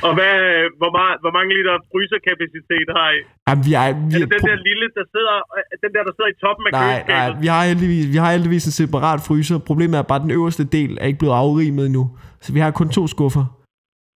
Og 0.07 0.11
hvad, 0.17 0.35
hvor, 0.81 0.91
meget, 0.97 1.15
hvor 1.23 1.31
mange 1.37 1.49
liter 1.57 1.73
fryserkapacitet 1.91 2.87
har 2.97 3.07
I? 3.17 3.19
Jamen, 3.47 3.63
vi 3.67 3.71
er, 3.81 3.85
vi 4.09 4.15
Er 4.15 4.19
er 4.19 4.25
det 4.25 4.33
den 4.35 4.43
der 4.51 4.57
lille, 4.69 4.85
der 4.97 5.05
sidder, 5.15 5.35
øh, 5.57 5.63
den 5.83 5.91
der, 5.95 6.01
der 6.07 6.13
sidder 6.17 6.31
i 6.35 6.37
toppen 6.43 6.63
af 6.67 6.71
nej, 6.71 6.81
køleskabet? 6.83 7.33
nej, 7.33 7.41
vi 7.43 7.47
har, 7.53 7.61
heldigvis, 7.71 8.05
vi 8.13 8.17
har 8.23 8.31
heldigvis 8.35 8.63
en 8.69 8.75
separat 8.81 9.19
fryser. 9.27 9.57
Problemet 9.69 9.95
er 9.97 10.05
bare, 10.11 10.19
at 10.21 10.25
den 10.27 10.33
øverste 10.39 10.63
del 10.77 10.91
er 11.01 11.05
ikke 11.09 11.19
blevet 11.23 11.35
afrimet 11.43 11.85
endnu. 11.89 12.03
Så 12.43 12.49
vi 12.55 12.59
har 12.63 12.71
kun 12.79 12.89
to 12.97 13.03
skuffer. 13.15 13.45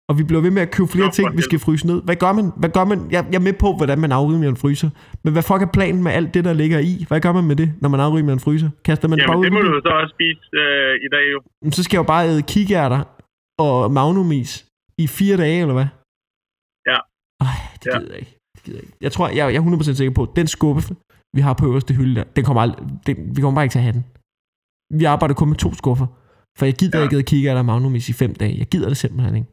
Og 0.09 0.13
vi 0.19 0.23
bliver 0.29 0.41
ved 0.41 0.51
med 0.57 0.61
at 0.67 0.71
købe 0.75 0.89
flere 0.95 1.09
Nå, 1.11 1.11
ting, 1.17 1.27
vi 1.37 1.41
skal 1.41 1.59
fryse 1.59 1.87
ned. 1.87 1.99
Hvad 2.07 2.15
gør 2.23 2.33
man? 2.39 2.45
Hvad 2.61 2.69
gør 2.69 2.85
man? 2.91 2.99
Jeg, 3.11 3.21
jeg 3.31 3.39
er 3.41 3.47
med 3.49 3.53
på, 3.63 3.69
hvordan 3.79 3.99
man 3.99 4.11
afrimer 4.11 4.47
en 4.49 4.57
fryser. 4.63 4.89
Men 5.23 5.33
hvad 5.33 5.43
fuck 5.49 5.61
er 5.61 5.71
planen 5.77 6.03
med 6.03 6.11
alt 6.11 6.33
det, 6.33 6.43
der 6.45 6.53
ligger 6.53 6.79
i? 6.79 7.05
Hvad 7.07 7.19
gør 7.21 7.33
man 7.33 7.43
med 7.43 7.55
det, 7.55 7.69
når 7.81 7.89
man 7.89 7.99
afrimer 7.99 8.33
en 8.33 8.39
fryser? 8.39 8.69
Kaster 8.85 9.07
man 9.07 9.17
det 9.19 9.25
bare 9.27 9.37
Jamen, 9.37 9.39
ud? 9.39 9.45
det 9.45 9.53
må 9.53 9.59
du 9.75 9.81
så 9.85 9.93
også 10.01 10.13
spise 10.17 10.39
øh, 10.53 10.93
i 11.05 11.09
dag 11.15 11.25
jo. 11.33 11.39
Jamen, 11.61 11.71
Så 11.71 11.83
skal 11.83 11.97
jeg 11.97 12.03
jo 12.03 12.07
bare 12.07 12.27
æde 12.27 12.41
kikærter 12.41 13.01
og 13.59 13.91
magnumis 13.91 14.65
i 15.03 15.05
fire 15.17 15.37
dage, 15.43 15.59
eller 15.63 15.75
hvad? 15.79 15.89
Ja. 16.91 16.97
Ej, 17.47 17.57
det 17.81 17.87
Ja. 17.93 17.97
gider 17.99 18.13
jeg 18.15 18.19
ikke. 18.23 18.33
Det 18.55 18.61
gider 18.65 18.77
jeg 18.79 18.85
ikke. 18.87 18.97
Jeg 19.05 19.11
tror, 19.15 19.25
jeg, 19.37 19.43
jeg 19.53 19.59
er 19.61 19.65
100% 19.65 19.97
sikker 20.01 20.13
på, 20.19 20.23
at 20.27 20.33
den 20.39 20.47
skuffe, 20.55 20.81
vi 21.37 21.41
har 21.45 21.53
på 21.59 21.65
øverste 21.69 21.93
hylde 21.99 22.15
der, 22.19 22.25
den 22.37 22.43
kommer 22.47 22.61
aldrig, 22.65 22.79
den, 23.07 23.15
vi 23.35 23.39
kommer 23.41 23.55
bare 23.57 23.65
ikke 23.65 23.75
til 23.77 23.83
at 23.83 23.87
have 23.89 23.97
den. 23.99 24.05
Vi 24.99 25.05
arbejder 25.13 25.35
kun 25.39 25.49
med 25.53 25.59
to 25.65 25.69
skuffer. 25.81 26.07
For 26.57 26.63
jeg 26.69 26.75
gider 26.81 26.97
ja. 26.97 27.03
Ja. 27.03 27.07
ikke 27.07 27.17
at 27.23 27.29
kigge 27.31 27.47
af 27.51 27.65
magnumis 27.71 28.09
i 28.13 28.15
fem 28.23 28.31
dage. 28.41 28.55
Jeg 28.61 28.67
gider 28.73 28.87
det 28.91 28.97
simpelthen 29.03 29.35
ikke. 29.39 29.51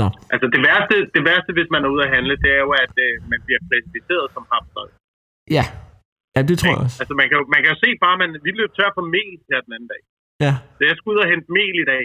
Nå, 0.00 0.06
Altså 0.34 0.46
det 0.54 0.60
værste, 0.68 0.94
det 1.16 1.22
værste, 1.30 1.50
hvis 1.58 1.68
man 1.74 1.80
er 1.86 1.90
ude 1.94 2.02
at 2.06 2.10
handle, 2.16 2.34
det 2.44 2.50
er 2.58 2.62
jo, 2.66 2.70
at 2.84 2.94
øh, 3.06 3.14
man 3.32 3.40
bliver 3.46 3.60
klassificeret 3.68 4.26
som 4.34 4.42
hamster. 4.52 4.82
ja. 5.58 5.64
Ja, 6.36 6.40
det 6.50 6.54
tror 6.58 6.72
jeg 6.74 6.82
også. 6.86 6.98
Altså 7.02 7.14
man 7.20 7.26
kan, 7.28 7.36
jo, 7.40 7.44
man 7.54 7.60
kan 7.62 7.70
jo 7.74 7.78
se 7.84 7.90
bare, 8.04 8.14
at 8.16 8.20
man, 8.22 8.30
vi 8.46 8.50
løb 8.60 8.70
tør 8.78 8.90
for 8.98 9.04
mel 9.16 9.32
her 9.50 9.60
den 9.66 9.72
anden 9.76 9.90
dag. 9.94 10.02
Ja. 10.44 10.52
Så 10.76 10.82
jeg 10.88 10.94
skulle 10.96 11.14
ud 11.16 11.24
og 11.24 11.30
hente 11.32 11.46
mel 11.58 11.74
i 11.84 11.86
dag. 11.92 12.04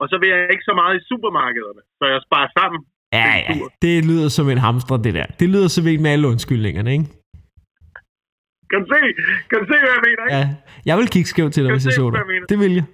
Og 0.00 0.06
så 0.10 0.16
vil 0.20 0.28
jeg 0.34 0.40
ikke 0.54 0.66
så 0.70 0.74
meget 0.80 0.94
i 1.00 1.02
supermarkederne, 1.10 1.82
så 1.98 2.04
jeg 2.14 2.20
sparer 2.26 2.50
sammen. 2.58 2.80
Ja, 3.20 3.30
ja. 3.46 3.52
Det 3.84 3.94
lyder 4.10 4.28
som 4.36 4.46
en 4.54 4.60
hamster, 4.66 4.96
det 5.06 5.12
der. 5.18 5.26
Det 5.40 5.48
lyder 5.54 5.68
som 5.76 5.84
en 5.92 6.00
med 6.04 6.10
alle 6.14 6.26
undskyldningerne, 6.32 6.90
ikke? 6.96 7.06
Kan 8.72 8.82
se, 8.92 9.00
kan 9.52 9.60
se 9.70 9.76
hvad 9.82 9.92
jeg 9.96 10.02
mener, 10.08 10.22
ikke? 10.26 10.36
Ja, 10.38 10.44
jeg 10.88 10.94
vil 10.98 11.08
kigge 11.14 11.28
skævt 11.32 11.52
til 11.54 11.60
dig, 11.64 11.70
Kan 11.70 11.76
hvis 11.76 11.86
jeg 11.88 11.94
se, 11.96 12.00
så 12.02 12.06
dig. 12.10 12.18
jeg? 12.36 12.48
Det 12.52 12.58
vil 12.62 12.72
jeg. 12.80 12.86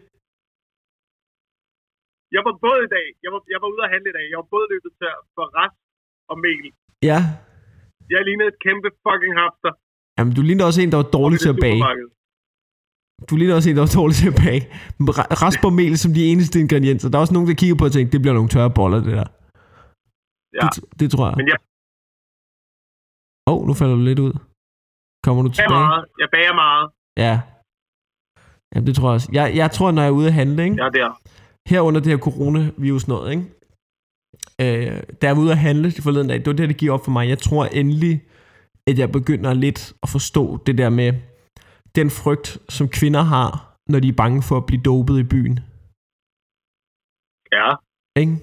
Jeg 2.36 2.42
var 2.48 2.54
både 2.66 2.80
i 2.88 2.90
dag, 2.96 3.06
jeg 3.24 3.30
var, 3.34 3.40
jeg 3.54 3.58
var 3.62 3.68
ude 3.74 3.82
at 3.86 3.90
handle 3.94 4.08
i 4.12 4.16
dag. 4.18 4.26
Jeg 4.32 4.38
var 4.42 4.48
både 4.56 4.66
løbet 4.72 4.90
tør 5.00 5.16
for 5.36 5.44
rest 5.58 5.78
og 6.32 6.36
mel. 6.46 6.66
Ja. 7.10 7.18
Jeg 8.14 8.20
lignede 8.28 8.48
et 8.54 8.58
kæmpe 8.66 8.88
fucking 9.04 9.34
hamster. 9.40 9.72
Jamen, 10.16 10.32
du 10.38 10.42
ligner 10.48 10.64
også 10.70 10.80
en, 10.82 10.90
der 10.94 11.00
var 11.02 11.10
dårlig 11.18 11.38
til 11.44 11.50
at 11.54 11.58
bage. 11.66 11.80
Du 13.30 13.36
ligner 13.36 13.54
også 13.54 13.70
en, 13.70 13.76
der 13.76 13.82
var 13.86 13.92
dårlig 14.00 14.16
til 14.16 14.28
at 14.32 14.38
bage. 14.44 14.62
Men 14.98 15.08
ra- 15.18 15.32
Rasp 15.42 15.64
og 15.64 15.72
mel 15.72 15.98
som 15.98 16.10
de 16.14 16.24
eneste 16.32 16.60
ingredienser. 16.60 17.08
Der 17.08 17.16
er 17.18 17.20
også 17.20 17.34
nogen, 17.34 17.48
der 17.48 17.54
kigger 17.54 17.76
på 17.76 17.84
og 17.84 17.92
tænker, 17.92 18.10
det 18.10 18.20
bliver 18.22 18.34
nogle 18.34 18.48
tørre 18.54 18.70
boller, 18.78 19.00
det 19.06 19.12
der. 19.20 19.26
Ja. 20.58 20.66
Det, 20.74 21.00
det 21.00 21.10
tror 21.10 21.26
jeg. 21.28 21.36
Men 21.36 21.46
jeg 21.52 21.58
Åh, 23.48 23.54
oh, 23.54 23.66
nu 23.66 23.74
falder 23.74 23.94
du 23.94 24.02
lidt 24.02 24.18
ud. 24.18 24.32
Kommer 25.24 25.42
du 25.42 25.48
bager 25.48 25.54
tilbage? 25.68 25.80
meget. 25.88 26.04
Jeg 26.22 26.28
bager 26.34 26.54
meget. 26.64 26.86
Ja. 27.24 27.34
Jamen, 28.74 28.86
det 28.86 28.94
tror 28.96 29.08
jeg 29.08 29.14
også. 29.14 29.28
Jeg, 29.32 29.56
jeg 29.56 29.70
tror, 29.70 29.90
når 29.90 30.02
jeg 30.02 30.08
er 30.08 30.12
ude 30.20 30.26
at 30.26 30.32
handle, 30.32 30.64
ikke? 30.64 30.76
Jeg 30.76 30.86
er 30.86 30.90
der. 30.90 31.20
her 31.68 31.80
under 31.80 32.00
det 32.00 32.10
her 32.12 32.18
coronavirus 32.18 33.08
noget, 33.08 33.30
ikke? 33.30 33.44
Øh, 34.60 35.02
da 35.22 35.26
jeg 35.26 35.36
var 35.36 35.42
ude 35.42 35.52
at 35.52 35.58
handle 35.58 35.92
forleden 36.02 36.28
dag, 36.28 36.38
det 36.38 36.46
var 36.46 36.52
det, 36.52 36.68
det 36.68 36.76
gik 36.76 36.88
op 36.90 37.04
for 37.04 37.10
mig. 37.10 37.28
Jeg 37.28 37.38
tror 37.38 37.64
endelig, 37.64 38.22
at 38.86 38.98
jeg 38.98 39.12
begynder 39.12 39.52
lidt 39.54 39.92
at 40.02 40.08
forstå 40.08 40.56
det 40.66 40.78
der 40.78 40.90
med 40.90 41.12
den 41.98 42.10
frygt, 42.10 42.48
som 42.68 42.88
kvinder 42.88 43.22
har, 43.22 43.76
når 43.92 44.00
de 44.00 44.08
er 44.08 44.12
bange 44.22 44.42
for 44.42 44.56
at 44.56 44.66
blive 44.66 44.82
dopet 44.82 45.18
i 45.18 45.22
byen. 45.34 45.56
Ja. 47.58 47.68
Ikke? 48.22 48.36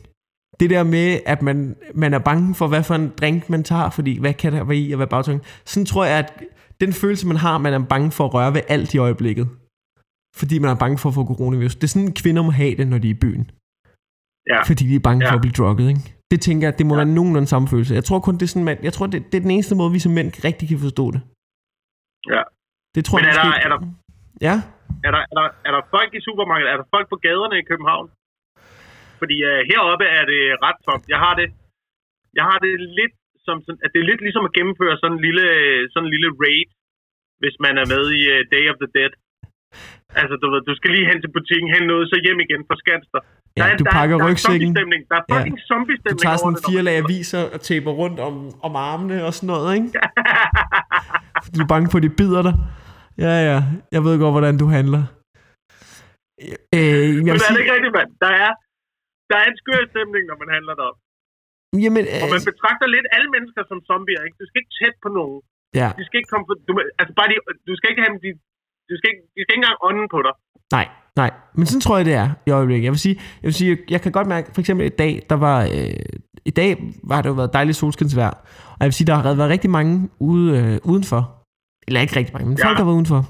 Det 0.60 0.70
der 0.70 0.84
med, 0.84 1.08
at 1.26 1.42
man, 1.42 1.76
man 1.96 2.14
er 2.14 2.20
bange 2.20 2.56
for, 2.56 2.68
hvad 2.68 2.84
for 2.84 2.96
en 2.96 3.10
drink 3.20 3.50
man 3.50 3.64
tager, 3.64 3.90
fordi 3.90 4.20
hvad 4.20 4.34
kan 4.34 4.54
der 4.54 4.64
være 4.64 4.78
i, 4.78 4.92
og 4.92 4.98
hvad 4.98 5.08
bagtøjen. 5.08 5.42
Sådan 5.66 5.86
tror 5.86 6.06
jeg, 6.06 6.18
at 6.20 6.44
den 6.82 6.94
følelse, 6.94 7.28
man 7.28 7.38
har, 7.38 7.58
man 7.58 7.74
er 7.74 7.86
bange 7.94 8.12
for 8.12 8.26
at 8.26 8.34
røre 8.34 8.54
ved 8.54 8.62
alt 8.68 8.94
i 8.94 8.98
øjeblikket. 8.98 9.48
Fordi 10.40 10.60
man 10.60 10.70
er 10.70 10.80
bange 10.84 10.98
for 10.98 11.10
at 11.10 11.16
få 11.16 11.26
coronavirus. 11.26 11.76
Det 11.76 11.84
er 11.84 11.88
sådan, 11.96 12.14
kvinder 12.14 12.42
må 12.44 12.52
have 12.52 12.76
det, 12.78 12.88
når 12.88 12.98
de 12.98 13.08
er 13.10 13.16
i 13.18 13.22
byen. 13.26 13.52
Ja. 14.52 14.60
Fordi 14.70 14.84
de 14.90 14.96
er 14.96 15.00
bange 15.00 15.26
Ja. 15.26 15.30
for 15.32 15.36
at 15.36 15.42
blive 15.42 15.54
drugget, 15.60 15.90
ikke? 15.90 16.16
Det 16.32 16.42
tænker 16.42 16.68
jeg, 16.68 16.78
det 16.78 16.86
må 16.86 16.94
Ja. 16.94 17.04
være 17.04 17.14
nogenlunde 17.16 17.48
samme 17.48 17.68
følelse. 17.68 17.94
Jeg 17.94 18.04
tror 18.04 18.20
kun, 18.20 18.34
det 18.36 18.42
er 18.42 18.48
sådan, 18.48 18.64
man, 18.64 18.84
jeg 18.84 18.94
tror, 18.94 19.08
det, 19.08 19.26
det 19.32 19.36
er 19.38 19.42
den 19.42 19.52
eneste 19.52 19.76
måde, 19.76 19.92
vi 19.92 20.00
som 20.00 20.12
mænd 20.12 20.30
rigtig 20.46 20.68
kan 20.70 20.80
forstå 20.80 21.12
det. 21.12 21.22
Ja. 22.34 22.42
Det 22.96 23.02
tror 23.06 23.18
Men 23.18 23.26
jeg 23.26 23.34
er 23.34 23.40
der- 23.42 23.50
måske... 23.50 23.64
er 23.66 23.70
der- 23.74 23.84
Ja? 24.48 24.56
Er 25.08 25.12
der, 25.16 25.22
er, 25.32 25.36
der, 25.40 25.48
er 25.68 25.72
der 25.76 25.82
folk 25.96 26.12
i 26.20 26.22
supermarkedet? 26.28 26.70
Er 26.74 26.78
der 26.82 26.88
folk 26.96 27.08
på 27.14 27.18
gaderne 27.26 27.56
i 27.62 27.66
København? 27.72 28.08
Fordi 29.22 29.38
uh, 29.52 29.60
heroppe 29.72 30.06
er 30.20 30.24
det 30.32 30.42
ret 30.66 30.80
tomt. 30.88 31.06
Jeg 31.14 31.20
har 31.26 31.34
det, 31.40 31.48
jeg 32.40 32.46
har 32.50 32.58
det 32.66 32.72
lidt 33.00 33.14
som 33.48 33.58
sådan, 33.66 33.82
at 33.86 33.90
det 33.94 34.00
er 34.04 34.08
lidt 34.12 34.22
ligesom 34.28 34.44
at 34.50 34.54
gennemføre 34.58 34.96
sådan 35.02 35.16
en 35.18 35.22
lille, 35.28 35.46
sådan 35.92 36.06
en 36.08 36.14
lille 36.16 36.30
raid, 36.44 36.68
hvis 37.42 37.56
man 37.66 37.74
er 37.82 37.88
med 37.94 38.04
i 38.20 38.22
uh, 38.34 38.40
Day 38.54 38.66
of 38.72 38.78
the 38.84 38.90
Dead. 38.98 39.12
Altså, 40.22 40.36
du 40.42 40.48
ved, 40.54 40.62
du 40.70 40.74
skal 40.80 40.90
lige 40.96 41.08
hen 41.12 41.20
til 41.24 41.32
butikken, 41.38 41.68
hen 41.76 41.84
noget, 41.92 42.06
så 42.12 42.16
hjem 42.26 42.40
igen 42.46 42.62
for 42.70 42.76
skanster. 42.84 43.20
Ja, 43.60 43.66
du 43.82 43.86
pakker 43.98 44.16
der, 44.18 44.26
rygsækken. 44.28 44.76
Der 44.76 44.82
er 44.82 44.86
zombie-stemning. 44.86 45.02
Der 45.12 45.16
er 45.20 45.24
Ja. 45.30 45.34
fucking 45.34 45.58
Du 45.62 45.66
zombie-stemning 45.72 46.22
tager 46.26 46.38
over 46.38 46.44
sådan 46.46 46.58
når 46.58 46.68
fire 46.70 46.84
lag 46.88 46.96
aviser 47.04 47.42
og 47.56 47.60
taber 47.70 47.92
rundt 48.02 48.20
om, 48.28 48.34
om 48.68 48.74
armene 48.90 49.18
og 49.28 49.32
sådan 49.38 49.48
noget, 49.54 49.68
ikke? 49.78 49.88
Du 51.56 51.58
er 51.66 51.70
bange 51.74 51.88
for, 51.92 51.98
at 52.00 52.04
de 52.08 52.12
bider 52.22 52.42
dig. 52.48 52.56
Ja, 53.26 53.36
ja. 53.50 53.58
Jeg 53.96 54.02
ved 54.06 54.14
godt, 54.24 54.34
hvordan 54.36 54.56
du 54.64 54.68
handler. 54.78 55.04
Øh, 56.76 57.10
jeg 57.28 57.34
Men 57.34 57.34
er 57.34 57.34
det 57.34 57.48
sige, 57.48 57.62
ikke 57.64 57.74
rigtigt, 57.76 57.94
mand? 58.00 58.10
Der 58.24 58.32
er, 58.44 58.52
der 59.30 59.38
er 59.42 59.46
en 59.52 59.58
skør 59.62 59.82
stemning, 59.94 60.24
når 60.30 60.38
man 60.42 60.50
handler 60.56 60.74
derop. 60.80 60.98
jamen, 61.84 62.04
Og 62.24 62.28
man 62.36 62.42
øh, 62.44 62.50
betragter 62.52 62.88
lidt 62.96 63.08
alle 63.16 63.30
mennesker 63.36 63.62
som 63.70 63.78
zombier, 63.90 64.22
ikke? 64.28 64.38
Du 64.42 64.46
skal 64.48 64.60
ikke 64.62 64.76
tæt 64.80 64.96
på 65.06 65.10
nogen. 65.18 65.40
ja, 65.82 65.88
De 66.00 66.04
skal 66.08 66.18
ikke 66.20 66.32
komme 66.34 66.46
for, 66.50 66.56
du, 66.68 66.72
altså 67.02 67.14
bare 67.20 67.28
de, 67.32 67.36
du 67.70 67.74
skal 67.78 67.88
ikke 67.92 68.02
have 68.04 68.14
dem, 68.14 68.22
de, 68.26 68.30
du 68.90 68.94
skal 68.98 69.08
ikke, 69.12 69.24
de 69.36 69.40
skal 69.42 69.54
ikke 69.54 69.62
engang 69.64 69.80
ånden 69.88 70.08
på 70.16 70.20
dig. 70.28 70.34
nej, 70.78 70.88
nej. 71.22 71.32
Men 71.58 71.66
sådan 71.70 71.84
tror 71.86 71.98
jeg, 71.98 72.06
det 72.10 72.16
er 72.24 72.30
i 72.48 72.50
øjeblikket. 72.60 72.86
Jeg 72.88 72.94
vil 72.96 73.04
sige, 73.06 73.16
jeg, 73.42 73.48
vil 73.50 73.58
sige, 73.62 73.72
jeg 73.94 74.02
kan 74.04 74.12
godt 74.18 74.28
mærke, 74.34 74.48
for 74.56 74.62
eksempel 74.64 74.84
i 74.86 74.96
dag, 75.04 75.14
der 75.32 75.38
var, 75.48 75.58
øh, 75.76 76.06
i 76.52 76.54
dag 76.60 76.70
var 77.12 77.20
det 77.22 77.30
jo 77.30 77.34
været 77.42 77.54
dejligt 77.58 77.78
solskinsvejr. 77.78 78.34
Og 78.78 78.80
jeg 78.80 78.90
vil 78.90 78.98
sige, 79.00 79.08
der 79.08 79.16
har 79.16 79.36
været 79.42 79.50
rigtig 79.56 79.70
mange 79.70 79.94
ude, 80.30 80.48
øh, 80.60 80.80
udenfor. 80.92 81.41
Eller 81.88 82.02
ikke 82.02 82.16
rigtig 82.16 82.34
mange, 82.34 82.50
men 82.50 82.58
Ja. 82.58 82.68
folk, 82.68 82.78
der 82.78 82.84
var 82.84 82.92
udenfor. 82.92 83.30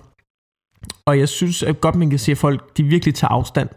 Og 1.06 1.20
jeg 1.20 1.30
synes 1.30 1.64
at 1.64 1.82
godt, 1.82 1.96
man 1.96 2.10
kan 2.10 2.20
se, 2.20 2.32
at 2.32 2.38
folk 2.38 2.78
de 2.78 2.84
virkelig 2.84 3.16
tager 3.16 3.32
afstand. 3.32 3.70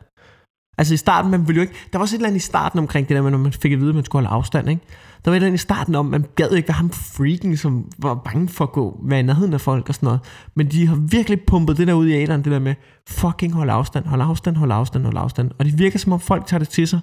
Altså 0.79 0.95
i 0.95 0.97
starten, 0.97 1.31
man 1.31 1.49
ville 1.49 1.57
jo 1.57 1.63
ikke... 1.63 1.75
Der 1.93 1.99
var 1.99 2.03
også 2.03 2.17
et 2.17 2.19
eller 2.19 2.29
andet 2.29 2.41
i 2.41 2.47
starten 2.47 2.79
omkring 2.79 3.09
det 3.09 3.17
der 3.17 3.23
med, 3.23 3.31
når 3.31 3.39
man 3.39 3.53
fik 3.53 3.73
at 3.73 3.79
vide, 3.81 3.89
at 3.89 3.95
man 3.95 4.05
skulle 4.05 4.27
holde 4.27 4.37
afstand, 4.37 4.71
ikke? 4.71 4.83
Der 5.25 5.31
var 5.31 5.33
et 5.33 5.37
eller 5.37 5.47
andet 5.47 5.59
i 5.59 5.63
starten 5.63 5.95
om, 5.95 6.07
man 6.07 6.25
gad 6.37 6.51
ikke 6.53 6.69
være 6.69 6.75
ham 6.77 6.91
freaken, 6.91 7.57
som 7.57 7.91
var 7.99 8.15
bange 8.15 8.49
for 8.49 8.65
at 8.65 8.73
gå 8.73 9.01
med 9.05 9.19
i 9.19 9.23
nærheden 9.23 9.55
af 9.55 9.61
folk 9.61 9.89
og 9.89 9.95
sådan 9.95 10.07
noget. 10.07 10.21
Men 10.55 10.71
de 10.71 10.87
har 10.87 10.97
virkelig 10.97 11.41
pumpet 11.47 11.77
det 11.77 11.87
der 11.87 11.95
ud 11.95 12.07
i 12.07 12.13
æderen, 12.13 12.45
det 12.45 12.53
der 12.53 12.59
med, 12.59 12.75
fucking 13.09 13.53
hold 13.53 13.71
afstand, 13.71 14.07
hold 14.07 14.21
afstand, 14.23 14.57
hold 14.57 14.73
afstand, 14.73 15.05
hold 15.05 15.17
afstand. 15.17 15.51
Og 15.59 15.65
det 15.65 15.79
virker 15.79 15.99
som 15.99 16.13
om 16.13 16.21
folk 16.21 16.47
tager 16.47 16.59
det 16.59 16.69
til 16.69 16.89
sig. 16.89 17.01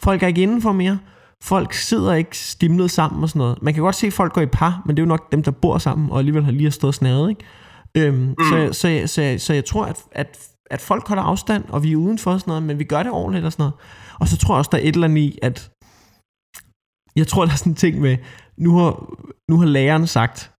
Folk 0.00 0.22
er 0.22 0.26
ikke 0.26 0.42
indenfor 0.42 0.72
mere. 0.72 0.98
Folk 1.42 1.72
sidder 1.72 2.14
ikke 2.14 2.38
stimlet 2.38 2.90
sammen 2.90 3.22
og 3.22 3.28
sådan 3.28 3.38
noget. 3.38 3.62
Man 3.62 3.74
kan 3.74 3.82
godt 3.82 3.94
se, 3.94 4.06
at 4.06 4.12
folk 4.12 4.32
går 4.32 4.40
i 4.40 4.46
par, 4.46 4.82
men 4.86 4.96
det 4.96 5.02
er 5.02 5.06
jo 5.06 5.08
nok 5.08 5.32
dem, 5.32 5.42
der 5.42 5.50
bor 5.50 5.78
sammen, 5.78 6.10
og 6.10 6.18
alligevel 6.18 6.44
har 6.44 6.52
lige 6.52 6.70
stået 6.70 6.94
snadet, 6.94 7.30
ikke? 7.30 7.44
Øhm, 7.96 8.16
mm. 8.16 8.34
så, 8.50 8.68
så, 8.72 9.02
så, 9.06 9.34
så 9.38 9.52
jeg 9.54 9.64
tror, 9.64 9.84
at, 9.84 10.04
at, 10.12 10.48
at 10.70 10.80
folk 10.80 11.08
holder 11.08 11.22
afstand, 11.22 11.64
og 11.68 11.82
vi 11.82 11.92
er 11.92 11.96
udenfor 11.96 12.32
og 12.32 12.40
sådan 12.40 12.50
noget, 12.50 12.62
men 12.62 12.78
vi 12.78 12.84
gør 12.84 13.02
det 13.02 13.12
ordentligt 13.12 13.46
og 13.46 13.52
sådan 13.52 13.62
noget. 13.62 13.74
Og 14.20 14.28
så 14.28 14.36
tror 14.36 14.54
jeg 14.54 14.58
også, 14.58 14.68
der 14.72 14.78
er 14.78 14.82
et 14.82 14.94
eller 14.94 15.08
andet 15.08 15.22
i, 15.22 15.38
at 15.42 15.70
jeg 17.16 17.26
tror, 17.26 17.44
der 17.44 17.52
er 17.52 17.56
sådan 17.56 17.72
en 17.72 17.76
ting 17.76 18.00
med, 18.00 18.16
nu 18.56 18.76
har, 18.78 18.90
nu 19.50 19.58
har 19.58 19.66
læreren 19.66 20.06
sagt, 20.06 20.52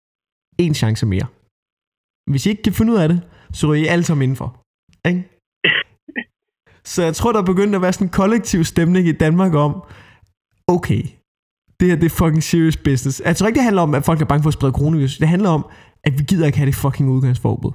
en 0.58 0.74
chance 0.74 1.06
mere. 1.06 1.28
Hvis 2.32 2.46
I 2.46 2.50
ikke 2.50 2.64
kan 2.64 2.74
finde 2.74 2.94
ud 2.94 2.98
af 2.98 3.10
det, 3.10 3.22
så 3.54 3.68
ryger 3.68 3.84
I 3.84 3.88
alle 3.88 4.04
sammen 4.04 4.24
indenfor. 4.24 4.62
Ikke? 5.08 5.30
Så 6.94 7.04
jeg 7.04 7.16
tror, 7.16 7.32
der 7.32 7.40
er 7.40 7.46
begyndt 7.46 7.76
at 7.76 7.82
være 7.82 7.94
sådan 7.94 8.08
en 8.08 8.12
kollektiv 8.12 8.64
stemning 8.64 9.08
i 9.08 9.12
Danmark 9.12 9.54
om, 9.54 9.84
okay, 10.68 11.04
det 11.80 11.88
her 11.90 11.96
det 11.96 12.06
er 12.06 12.10
fucking 12.10 12.44
serious 12.44 12.78
business. 12.78 13.22
Jeg 13.26 13.36
tror 13.36 13.48
ikke, 13.48 13.58
det 13.58 13.64
handler 13.64 13.82
om, 13.82 13.96
at 13.96 14.06
folk 14.06 14.22
er 14.22 14.26
bange 14.26 14.44
for 14.44 14.48
at 14.48 14.54
sprede 14.54 14.74
coronavirus. 14.74 15.18
Det 15.18 15.28
handler 15.28 15.50
om, 15.50 15.66
at 16.04 16.20
vi 16.20 16.24
gider 16.24 16.46
ikke 16.46 16.58
have 16.58 16.66
det 16.66 16.76
fucking 16.76 17.10
udgangsforbud. 17.10 17.72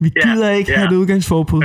Vi 0.00 0.12
Ja, 0.16 0.32
gider 0.32 0.50
ikke 0.50 0.72
ja. 0.72 0.78
have 0.78 0.90
det 0.90 0.96
udgangsforbud. 0.96 1.62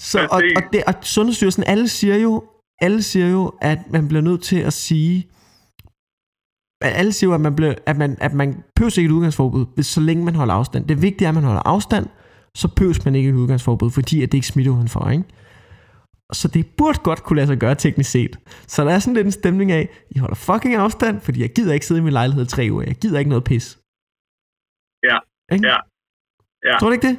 Så, 0.00 0.18
og, 0.30 0.42
og, 0.56 0.62
det, 0.72 0.84
og 0.84 0.94
Sundhedsstyrelsen, 1.02 1.64
alle 1.66 1.88
siger 1.88 2.16
jo, 2.16 2.44
alle 2.80 3.02
siger 3.02 3.28
jo, 3.28 3.52
at 3.60 3.78
man 3.90 4.08
bliver 4.08 4.22
nødt 4.22 4.42
til 4.42 4.56
at 4.56 4.72
sige, 4.72 5.16
at 6.82 6.92
alle 7.00 7.12
siger 7.12 7.28
jo, 7.30 7.34
at 7.34 7.40
man, 7.40 7.56
bliver, 7.56 7.74
at 7.86 7.96
man, 7.96 8.16
at 8.20 8.34
man 8.34 8.62
pøs 8.76 8.96
ikke 8.98 9.08
et 9.08 9.12
udgangsforbud, 9.12 9.66
hvis, 9.74 9.86
så 9.86 10.00
længe 10.00 10.24
man 10.24 10.34
holder 10.34 10.54
afstand. 10.54 10.84
Det 10.84 11.02
vigtige 11.02 11.26
er, 11.26 11.28
at 11.28 11.34
man 11.34 11.44
holder 11.44 11.62
afstand, 11.64 12.06
så 12.56 12.68
pøs 12.76 13.04
man 13.04 13.14
ikke 13.14 13.28
et 13.28 13.34
udgangsforbud, 13.34 13.90
fordi 13.90 14.22
at 14.22 14.32
det 14.32 14.38
ikke 14.38 14.46
smitter 14.46 14.72
udenfor, 14.72 15.10
ikke? 15.10 15.24
Så 16.32 16.46
det 16.54 16.62
burde 16.78 16.98
godt 17.08 17.20
kunne 17.22 17.36
lade 17.36 17.46
sig 17.46 17.58
gøre 17.64 17.74
teknisk 17.74 18.10
set. 18.10 18.34
Så 18.72 18.84
der 18.84 18.90
er 18.94 18.98
sådan 18.98 19.14
lidt 19.14 19.28
en 19.30 19.38
stemning 19.40 19.72
af, 19.72 19.84
I 20.14 20.18
holder 20.18 20.38
fucking 20.48 20.74
afstand, 20.74 21.16
fordi 21.26 21.38
jeg 21.40 21.50
gider 21.56 21.74
ikke 21.74 21.86
sidde 21.86 22.00
i 22.00 22.04
min 22.04 22.12
lejlighed 22.20 22.44
i 22.44 22.48
tre 22.54 22.64
uger. 22.72 22.84
Jeg 22.92 22.96
gider 23.02 23.18
ikke 23.18 23.32
noget 23.34 23.44
pis. 23.50 23.66
Ja. 25.08 25.18
Ikke? 25.54 25.66
Ja. 25.72 25.78
Ja. 26.68 26.74
Tror 26.78 26.88
du 26.88 26.94
ikke 26.96 27.08
det? 27.10 27.16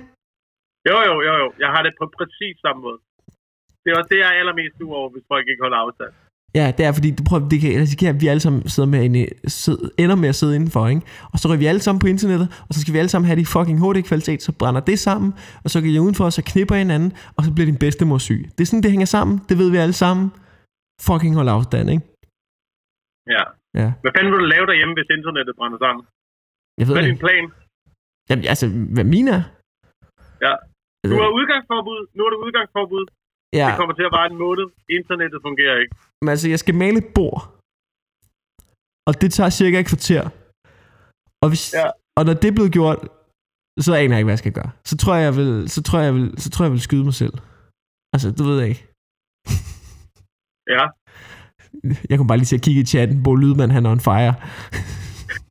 Jo, 0.90 0.98
jo, 1.10 1.16
jo, 1.28 1.34
jo. 1.42 1.48
Jeg 1.64 1.70
har 1.74 1.82
det 1.86 1.94
på 2.00 2.06
præcis 2.18 2.56
samme 2.66 2.82
måde. 2.86 3.00
Det 3.82 3.88
er 3.90 3.98
også 4.00 4.12
det, 4.14 4.20
jeg 4.24 4.30
er 4.32 4.40
allermest 4.42 4.76
nu 4.80 4.88
over, 5.00 5.10
hvis 5.14 5.26
folk 5.32 5.46
ikke 5.52 5.64
holder 5.66 5.80
afstand. 5.86 6.14
Ja, 6.56 6.66
det 6.78 6.86
er 6.86 6.92
fordi, 6.92 7.10
du 7.20 7.24
prøver, 7.30 7.50
det 7.50 7.62
kan 7.62 7.70
risikere, 7.86 8.10
at 8.10 8.22
vi 8.22 8.28
alle 8.28 8.44
sammen 8.46 8.62
sidder 8.74 8.90
med 8.90 9.00
en, 9.06 9.16
sidder, 9.48 9.90
ender 10.04 10.16
med 10.16 10.30
at 10.30 10.36
sidde 10.36 10.56
indenfor, 10.56 10.88
ikke? 10.88 11.02
Og 11.34 11.40
så 11.40 11.48
ryger 11.48 11.60
vi 11.64 11.66
alle 11.72 11.84
sammen 11.86 12.00
på 12.04 12.08
internettet, 12.08 12.48
og 12.68 12.72
så 12.74 12.82
skal 12.82 12.94
vi 12.94 13.00
alle 13.02 13.10
sammen 13.14 13.28
have 13.30 13.40
det 13.40 13.48
fucking 13.56 13.78
HD-kvalitet, 13.84 14.42
så 14.48 14.52
brænder 14.60 14.82
det 14.90 15.00
sammen, 15.00 15.30
og 15.64 15.70
så 15.70 15.82
går 15.82 15.88
I 15.88 16.00
udenfor, 16.00 16.26
og 16.30 16.34
så 16.34 16.44
knipper 16.52 16.76
hinanden, 16.76 17.12
og 17.38 17.42
så 17.46 17.50
bliver 17.56 17.68
din 17.72 17.80
bedstemor 17.84 18.18
syg. 18.18 18.42
Det 18.56 18.62
er 18.62 18.70
sådan, 18.70 18.84
det 18.84 18.92
hænger 18.96 19.10
sammen, 19.18 19.36
det 19.50 19.56
ved 19.62 19.70
vi 19.72 19.78
alle 19.78 19.98
sammen. 20.04 20.26
Fucking 21.08 21.34
hold 21.40 21.50
afstand, 21.58 21.90
ikke? 21.96 22.04
Ja. 23.36 23.44
Ja. 23.80 23.88
Hvad 24.02 24.12
fanden 24.16 24.32
vil 24.32 24.40
du 24.44 24.50
lave 24.56 24.66
derhjemme, 24.72 24.94
hvis 24.98 25.10
internettet 25.18 25.54
brænder 25.60 25.80
sammen? 25.86 26.04
Jeg 26.80 26.86
ved 26.88 26.94
Hvad 26.96 27.04
er 27.04 27.12
din 27.14 27.24
plan? 27.26 27.46
Jamen, 28.30 28.46
altså, 28.54 28.66
hvad 28.96 29.08
min 29.14 29.28
er? 29.38 29.42
Ja. 30.46 30.54
Nu 31.12 31.16
er 31.26 31.30
udgangsforbud. 31.40 32.02
Nu 32.16 32.22
er 32.26 32.30
det 32.34 32.40
udgangsforbud. 32.46 33.06
Ja, 33.54 33.68
Det 33.70 33.78
kommer 33.80 33.96
til 33.96 34.04
at 34.10 34.14
vare 34.18 34.28
en 34.34 34.38
måned. 34.46 34.66
Internettet 34.98 35.40
fungerer 35.48 35.76
ikke. 35.82 35.96
men 36.22 36.30
altså, 36.30 36.50
jeg 36.50 36.60
skal 36.60 36.76
male 36.76 36.98
et 36.98 37.10
bord. 37.18 37.42
Og 39.08 39.14
det 39.22 39.30
tager 39.34 39.50
cirka 39.50 39.80
et 39.80 39.88
kvarter. 39.92 40.24
Og, 41.44 41.48
hvis, 41.52 41.64
Ja. 41.74 41.86
og 42.18 42.22
når 42.26 42.34
det 42.34 42.48
er 42.50 42.56
blevet 42.58 42.72
gjort, 42.78 43.00
så 43.86 43.92
aner 43.94 44.14
jeg 44.16 44.20
ikke, 44.20 44.24
hvad 44.30 44.38
jeg 44.38 44.40
skal 44.46 44.54
gøre. 44.60 44.72
Så 44.90 44.98
tror 44.98 45.16
jeg, 45.16 45.24
jeg 45.30 45.36
vil, 45.36 45.70
så 45.70 45.80
tror 45.84 46.00
jeg, 46.00 46.06
jeg 46.06 46.14
vil, 46.20 46.28
så 46.44 46.50
tror 46.50 46.64
jeg, 46.64 46.70
jeg 46.70 46.74
vil 46.78 46.82
skyde 46.90 47.04
mig 47.04 47.14
selv. 47.24 47.34
Altså, 48.14 48.28
det 48.38 48.44
ved 48.46 48.60
jeg 48.60 48.70
ikke. 48.70 48.86
Ja. 50.76 50.84
Jeg 52.10 52.18
kunne 52.18 52.28
bare 52.28 52.38
lige 52.38 52.46
til 52.52 52.56
at 52.56 52.62
kigge 52.62 52.82
i 52.82 52.86
chatten. 52.86 53.24
Bo 53.24 53.36
Lydman, 53.36 53.72
han 53.72 53.86
er 53.86 53.92
on 53.92 54.00
fire. 54.00 54.34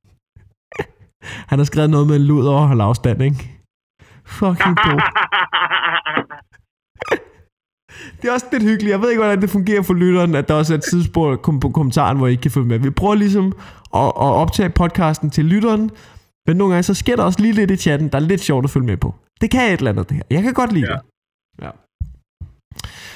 han 1.50 1.58
har 1.58 1.64
skrevet 1.64 1.90
noget 1.90 2.06
med 2.06 2.16
en 2.16 2.22
lud 2.22 2.46
over 2.46 2.82
afstand, 2.82 3.22
ikke? 3.22 3.50
Fucking 4.38 4.76
Bo. 4.84 4.92
Det 8.22 8.28
er 8.28 8.32
også 8.32 8.46
lidt 8.52 8.62
hyggeligt. 8.62 8.90
Jeg 8.92 9.00
ved 9.00 9.10
ikke, 9.10 9.22
hvordan 9.22 9.40
det 9.42 9.50
fungerer 9.50 9.82
for 9.82 9.94
lytteren, 9.94 10.34
at 10.34 10.48
der 10.48 10.54
også 10.54 10.74
er 10.74 10.78
et 10.78 10.84
tidsspor 10.84 11.36
på 11.60 11.68
kommentaren, 11.70 12.16
hvor 12.18 12.26
I 12.26 12.30
ikke 12.30 12.40
kan 12.40 12.50
følge 12.50 12.66
med. 12.66 12.78
Vi 12.78 12.90
prøver 12.90 13.14
ligesom 13.14 13.46
at, 13.94 14.00
at 14.26 14.30
optage 14.42 14.70
podcasten 14.70 15.30
til 15.30 15.44
lytteren, 15.44 15.90
Men 16.46 16.56
nogle 16.56 16.72
gange, 16.74 16.82
så 16.82 16.94
sker 16.94 17.16
der 17.16 17.22
også 17.22 17.40
lige 17.42 17.52
lidt 17.52 17.70
i 17.70 17.76
chatten, 17.76 18.08
der 18.08 18.16
er 18.18 18.22
lidt 18.32 18.40
sjovt 18.40 18.64
at 18.64 18.70
følge 18.70 18.86
med 18.86 18.96
på. 18.96 19.14
Det 19.40 19.50
kan 19.50 19.72
et 19.72 19.78
eller 19.78 19.90
andet, 19.90 20.08
det 20.08 20.16
her. 20.16 20.24
Jeg 20.30 20.42
kan 20.42 20.52
godt 20.54 20.72
lide 20.72 20.86
Ja. 20.90 20.92
det. 20.92 21.00
Ja. 21.64 21.70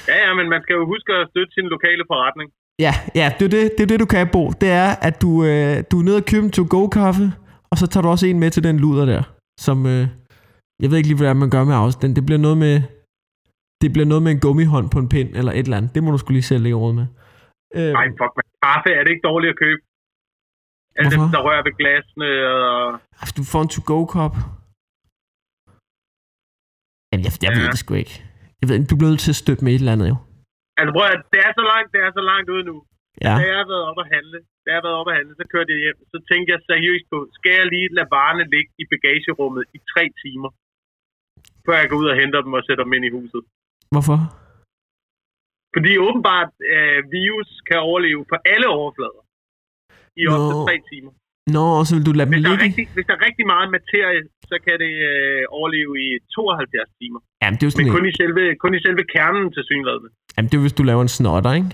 Ja, 0.07 0.15
ja, 0.27 0.33
men 0.39 0.49
man 0.49 0.61
skal 0.63 0.73
jo 0.73 0.85
huske 0.93 1.09
at 1.13 1.27
støtte 1.31 1.51
sin 1.53 1.67
lokale 1.75 2.03
forretning. 2.11 2.49
Ja, 2.79 2.93
ja 3.15 3.33
det, 3.39 3.45
er 3.45 3.49
det, 3.49 3.71
det 3.77 3.83
er 3.83 3.87
det, 3.87 3.99
du 3.99 4.05
kan, 4.05 4.27
Bo. 4.31 4.51
Det 4.61 4.69
er, 4.69 4.89
at 5.07 5.21
du, 5.21 5.29
øh, 5.43 5.83
du 5.91 5.99
er 5.99 6.03
nede 6.03 6.17
og 6.17 6.25
købe 6.25 6.45
en 6.45 6.51
to-go-kaffe, 6.51 7.31
og 7.71 7.77
så 7.77 7.87
tager 7.87 8.01
du 8.01 8.07
også 8.09 8.25
en 8.27 8.39
med 8.39 8.49
til 8.51 8.63
den 8.63 8.77
luder 8.79 9.05
der, 9.05 9.23
som... 9.59 9.85
Øh, 9.85 10.07
jeg 10.81 10.89
ved 10.89 10.97
ikke 10.97 11.09
lige, 11.09 11.17
hvad 11.17 11.33
man 11.33 11.49
gør 11.49 11.63
med 11.63 11.75
afstand. 11.75 12.15
Det 12.15 12.25
bliver 12.25 12.39
noget 12.39 12.57
med... 12.57 12.81
Det 13.83 13.89
bliver 13.93 14.09
noget 14.11 14.23
med 14.25 14.31
en 14.35 14.41
gummihånd 14.45 14.87
på 14.93 14.99
en 15.03 15.09
pind, 15.13 15.29
eller 15.39 15.51
et 15.51 15.65
eller 15.67 15.79
andet. 15.79 15.91
Det 15.95 16.01
må 16.03 16.09
du 16.11 16.19
skulle 16.21 16.37
lige 16.39 16.49
selv 16.51 16.63
lægge 16.63 16.81
råd 16.83 16.93
med. 16.99 17.07
Øh, 17.77 17.91
Nej, 17.99 18.07
fuck, 18.19 18.33
man. 18.37 18.45
Kaffe 18.65 18.89
er 18.97 19.01
det 19.03 19.11
ikke 19.13 19.27
dårligt 19.29 19.53
at 19.53 19.59
købe. 19.63 19.81
Alt 20.99 21.11
det, 21.11 21.19
der 21.35 21.41
rører 21.47 21.63
ved 21.67 21.73
glasene 21.81 22.29
og... 22.55 22.67
altså, 23.21 23.33
du 23.39 23.43
får 23.51 23.61
en 23.65 23.71
to-go-kop. 23.75 24.35
Jamen, 27.09 27.23
jeg, 27.27 27.33
jeg 27.45 27.51
ja. 27.51 27.57
ved 27.59 27.67
det 27.73 27.79
sgu 27.83 27.91
ikke. 28.03 28.15
Jeg 28.59 28.65
ved 28.69 28.75
du 28.91 28.95
bliver 28.97 29.11
nødt 29.13 29.25
til 29.27 29.35
at 29.35 29.41
støtte 29.43 29.63
med 29.63 29.71
et 29.73 29.81
eller 29.83 29.95
andet, 29.95 30.07
jo. 30.13 30.17
Altså 30.79 30.91
prøv 30.95 31.05
at, 31.15 31.21
det 31.33 31.39
er 31.47 31.51
så 31.59 31.63
langt, 31.71 31.87
det 31.93 31.99
er 32.07 32.11
så 32.19 32.23
langt 32.31 32.47
ude 32.55 32.65
nu. 32.71 32.77
Ja. 33.25 33.33
Da 33.39 33.43
jeg 33.51 33.57
har 33.61 33.67
været 33.73 33.85
op 33.91 33.99
at 34.03 34.07
handle, 34.15 34.37
da 34.63 34.67
jeg 34.71 34.77
har 34.79 34.85
været 34.87 34.99
op 35.01 35.09
at 35.11 35.15
handle, 35.19 35.33
så 35.41 35.45
kørte 35.53 35.69
jeg 35.73 35.79
hjem. 35.85 35.99
Så 36.13 36.17
tænkte 36.29 36.49
jeg 36.53 36.59
seriøst 36.71 37.05
på, 37.13 37.17
skal 37.37 37.53
jeg 37.59 37.67
lige 37.73 37.87
lade 37.97 38.09
varerne 38.17 38.45
ligge 38.53 38.71
i 38.83 38.85
bagagerummet 38.93 39.63
i 39.77 39.79
tre 39.93 40.03
timer? 40.23 40.49
Før 41.65 41.75
jeg 41.81 41.87
går 41.89 41.97
ud 42.01 42.07
og 42.11 42.17
henter 42.21 42.41
dem 42.45 42.53
og 42.57 42.63
sætter 42.67 42.83
dem 42.85 42.93
ind 42.97 43.05
i 43.09 43.15
huset. 43.17 43.43
Hvorfor? 43.93 44.17
Fordi 45.75 45.91
åbenbart 46.07 46.51
øh, 46.73 46.99
virus 47.17 47.49
kan 47.69 47.79
overleve 47.89 48.21
på 48.31 48.35
alle 48.53 48.67
overflader. 48.79 49.21
I 50.19 50.21
op 50.33 50.41
til 50.49 50.57
tre 50.67 50.75
timer. 50.91 51.11
Nå, 51.55 51.65
og 51.79 51.83
så 51.87 51.91
vil 51.97 52.05
du 52.09 52.13
lade 52.15 52.27
dem 52.27 52.33
Hvis 52.35 52.43
der, 52.45 52.51
er 52.51 52.55
ligge? 52.55 52.65
rigtig, 52.67 52.85
hvis 52.95 53.05
der 53.09 53.13
er 53.17 53.23
rigtig 53.27 53.45
meget 53.53 53.67
materie, 53.77 54.21
så 54.51 54.55
kan 54.65 54.75
det 54.83 54.93
øh, 55.11 55.41
overleve 55.57 55.93
i 56.05 56.07
72 56.35 56.89
timer. 57.01 57.19
Jamen, 57.41 57.55
det 57.57 57.63
er 57.63 57.67
jo 57.69 57.71
Men 57.71 57.77
sådan 57.77 57.93
kun 57.97 58.05
en, 58.05 58.11
i 58.11 58.13
selve, 58.21 58.41
kun 58.63 58.73
i 58.77 58.81
selve 58.87 59.03
kernen 59.15 59.45
til 59.55 59.63
synligheden. 59.69 60.07
jamen, 60.35 60.47
det 60.49 60.55
er, 60.57 60.63
hvis 60.65 60.77
du 60.79 60.83
laver 60.89 61.01
en 61.07 61.13
snotter, 61.17 61.51
ikke? 61.59 61.71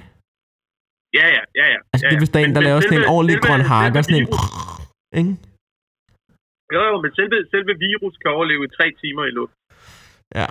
Ja, 1.18 1.26
ja, 1.36 1.42
ja, 1.60 1.66
ja. 1.74 1.80
Altså, 1.94 2.04
det 2.10 2.16
er, 2.18 2.22
hvis 2.24 2.32
der 2.34 2.40
er 2.40 2.44
en, 2.44 2.50
Men- 2.50 2.56
der 2.58 2.62
men 2.64 2.68
laver 2.70 2.80
sådan 2.82 2.98
en 3.00 3.04
selve- 3.04 3.14
ordentlig 3.16 3.36
selve- 3.38 3.48
grøn 3.48 3.62
selve 3.84 4.00
sådan 4.06 4.20
en... 4.22 4.28
virus- 4.28 5.20
Ikke? 5.20 5.32
Jo, 6.76 6.80
jo, 6.90 6.96
men 7.04 7.12
selve, 7.20 7.36
selve 7.54 7.72
virus 7.88 8.16
kan 8.22 8.30
overleve 8.38 8.62
i 8.68 8.72
tre 8.78 8.86
timer 9.02 9.24
i 9.30 9.34
luft. 9.40 9.56
Ja. 10.40 10.48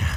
Ja, 0.00 0.08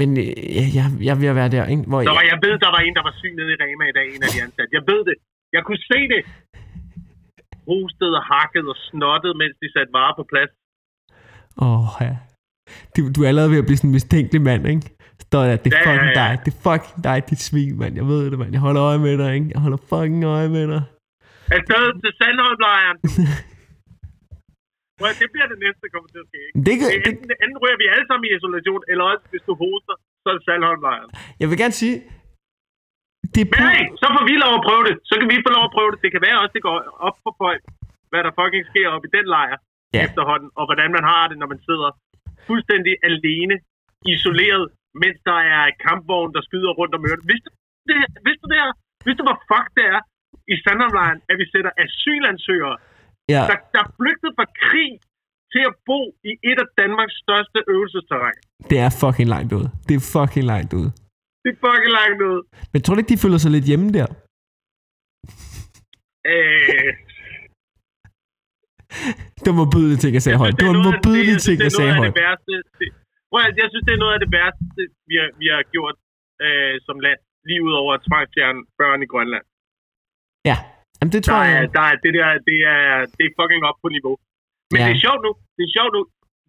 men, 0.00 0.08
øh, 0.22 0.32
ja, 0.56 0.64
jeg, 0.78 0.86
jeg 1.08 1.14
ved 1.20 1.28
at 1.32 1.38
være 1.40 1.50
der, 1.56 1.64
ikke? 1.74 1.82
Hvor 1.90 1.98
Der 2.08 2.14
var, 2.18 2.24
jeg, 2.24 2.30
jeg 2.34 2.38
ved, 2.44 2.54
der 2.64 2.70
var 2.76 2.80
en, 2.86 2.94
der 2.98 3.04
var 3.08 3.14
syg 3.20 3.32
nede 3.38 3.50
i 3.54 3.56
Rema 3.62 3.84
i 3.92 3.94
dag, 3.98 4.06
en 4.16 4.22
af 4.26 4.30
de 4.34 4.38
ansatte. 4.46 4.70
Jeg 4.78 4.84
ved 4.90 5.00
det. 5.08 5.16
Jeg 5.56 5.62
kunne 5.66 5.82
se 5.92 5.98
det. 6.14 6.22
Hostede 7.68 8.14
og 8.20 8.24
hakket 8.32 8.64
og 8.72 8.76
snottet, 8.88 9.32
mens 9.42 9.54
de 9.62 9.66
satte 9.74 9.92
varer 9.98 10.14
på 10.20 10.24
plads. 10.32 10.50
Åh, 11.66 11.88
ja. 12.06 12.14
Du, 12.94 13.00
du 13.14 13.18
er 13.24 13.28
allerede 13.28 13.50
ved 13.54 13.58
at 13.62 13.66
blive 13.68 13.76
sådan 13.80 13.90
en 13.90 13.98
mistænkelig 13.98 14.42
mand, 14.50 14.62
ikke? 14.74 14.86
Står 15.26 15.42
der, 15.48 15.56
det 15.64 15.72
er 15.72 15.76
Ja, 15.76 15.82
ja, 15.82 15.86
fucking 15.88 16.12
ja. 16.16 16.20
dig, 16.22 16.32
det 16.44 16.50
er 16.54 16.60
fucking 16.68 16.98
dig, 17.08 17.18
dit 17.30 17.40
svin, 17.48 17.78
mand. 17.78 17.92
Jeg 18.00 18.06
ved 18.12 18.30
det, 18.30 18.38
mand. 18.38 18.52
Jeg 18.56 18.60
holder 18.66 18.82
øje 18.90 18.98
med 19.06 19.14
dig, 19.22 19.30
ikke? 19.34 19.48
Jeg 19.54 19.60
holder 19.64 19.80
fucking 19.92 20.24
øje 20.24 20.48
med 20.56 20.64
dig. 20.72 20.82
Afsted 21.56 21.84
til 22.02 22.12
Sandholmlejren. 22.20 22.96
Prøv, 25.00 25.10
det 25.22 25.28
bliver 25.34 25.48
det 25.52 25.58
næste, 25.64 25.80
der 25.84 25.90
kommer 25.94 26.08
til 26.14 26.20
at 26.24 26.28
ske. 26.32 26.40
Det, 26.66 26.74
kan, 26.78 26.86
Det, 26.92 26.98
det, 27.04 27.10
enten, 27.10 27.28
enten 27.44 27.58
ryger 27.62 27.78
vi 27.82 27.86
alle 27.94 28.06
sammen 28.08 28.24
i 28.28 28.30
isolation, 28.38 28.80
eller 28.90 29.04
også, 29.12 29.24
hvis 29.32 29.44
du 29.48 29.52
hoster, 29.64 29.94
så 30.22 30.26
er 30.30 30.34
det 30.38 30.42
Sandholmlejren. 30.48 31.10
jeg 31.40 31.46
vil 31.50 31.58
gerne 31.64 31.76
sige, 31.82 31.96
det 33.34 33.40
er 33.44 33.48
Men 33.54 33.62
hey, 33.74 33.84
så 34.02 34.06
får 34.14 34.24
vi 34.30 34.34
lov 34.44 34.52
at 34.58 34.62
prøve 34.68 34.82
det. 34.88 34.94
Så 35.08 35.14
kan 35.20 35.26
vi 35.32 35.36
få 35.46 35.50
lov 35.58 35.64
at 35.68 35.74
prøve 35.76 35.90
det. 35.92 35.98
Det 36.04 36.10
kan 36.14 36.22
være 36.28 36.36
også, 36.42 36.54
det 36.58 36.64
går 36.68 36.76
op 37.08 37.16
for 37.24 37.32
folk, 37.44 37.62
hvad 38.10 38.20
der 38.26 38.32
fucking 38.40 38.64
sker 38.72 38.86
op 38.96 39.04
i 39.08 39.10
den 39.18 39.26
lejr 39.36 39.56
Ja. 39.96 40.02
efterhånden, 40.06 40.50
og 40.58 40.64
hvordan 40.68 40.90
man 40.96 41.04
har 41.12 41.24
det, 41.30 41.36
når 41.42 41.48
man 41.54 41.60
sidder 41.68 41.88
fuldstændig 42.48 42.94
alene, 43.10 43.54
isoleret, 44.14 44.64
mens 45.02 45.18
der 45.30 45.38
er 45.56 45.64
kampvogn, 45.86 46.30
der 46.36 46.42
skyder 46.48 46.72
rundt 46.80 46.92
om 46.96 47.02
ørerne. 47.08 47.24
Vidste 47.32 47.48
du 47.50 47.56
det, 47.90 47.96
her? 48.00 48.08
vidste 48.26 48.42
du 48.44 48.48
det 48.52 48.58
her? 48.64 48.72
Vidste 49.06 49.20
du, 49.22 49.26
hvor 49.30 49.38
fuck 49.50 49.68
det 49.78 49.84
er 49.94 50.00
i 50.52 50.54
Sandholmlejren, 50.64 51.20
at 51.30 51.36
vi 51.40 51.46
sætter 51.54 51.72
asylansøgere, 51.84 52.76
ja, 53.34 53.42
der, 53.50 53.58
der 53.74 53.80
er 53.86 53.90
flygtet 53.98 54.30
fra 54.38 54.46
krig, 54.64 54.92
til 55.52 55.62
at 55.70 55.74
bo 55.88 56.00
i 56.30 56.32
et 56.50 56.58
af 56.64 56.68
Danmarks 56.82 57.14
største 57.24 57.58
øvelsesterræn. 57.74 58.36
det 58.70 58.78
er 58.86 58.90
fucking 59.02 59.28
langt 59.34 59.52
ud. 59.58 59.64
Det 59.88 59.94
er 60.00 60.04
fucking 60.16 60.46
langt 60.52 60.72
ud. 60.80 60.86
Det 61.42 61.50
er 61.54 61.58
fucking 61.66 61.92
langt 62.00 62.20
ud. 62.30 62.38
Men 62.72 62.78
tror 62.82 62.94
du 62.94 62.98
ikke, 63.00 63.12
de 63.14 63.22
føler 63.24 63.38
sig 63.44 63.50
lidt 63.56 63.66
hjemme 63.70 63.88
der? 63.98 64.08
Øh, 66.32 66.90
Det 69.42 69.46
var 69.50 69.58
modbydelige 69.60 70.00
ting, 70.02 70.12
jeg 70.18 70.24
sagde 70.26 70.38
højt. 70.42 70.54
Det 70.60 70.66
var 70.66 70.74
synes, 70.74 71.44
ting, 71.48 71.56
er 71.60 71.70
noget 71.78 71.94
af 71.96 72.02
højt. 72.02 72.14
at- 73.46 73.58
jeg 73.62 73.68
synes, 73.72 73.84
det 73.88 73.94
er 73.98 74.02
noget 74.04 74.14
af 74.16 74.20
det 74.24 74.30
værste, 74.38 74.82
vi 75.10 75.14
har, 75.20 75.28
vi 75.42 75.46
har 75.54 75.62
gjort 75.74 75.96
øh, 76.44 76.74
som 76.86 76.96
land. 77.06 77.20
Lige 77.48 77.62
ud 77.68 77.74
over 77.82 77.92
at 77.96 78.02
tvangsfjerne 78.08 78.60
børn 78.80 78.98
i 79.06 79.08
Grønland. 79.12 79.44
Ja, 80.50 80.56
Jamen, 81.00 81.12
det 81.16 81.20
tror 81.26 81.40
Der 81.40 81.46
er, 81.50 81.60
jeg... 81.60 81.68
der 81.76 81.84
er, 81.90 81.96
det 82.04 82.12
der, 82.18 82.28
det 82.48 82.58
er, 82.74 82.84
det 83.16 83.24
er 83.28 83.32
fucking 83.40 83.62
op 83.70 83.78
på 83.84 83.88
niveau. 83.96 84.14
Men 84.72 84.78
Ja. 84.80 84.86
det 84.88 84.94
er 84.96 85.02
sjovt 85.06 85.22
nu. 85.26 85.30
Det 85.56 85.62
er 85.68 85.72
sjovt 85.78 85.92
nu. 85.96 86.02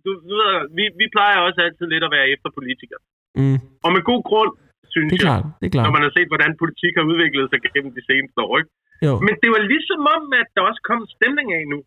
Du, 0.05 0.09
du 0.29 0.33
ved, 0.41 0.53
vi, 0.77 0.83
vi 1.01 1.05
plejer 1.15 1.37
også 1.47 1.59
altid 1.65 1.85
lidt 1.93 2.03
at 2.07 2.11
være 2.17 2.27
efter 2.33 2.49
politikere. 2.57 3.01
Mm, 3.39 3.57
Og 3.85 3.89
med 3.95 4.01
god 4.11 4.21
grund, 4.29 4.51
synes 4.93 5.09
det 5.11 5.17
er 5.17 5.21
jeg. 5.21 5.27
klart, 5.29 5.45
det 5.61 5.65
er 5.67 5.71
Når 5.71 5.75
klart. 5.77 5.93
man 5.97 6.03
har 6.07 6.13
set, 6.17 6.29
hvordan 6.33 6.51
politik 6.63 6.93
har 6.99 7.05
udviklet 7.11 7.45
sig 7.51 7.59
gennem 7.75 7.91
de 7.97 8.03
seneste 8.09 8.39
år. 8.47 8.53
Ikke? 8.61 8.71
Jo. 9.07 9.13
Men 9.27 9.33
det 9.41 9.49
var 9.55 9.61
ligesom 9.73 10.01
om, 10.15 10.23
at 10.41 10.47
der 10.55 10.61
også 10.69 10.81
kom 10.89 10.99
en 11.05 11.09
stemning 11.17 11.47
af 11.59 11.63
nu. 11.73 11.79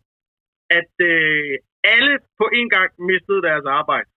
At 0.79 0.93
øh, 1.11 1.53
alle 1.95 2.13
på 2.39 2.45
en 2.59 2.67
gang 2.75 2.89
mistede 3.09 3.41
deres 3.47 3.65
arbejde. 3.79 4.09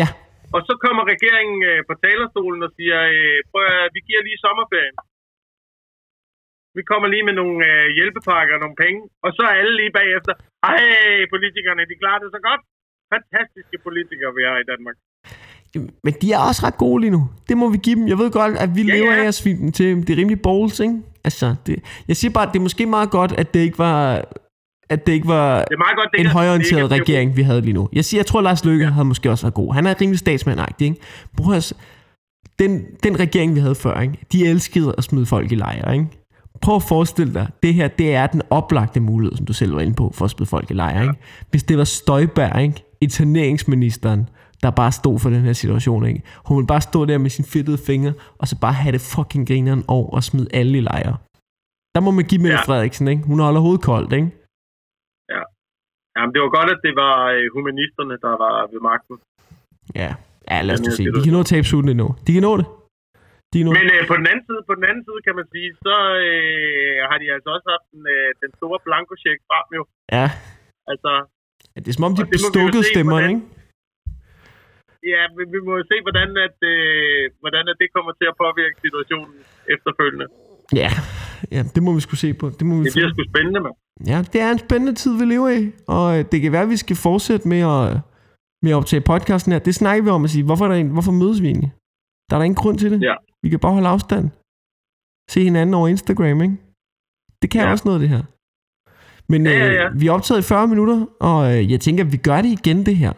Ja, 0.00 0.08
Og 0.56 0.60
så 0.68 0.72
kommer 0.84 1.02
regeringen 1.14 1.58
øh, 1.70 1.80
på 1.88 1.94
talerstolen 2.04 2.60
og 2.66 2.70
siger, 2.78 2.98
øh, 3.16 3.38
prøv 3.50 3.62
at, 3.76 3.88
vi 3.94 4.00
giver 4.08 4.22
lige 4.28 4.42
sommerferien. 4.46 4.96
Vi 6.76 6.82
kommer 6.90 7.06
lige 7.14 7.24
med 7.28 7.34
nogle 7.42 7.56
øh, 7.70 7.84
hjælpepakker 7.98 8.54
og 8.56 8.60
nogle 8.64 8.78
penge. 8.84 9.00
Og 9.24 9.30
så 9.36 9.42
er 9.50 9.54
alle 9.60 9.74
lige 9.80 9.92
bagefter, 10.00 10.32
ej, 10.72 10.80
politikerne, 11.34 11.82
de 11.90 11.94
klarer 12.02 12.20
det 12.24 12.30
så 12.36 12.40
godt. 12.48 12.62
Fantastiske 13.14 13.76
politikere, 13.86 14.30
vi 14.38 14.42
har 14.48 14.56
i 14.64 14.66
Danmark. 14.72 14.96
men 16.04 16.12
de 16.22 16.26
er 16.36 16.40
også 16.48 16.60
ret 16.66 16.78
gode 16.84 17.00
lige 17.04 17.14
nu. 17.16 17.22
Det 17.48 17.56
må 17.62 17.66
vi 17.74 17.78
give 17.86 17.96
dem. 17.98 18.04
Jeg 18.12 18.18
ved 18.22 18.30
godt, 18.40 18.54
at 18.64 18.70
vi 18.76 18.82
Ja, 18.82 18.94
lever 18.96 19.12
ja. 19.14 19.22
af 19.22 19.26
at 19.32 19.34
svine 19.40 19.58
dem 19.62 19.72
til. 19.78 19.86
Det 20.06 20.10
er 20.10 20.16
rimelig 20.20 20.40
bowls, 20.42 20.80
ikke? 20.80 20.96
Altså, 21.24 21.46
det, 21.66 21.74
jeg 22.08 22.16
siger 22.16 22.32
bare, 22.36 22.46
at 22.46 22.52
det 22.52 22.58
er 22.58 22.66
måske 22.68 22.86
meget 22.86 23.10
godt, 23.10 23.32
at 23.42 23.54
det 23.54 23.60
ikke 23.60 23.78
var, 23.78 24.24
at 24.94 25.06
det 25.06 25.12
ikke 25.12 25.28
var 25.28 25.64
Det 25.64 25.74
er 25.74 25.84
meget 25.86 25.96
godt, 26.00 26.08
det 26.12 26.20
en 26.20 26.26
er- 26.26 26.30
det 26.30 26.38
højorienteret 26.40 26.92
er- 26.92 27.00
regering, 27.00 27.36
vi 27.36 27.42
havde 27.42 27.60
lige 27.60 27.72
nu. 27.80 27.88
Jeg 27.92 28.04
siger, 28.04 28.18
jeg 28.18 28.26
tror, 28.26 28.40
Lars 28.40 28.64
Løkke 28.64 28.84
ja. 28.84 28.90
havde 28.90 29.04
måske 29.04 29.30
også 29.30 29.44
været 29.46 29.54
god. 29.54 29.74
Han 29.74 29.86
er 29.86 30.00
rimelig 30.00 30.18
statsmandagtig, 30.18 30.84
ikke? 30.86 31.60
S- 31.60 31.74
den, 32.58 32.72
den 33.02 33.20
regering, 33.20 33.54
vi 33.54 33.60
havde 33.60 33.74
før, 33.74 34.00
ikke? 34.00 34.18
de 34.32 34.46
elskede 34.46 34.94
at 34.98 35.04
smide 35.04 35.26
folk 35.26 35.52
i 35.52 35.54
lejre, 35.54 35.92
ikke? 35.94 36.06
Prøv 36.62 36.76
at 36.76 36.82
forestille 36.82 37.34
dig, 37.34 37.48
det 37.62 37.74
her, 37.74 37.88
det 37.88 38.14
er 38.14 38.26
den 38.26 38.42
oplagte 38.50 39.00
mulighed, 39.00 39.36
som 39.36 39.46
du 39.46 39.52
selv 39.52 39.74
var 39.74 39.80
inde 39.80 39.94
på, 39.94 40.10
for 40.14 40.24
at 40.24 40.30
smide 40.30 40.48
folk 40.48 40.70
i 40.70 40.74
lejre, 40.74 41.02
ikke? 41.02 41.14
Hvis 41.50 41.62
det 41.62 41.78
var 41.78 41.84
Støjberg, 41.84 42.62
ikke? 42.62 42.84
Interneringsministeren, 43.00 44.28
der 44.62 44.70
bare 44.70 44.92
stod 44.92 45.18
for 45.18 45.30
den 45.30 45.40
her 45.40 45.52
situation, 45.52 46.06
ikke? 46.06 46.22
Hun 46.46 46.56
ville 46.56 46.66
bare 46.66 46.80
stå 46.80 47.04
der 47.04 47.18
med 47.18 47.30
sin 47.30 47.44
fedtede 47.44 47.78
fingre, 47.86 48.12
og 48.38 48.48
så 48.48 48.60
bare 48.60 48.72
have 48.72 48.92
det 48.92 49.00
fucking 49.00 49.48
grineren 49.48 49.84
over 49.88 50.10
og 50.10 50.24
smide 50.24 50.48
alle 50.52 50.78
i 50.78 50.80
lejre. 50.80 51.16
Der 51.94 52.00
må 52.00 52.10
man 52.10 52.24
give 52.24 52.42
Mette 52.42 52.56
Ja. 52.56 52.62
Frederiksen, 52.62 53.08
ikke? 53.08 53.22
Hun 53.22 53.40
holder 53.40 53.60
hovedet 53.60 53.82
koldt, 53.82 54.12
ikke? 54.12 54.30
Jamen, 56.16 56.32
det 56.34 56.40
var 56.44 56.50
godt, 56.58 56.70
at 56.74 56.80
det 56.86 56.94
var 57.02 57.14
øh, 57.34 57.44
humanisterne, 57.56 58.14
der 58.24 58.34
var 58.44 58.54
ved 58.72 58.80
magten. 58.90 59.16
Ja, 59.94 60.10
ja 60.50 60.62
lad 60.62 60.74
os 60.74 60.80
her 60.80 60.90
se. 60.90 61.04
De 61.16 61.22
kan 61.24 61.32
nå 61.32 61.40
at 61.40 61.46
tabe 61.46 61.90
endnu. 61.92 62.08
De 62.26 62.32
kan 62.32 62.42
nå 62.42 62.56
det. 62.56 62.66
Nå 63.54 63.70
Men 63.78 63.86
øh, 63.94 64.02
på, 64.10 64.14
den 64.20 64.26
anden 64.30 64.44
side, 64.48 64.60
på 64.68 64.74
den 64.78 64.84
anden 64.90 65.02
side, 65.06 65.18
kan 65.26 65.34
man 65.40 65.46
sige, 65.54 65.68
så 65.86 65.96
øh, 66.26 66.96
har 67.10 67.16
de 67.22 67.26
altså 67.34 67.48
også 67.56 67.66
haft 67.74 67.86
den, 67.92 68.02
øh, 68.14 68.28
den 68.42 68.50
store 68.58 68.78
blankocheck 68.86 69.38
frem 69.48 69.66
jo. 69.78 69.82
Ja. 70.18 70.26
Altså, 70.92 71.10
ja. 71.72 71.78
Det 71.82 71.88
er 71.92 71.96
som 71.98 72.06
om, 72.08 72.14
de 72.76 72.82
stemmerne, 72.92 73.14
hvordan- 73.14 73.34
ikke? 73.34 75.10
ja, 75.12 75.22
vi, 75.36 75.42
vi 75.54 75.58
må 75.66 75.72
jo 75.80 75.84
se, 75.90 75.96
hvordan, 76.06 76.28
at, 76.46 76.58
øh, 76.72 77.22
hvordan 77.42 77.64
at 77.72 77.76
det 77.82 77.88
kommer 77.96 78.12
til 78.20 78.26
at 78.32 78.36
påvirke 78.44 78.76
situationen 78.86 79.34
efterfølgende. 79.74 80.26
Ja. 80.82 80.90
ja, 81.54 81.60
det 81.74 81.80
må 81.86 81.90
vi 81.98 82.02
skulle 82.06 82.22
se 82.26 82.30
på. 82.40 82.46
Det, 82.58 82.64
må 82.68 82.74
vi 82.78 82.84
Det 82.86 82.92
bliver 82.96 83.10
sgu 83.14 83.22
spændende, 83.32 83.60
mand. 83.66 83.76
Ja, 84.12 84.18
det 84.32 84.38
er 84.46 84.50
en 84.56 84.62
spændende 84.66 84.94
tid, 85.02 85.12
vi 85.20 85.24
lever 85.34 85.50
i. 85.60 85.62
Og 85.96 86.06
øh, 86.18 86.20
det 86.30 86.36
kan 86.42 86.52
være, 86.56 86.66
at 86.68 86.74
vi 86.76 86.80
skal 86.84 86.96
fortsætte 87.08 87.44
med 87.52 87.62
at, 87.76 87.84
med 88.62 88.70
at 88.74 88.78
optage 88.80 89.02
podcasten 89.12 89.52
her. 89.52 89.60
Det 89.68 89.74
snakker 89.80 90.02
vi 90.06 90.10
om 90.18 90.24
at 90.26 90.30
sige, 90.34 90.44
hvorfor, 90.48 90.64
er 90.64 90.70
der 90.72 90.78
en, 90.84 90.92
hvorfor 90.96 91.12
mødes 91.22 91.38
vi 91.42 91.46
egentlig? 91.52 91.72
Der 92.26 92.32
er 92.36 92.38
der 92.40 92.48
ingen 92.50 92.62
grund 92.62 92.78
til 92.82 92.90
det. 92.94 93.00
Ja. 93.10 93.16
Vi 93.42 93.48
kan 93.50 93.58
bare 93.58 93.72
holde 93.72 93.88
afstand. 93.88 94.30
Se 95.30 95.44
hinanden 95.44 95.74
over 95.74 95.88
Instagram, 95.88 96.42
ikke? 96.42 96.56
Det 97.42 97.50
kan 97.50 97.60
ja. 97.60 97.70
Også 97.70 97.84
noget, 97.88 98.00
det 98.00 98.08
her. 98.08 98.22
Men 99.32 99.46
Ja, 99.46 99.50
ja, 99.52 99.72
ja. 99.72 99.88
Øh, 99.88 100.00
vi 100.00 100.06
er 100.06 100.12
optaget 100.12 100.40
i 100.40 100.42
40 100.42 100.68
minutter, 100.68 101.06
og 101.20 101.38
øh, 101.52 101.70
jeg 101.70 101.80
tænker, 101.80 102.04
at 102.04 102.12
vi 102.12 102.16
gør 102.16 102.42
det 102.42 102.48
igen, 102.48 102.86
det 102.86 102.96
her. 102.96 103.12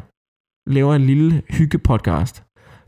Laver 0.71 0.95
en 0.95 1.07
lille 1.07 1.43
hygge-podcast. 1.51 2.37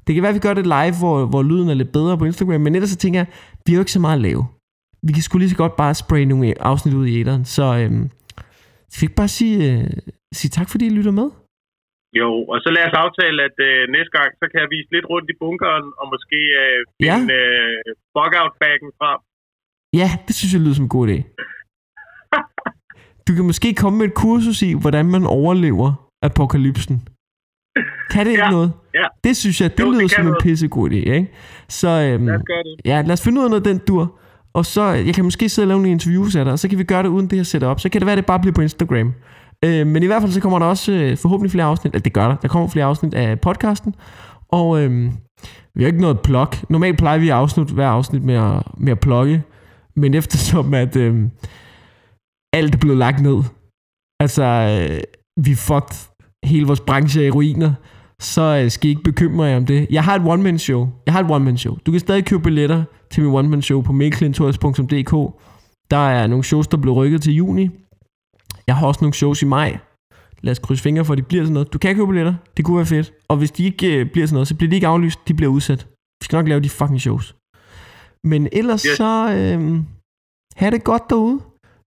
Det 0.07 0.15
kan 0.15 0.23
være, 0.23 0.29
at 0.29 0.35
vi 0.35 0.47
gør 0.47 0.55
det 0.55 0.67
live, 0.67 0.99
hvor, 0.99 1.27
hvor 1.27 1.43
lyden 1.43 1.69
er 1.69 1.75
lidt 1.75 1.93
bedre 1.93 2.19
på 2.19 2.25
Instagram, 2.25 2.61
men 2.61 2.75
ellers 2.75 2.91
så 2.91 2.97
tænker 2.97 3.21
jeg, 3.21 3.27
vi 3.67 3.73
har 3.73 3.77
jo 3.77 3.81
ikke 3.81 3.93
så 3.93 4.01
meget 4.01 4.17
at 4.17 4.23
lave. 4.23 4.47
Vi 5.03 5.13
kan 5.13 5.23
sgu 5.23 5.39
lige 5.39 5.51
så 5.51 5.57
godt 5.57 5.77
bare 5.77 5.95
spraye 5.95 6.25
nogle 6.25 6.63
afsnit 6.63 6.95
ud 6.95 7.07
i 7.07 7.21
æderen, 7.21 7.45
så, 7.45 7.65
øhm, 7.79 8.11
skal 8.91 9.01
vi 9.01 9.05
ikke 9.05 9.15
bare 9.15 9.29
sige, 9.29 9.73
øh, 9.73 9.91
sige 10.35 10.51
tak, 10.51 10.69
fordi 10.69 10.87
I 10.87 10.91
lytter 10.91 11.11
med? 11.11 11.31
Jo, 12.21 12.31
og 12.53 12.59
så 12.65 12.69
lad 12.77 12.85
os 12.89 12.97
aftale, 13.05 13.39
at 13.49 13.57
øh, 13.69 13.81
næste 13.97 14.13
gang, 14.19 14.29
så 14.41 14.45
kan 14.51 14.59
jeg 14.63 14.69
vise 14.75 14.89
lidt 14.95 15.07
rundt 15.13 15.29
i 15.33 15.37
bunkeren, 15.43 15.87
og 16.01 16.07
måske 16.15 16.39
øh, 16.63 16.79
Ja. 17.07 17.15
finde 17.17 17.35
øh, 17.43 17.79
bug-out-baggen 18.17 18.91
frem. 19.01 19.19
Ja, 20.01 20.09
det 20.27 20.35
synes 20.39 20.53
jeg 20.55 20.61
lyder 20.65 20.77
som 20.79 20.85
en 20.89 20.95
god 20.97 21.05
idé. 21.11 21.19
Du 23.29 23.35
kan 23.37 23.45
måske 23.51 23.75
komme 23.75 23.97
med 23.99 24.07
et 24.07 24.15
kursus 24.15 24.63
i, 24.63 24.73
hvordan 24.83 25.07
man 25.15 25.25
overlever 25.27 25.89
apokalypsen. 26.23 26.97
Kan 28.11 28.27
det 28.27 28.31
ikke 28.33 28.45
Ja, 28.45 28.51
noget? 28.51 28.73
ja. 28.95 29.05
Det 29.25 29.37
synes 29.37 29.61
jeg, 29.61 29.71
det 29.71 29.81
Jo, 29.81 29.85
det 29.87 29.93
lyder 29.93 30.01
kan 30.01 30.09
som 30.09 30.21
en 30.23 30.27
noget. 30.27 30.43
pissegod 30.43 30.91
idé, 30.91 30.95
ikke? 31.19 31.31
Så 31.69 31.89
øhm, 31.89 32.27
Lad 32.27 32.35
os 32.37 32.43
gøre 32.53 32.63
det. 32.69 32.75
ja, 32.85 33.03
lad 33.03 33.13
os 33.13 33.25
finde 33.25 33.39
ud 33.41 33.45
af 33.45 33.51
noget 33.51 33.65
den 33.65 33.79
dur. 33.89 34.19
Og 34.55 34.65
så, 34.65 34.83
jeg 34.83 35.15
kan 35.15 35.25
måske 35.25 35.49
sidde 35.49 35.65
og 35.65 35.69
lave 35.69 35.79
nogle 35.79 35.91
interviews 35.91 36.37
af 36.37 36.45
dig, 36.45 36.53
og 36.53 36.59
så 36.59 36.69
kan 36.69 36.79
vi 36.79 36.85
gøre 36.85 37.03
det 37.03 37.09
uden 37.09 37.31
det 37.31 37.39
her 37.39 37.45
setup. 37.45 37.81
Så 37.81 37.89
kan 37.89 38.01
det 38.01 38.07
være, 38.07 38.13
at 38.13 38.17
det 38.23 38.27
bare 38.27 38.41
bliver 38.41 38.55
på 38.55 38.61
Instagram. 38.61 39.13
Øh, 39.65 39.87
men 39.87 40.03
i 40.03 40.07
hvert 40.07 40.23
fald 40.23 40.33
så 40.33 40.41
kommer 40.41 40.59
der 40.59 40.67
også 40.67 40.93
øh, 40.93 41.17
forhåbentlig 41.17 41.51
flere 41.51 41.65
afsnit. 41.65 41.95
Eller 41.95 42.03
det 42.03 42.13
gør 42.13 42.29
der. 42.29 42.37
Der 42.37 42.49
kommer 42.49 42.69
flere 42.69 42.85
afsnit 42.85 43.15
af 43.15 43.41
podcasten. 43.41 43.95
Og 44.49 44.83
øh, 44.83 45.13
vi 45.75 45.83
har 45.83 45.87
ikke 45.87 46.01
noget 46.01 46.21
plug. 46.21 46.49
Normalt 46.69 46.99
plejer 46.99 47.19
vi 47.19 47.29
at 47.29 47.35
afslutte 47.35 47.75
hver 47.75 47.89
afsnit 47.89 48.23
med 48.23 48.35
at, 48.35 48.63
med 48.79 48.93
at 48.93 49.01
plukke. 49.01 49.43
Men 49.97 50.15
eftersom 50.15 50.75
at 50.75 50.97
øh, 50.97 51.29
alt 52.53 52.75
er 52.75 52.79
blevet 52.79 52.99
lagt 52.99 53.23
ned. 53.23 53.43
Altså, 54.21 54.45
øh, 54.45 55.01
vi 55.45 55.55
fucked 55.55 56.09
hele 56.45 56.67
vores 56.67 56.81
branche 56.81 57.27
i 57.27 57.31
ruiner. 57.31 57.73
Så 58.21 58.61
øh, 58.63 58.71
skal 58.71 58.87
I 58.87 58.91
ikke 58.91 59.03
bekymre 59.03 59.45
jer 59.45 59.57
om 59.57 59.67
det. 59.67 59.87
Jeg 59.91 60.05
har 60.05 60.15
et 60.15 60.23
one-man 60.27 60.59
show. 60.59 60.89
Jeg 61.07 61.15
har 61.15 61.21
et 61.21 61.31
one-man 61.31 61.57
show. 61.57 61.77
Du 61.87 61.91
kan 61.91 62.01
stadig 62.01 62.25
købe 62.25 62.43
billetter 62.43 62.85
til 63.11 63.23
min 63.23 63.33
one-man 63.33 63.63
show 63.63 63.83
på 63.83 63.93
mikkelintorius.dk. 63.93 65.41
Der 65.91 66.09
er 66.09 66.27
nogle 66.27 66.45
shows, 66.45 66.69
der 66.69 66.77
blev 66.77 66.95
rykket 66.95 67.23
til 67.23 67.35
juni. 67.35 67.71
Jeg 68.67 68.77
har 68.77 68.87
også 68.87 69.01
nogle 69.05 69.15
shows 69.15 69.43
i 69.43 69.45
maj. 69.45 69.79
Lad 70.43 70.51
os 70.53 70.59
krydse 70.59 70.83
fingre 70.83 71.05
for, 71.05 71.13
at 71.13 71.19
de 71.19 71.23
bliver 71.23 71.45
sådan 71.45 71.53
noget. 71.55 71.73
Du 71.73 71.79
kan 71.79 71.95
købe 71.95 72.07
billetter. 72.07 72.35
Det 72.57 72.65
kunne 72.65 72.77
være 72.77 72.87
fedt. 72.87 73.13
Og 73.29 73.37
hvis 73.37 73.51
de 73.53 73.65
ikke 73.65 74.01
øh, 74.01 74.11
bliver 74.13 74.27
sådan 74.27 74.35
noget, 74.35 74.49
så 74.49 74.57
bliver 74.57 74.71
de 74.71 74.77
ikke 74.77 74.87
aflyst. 74.87 75.29
De 75.29 75.35
bliver 75.35 75.53
udsat. 75.53 75.87
Vi 76.21 76.25
skal 76.25 76.37
nok 76.37 76.49
lave 76.49 76.61
de 76.61 76.71
fucking 76.71 77.01
shows. 77.01 77.37
Men 78.25 78.49
ellers 78.53 78.83
Yes. 78.83 78.97
så... 78.97 79.11
Øh, 79.39 79.61
ha' 80.57 80.71
det 80.71 80.85
godt 80.85 81.03
derude. 81.11 81.41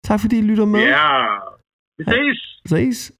Tak 0.04 0.20
fordi 0.20 0.38
I 0.38 0.42
lytter 0.42 0.66
med. 0.66 0.80
Ja, 0.80 1.26
vi 1.98 2.04
ses! 2.12 2.40
Ses. 2.70 3.12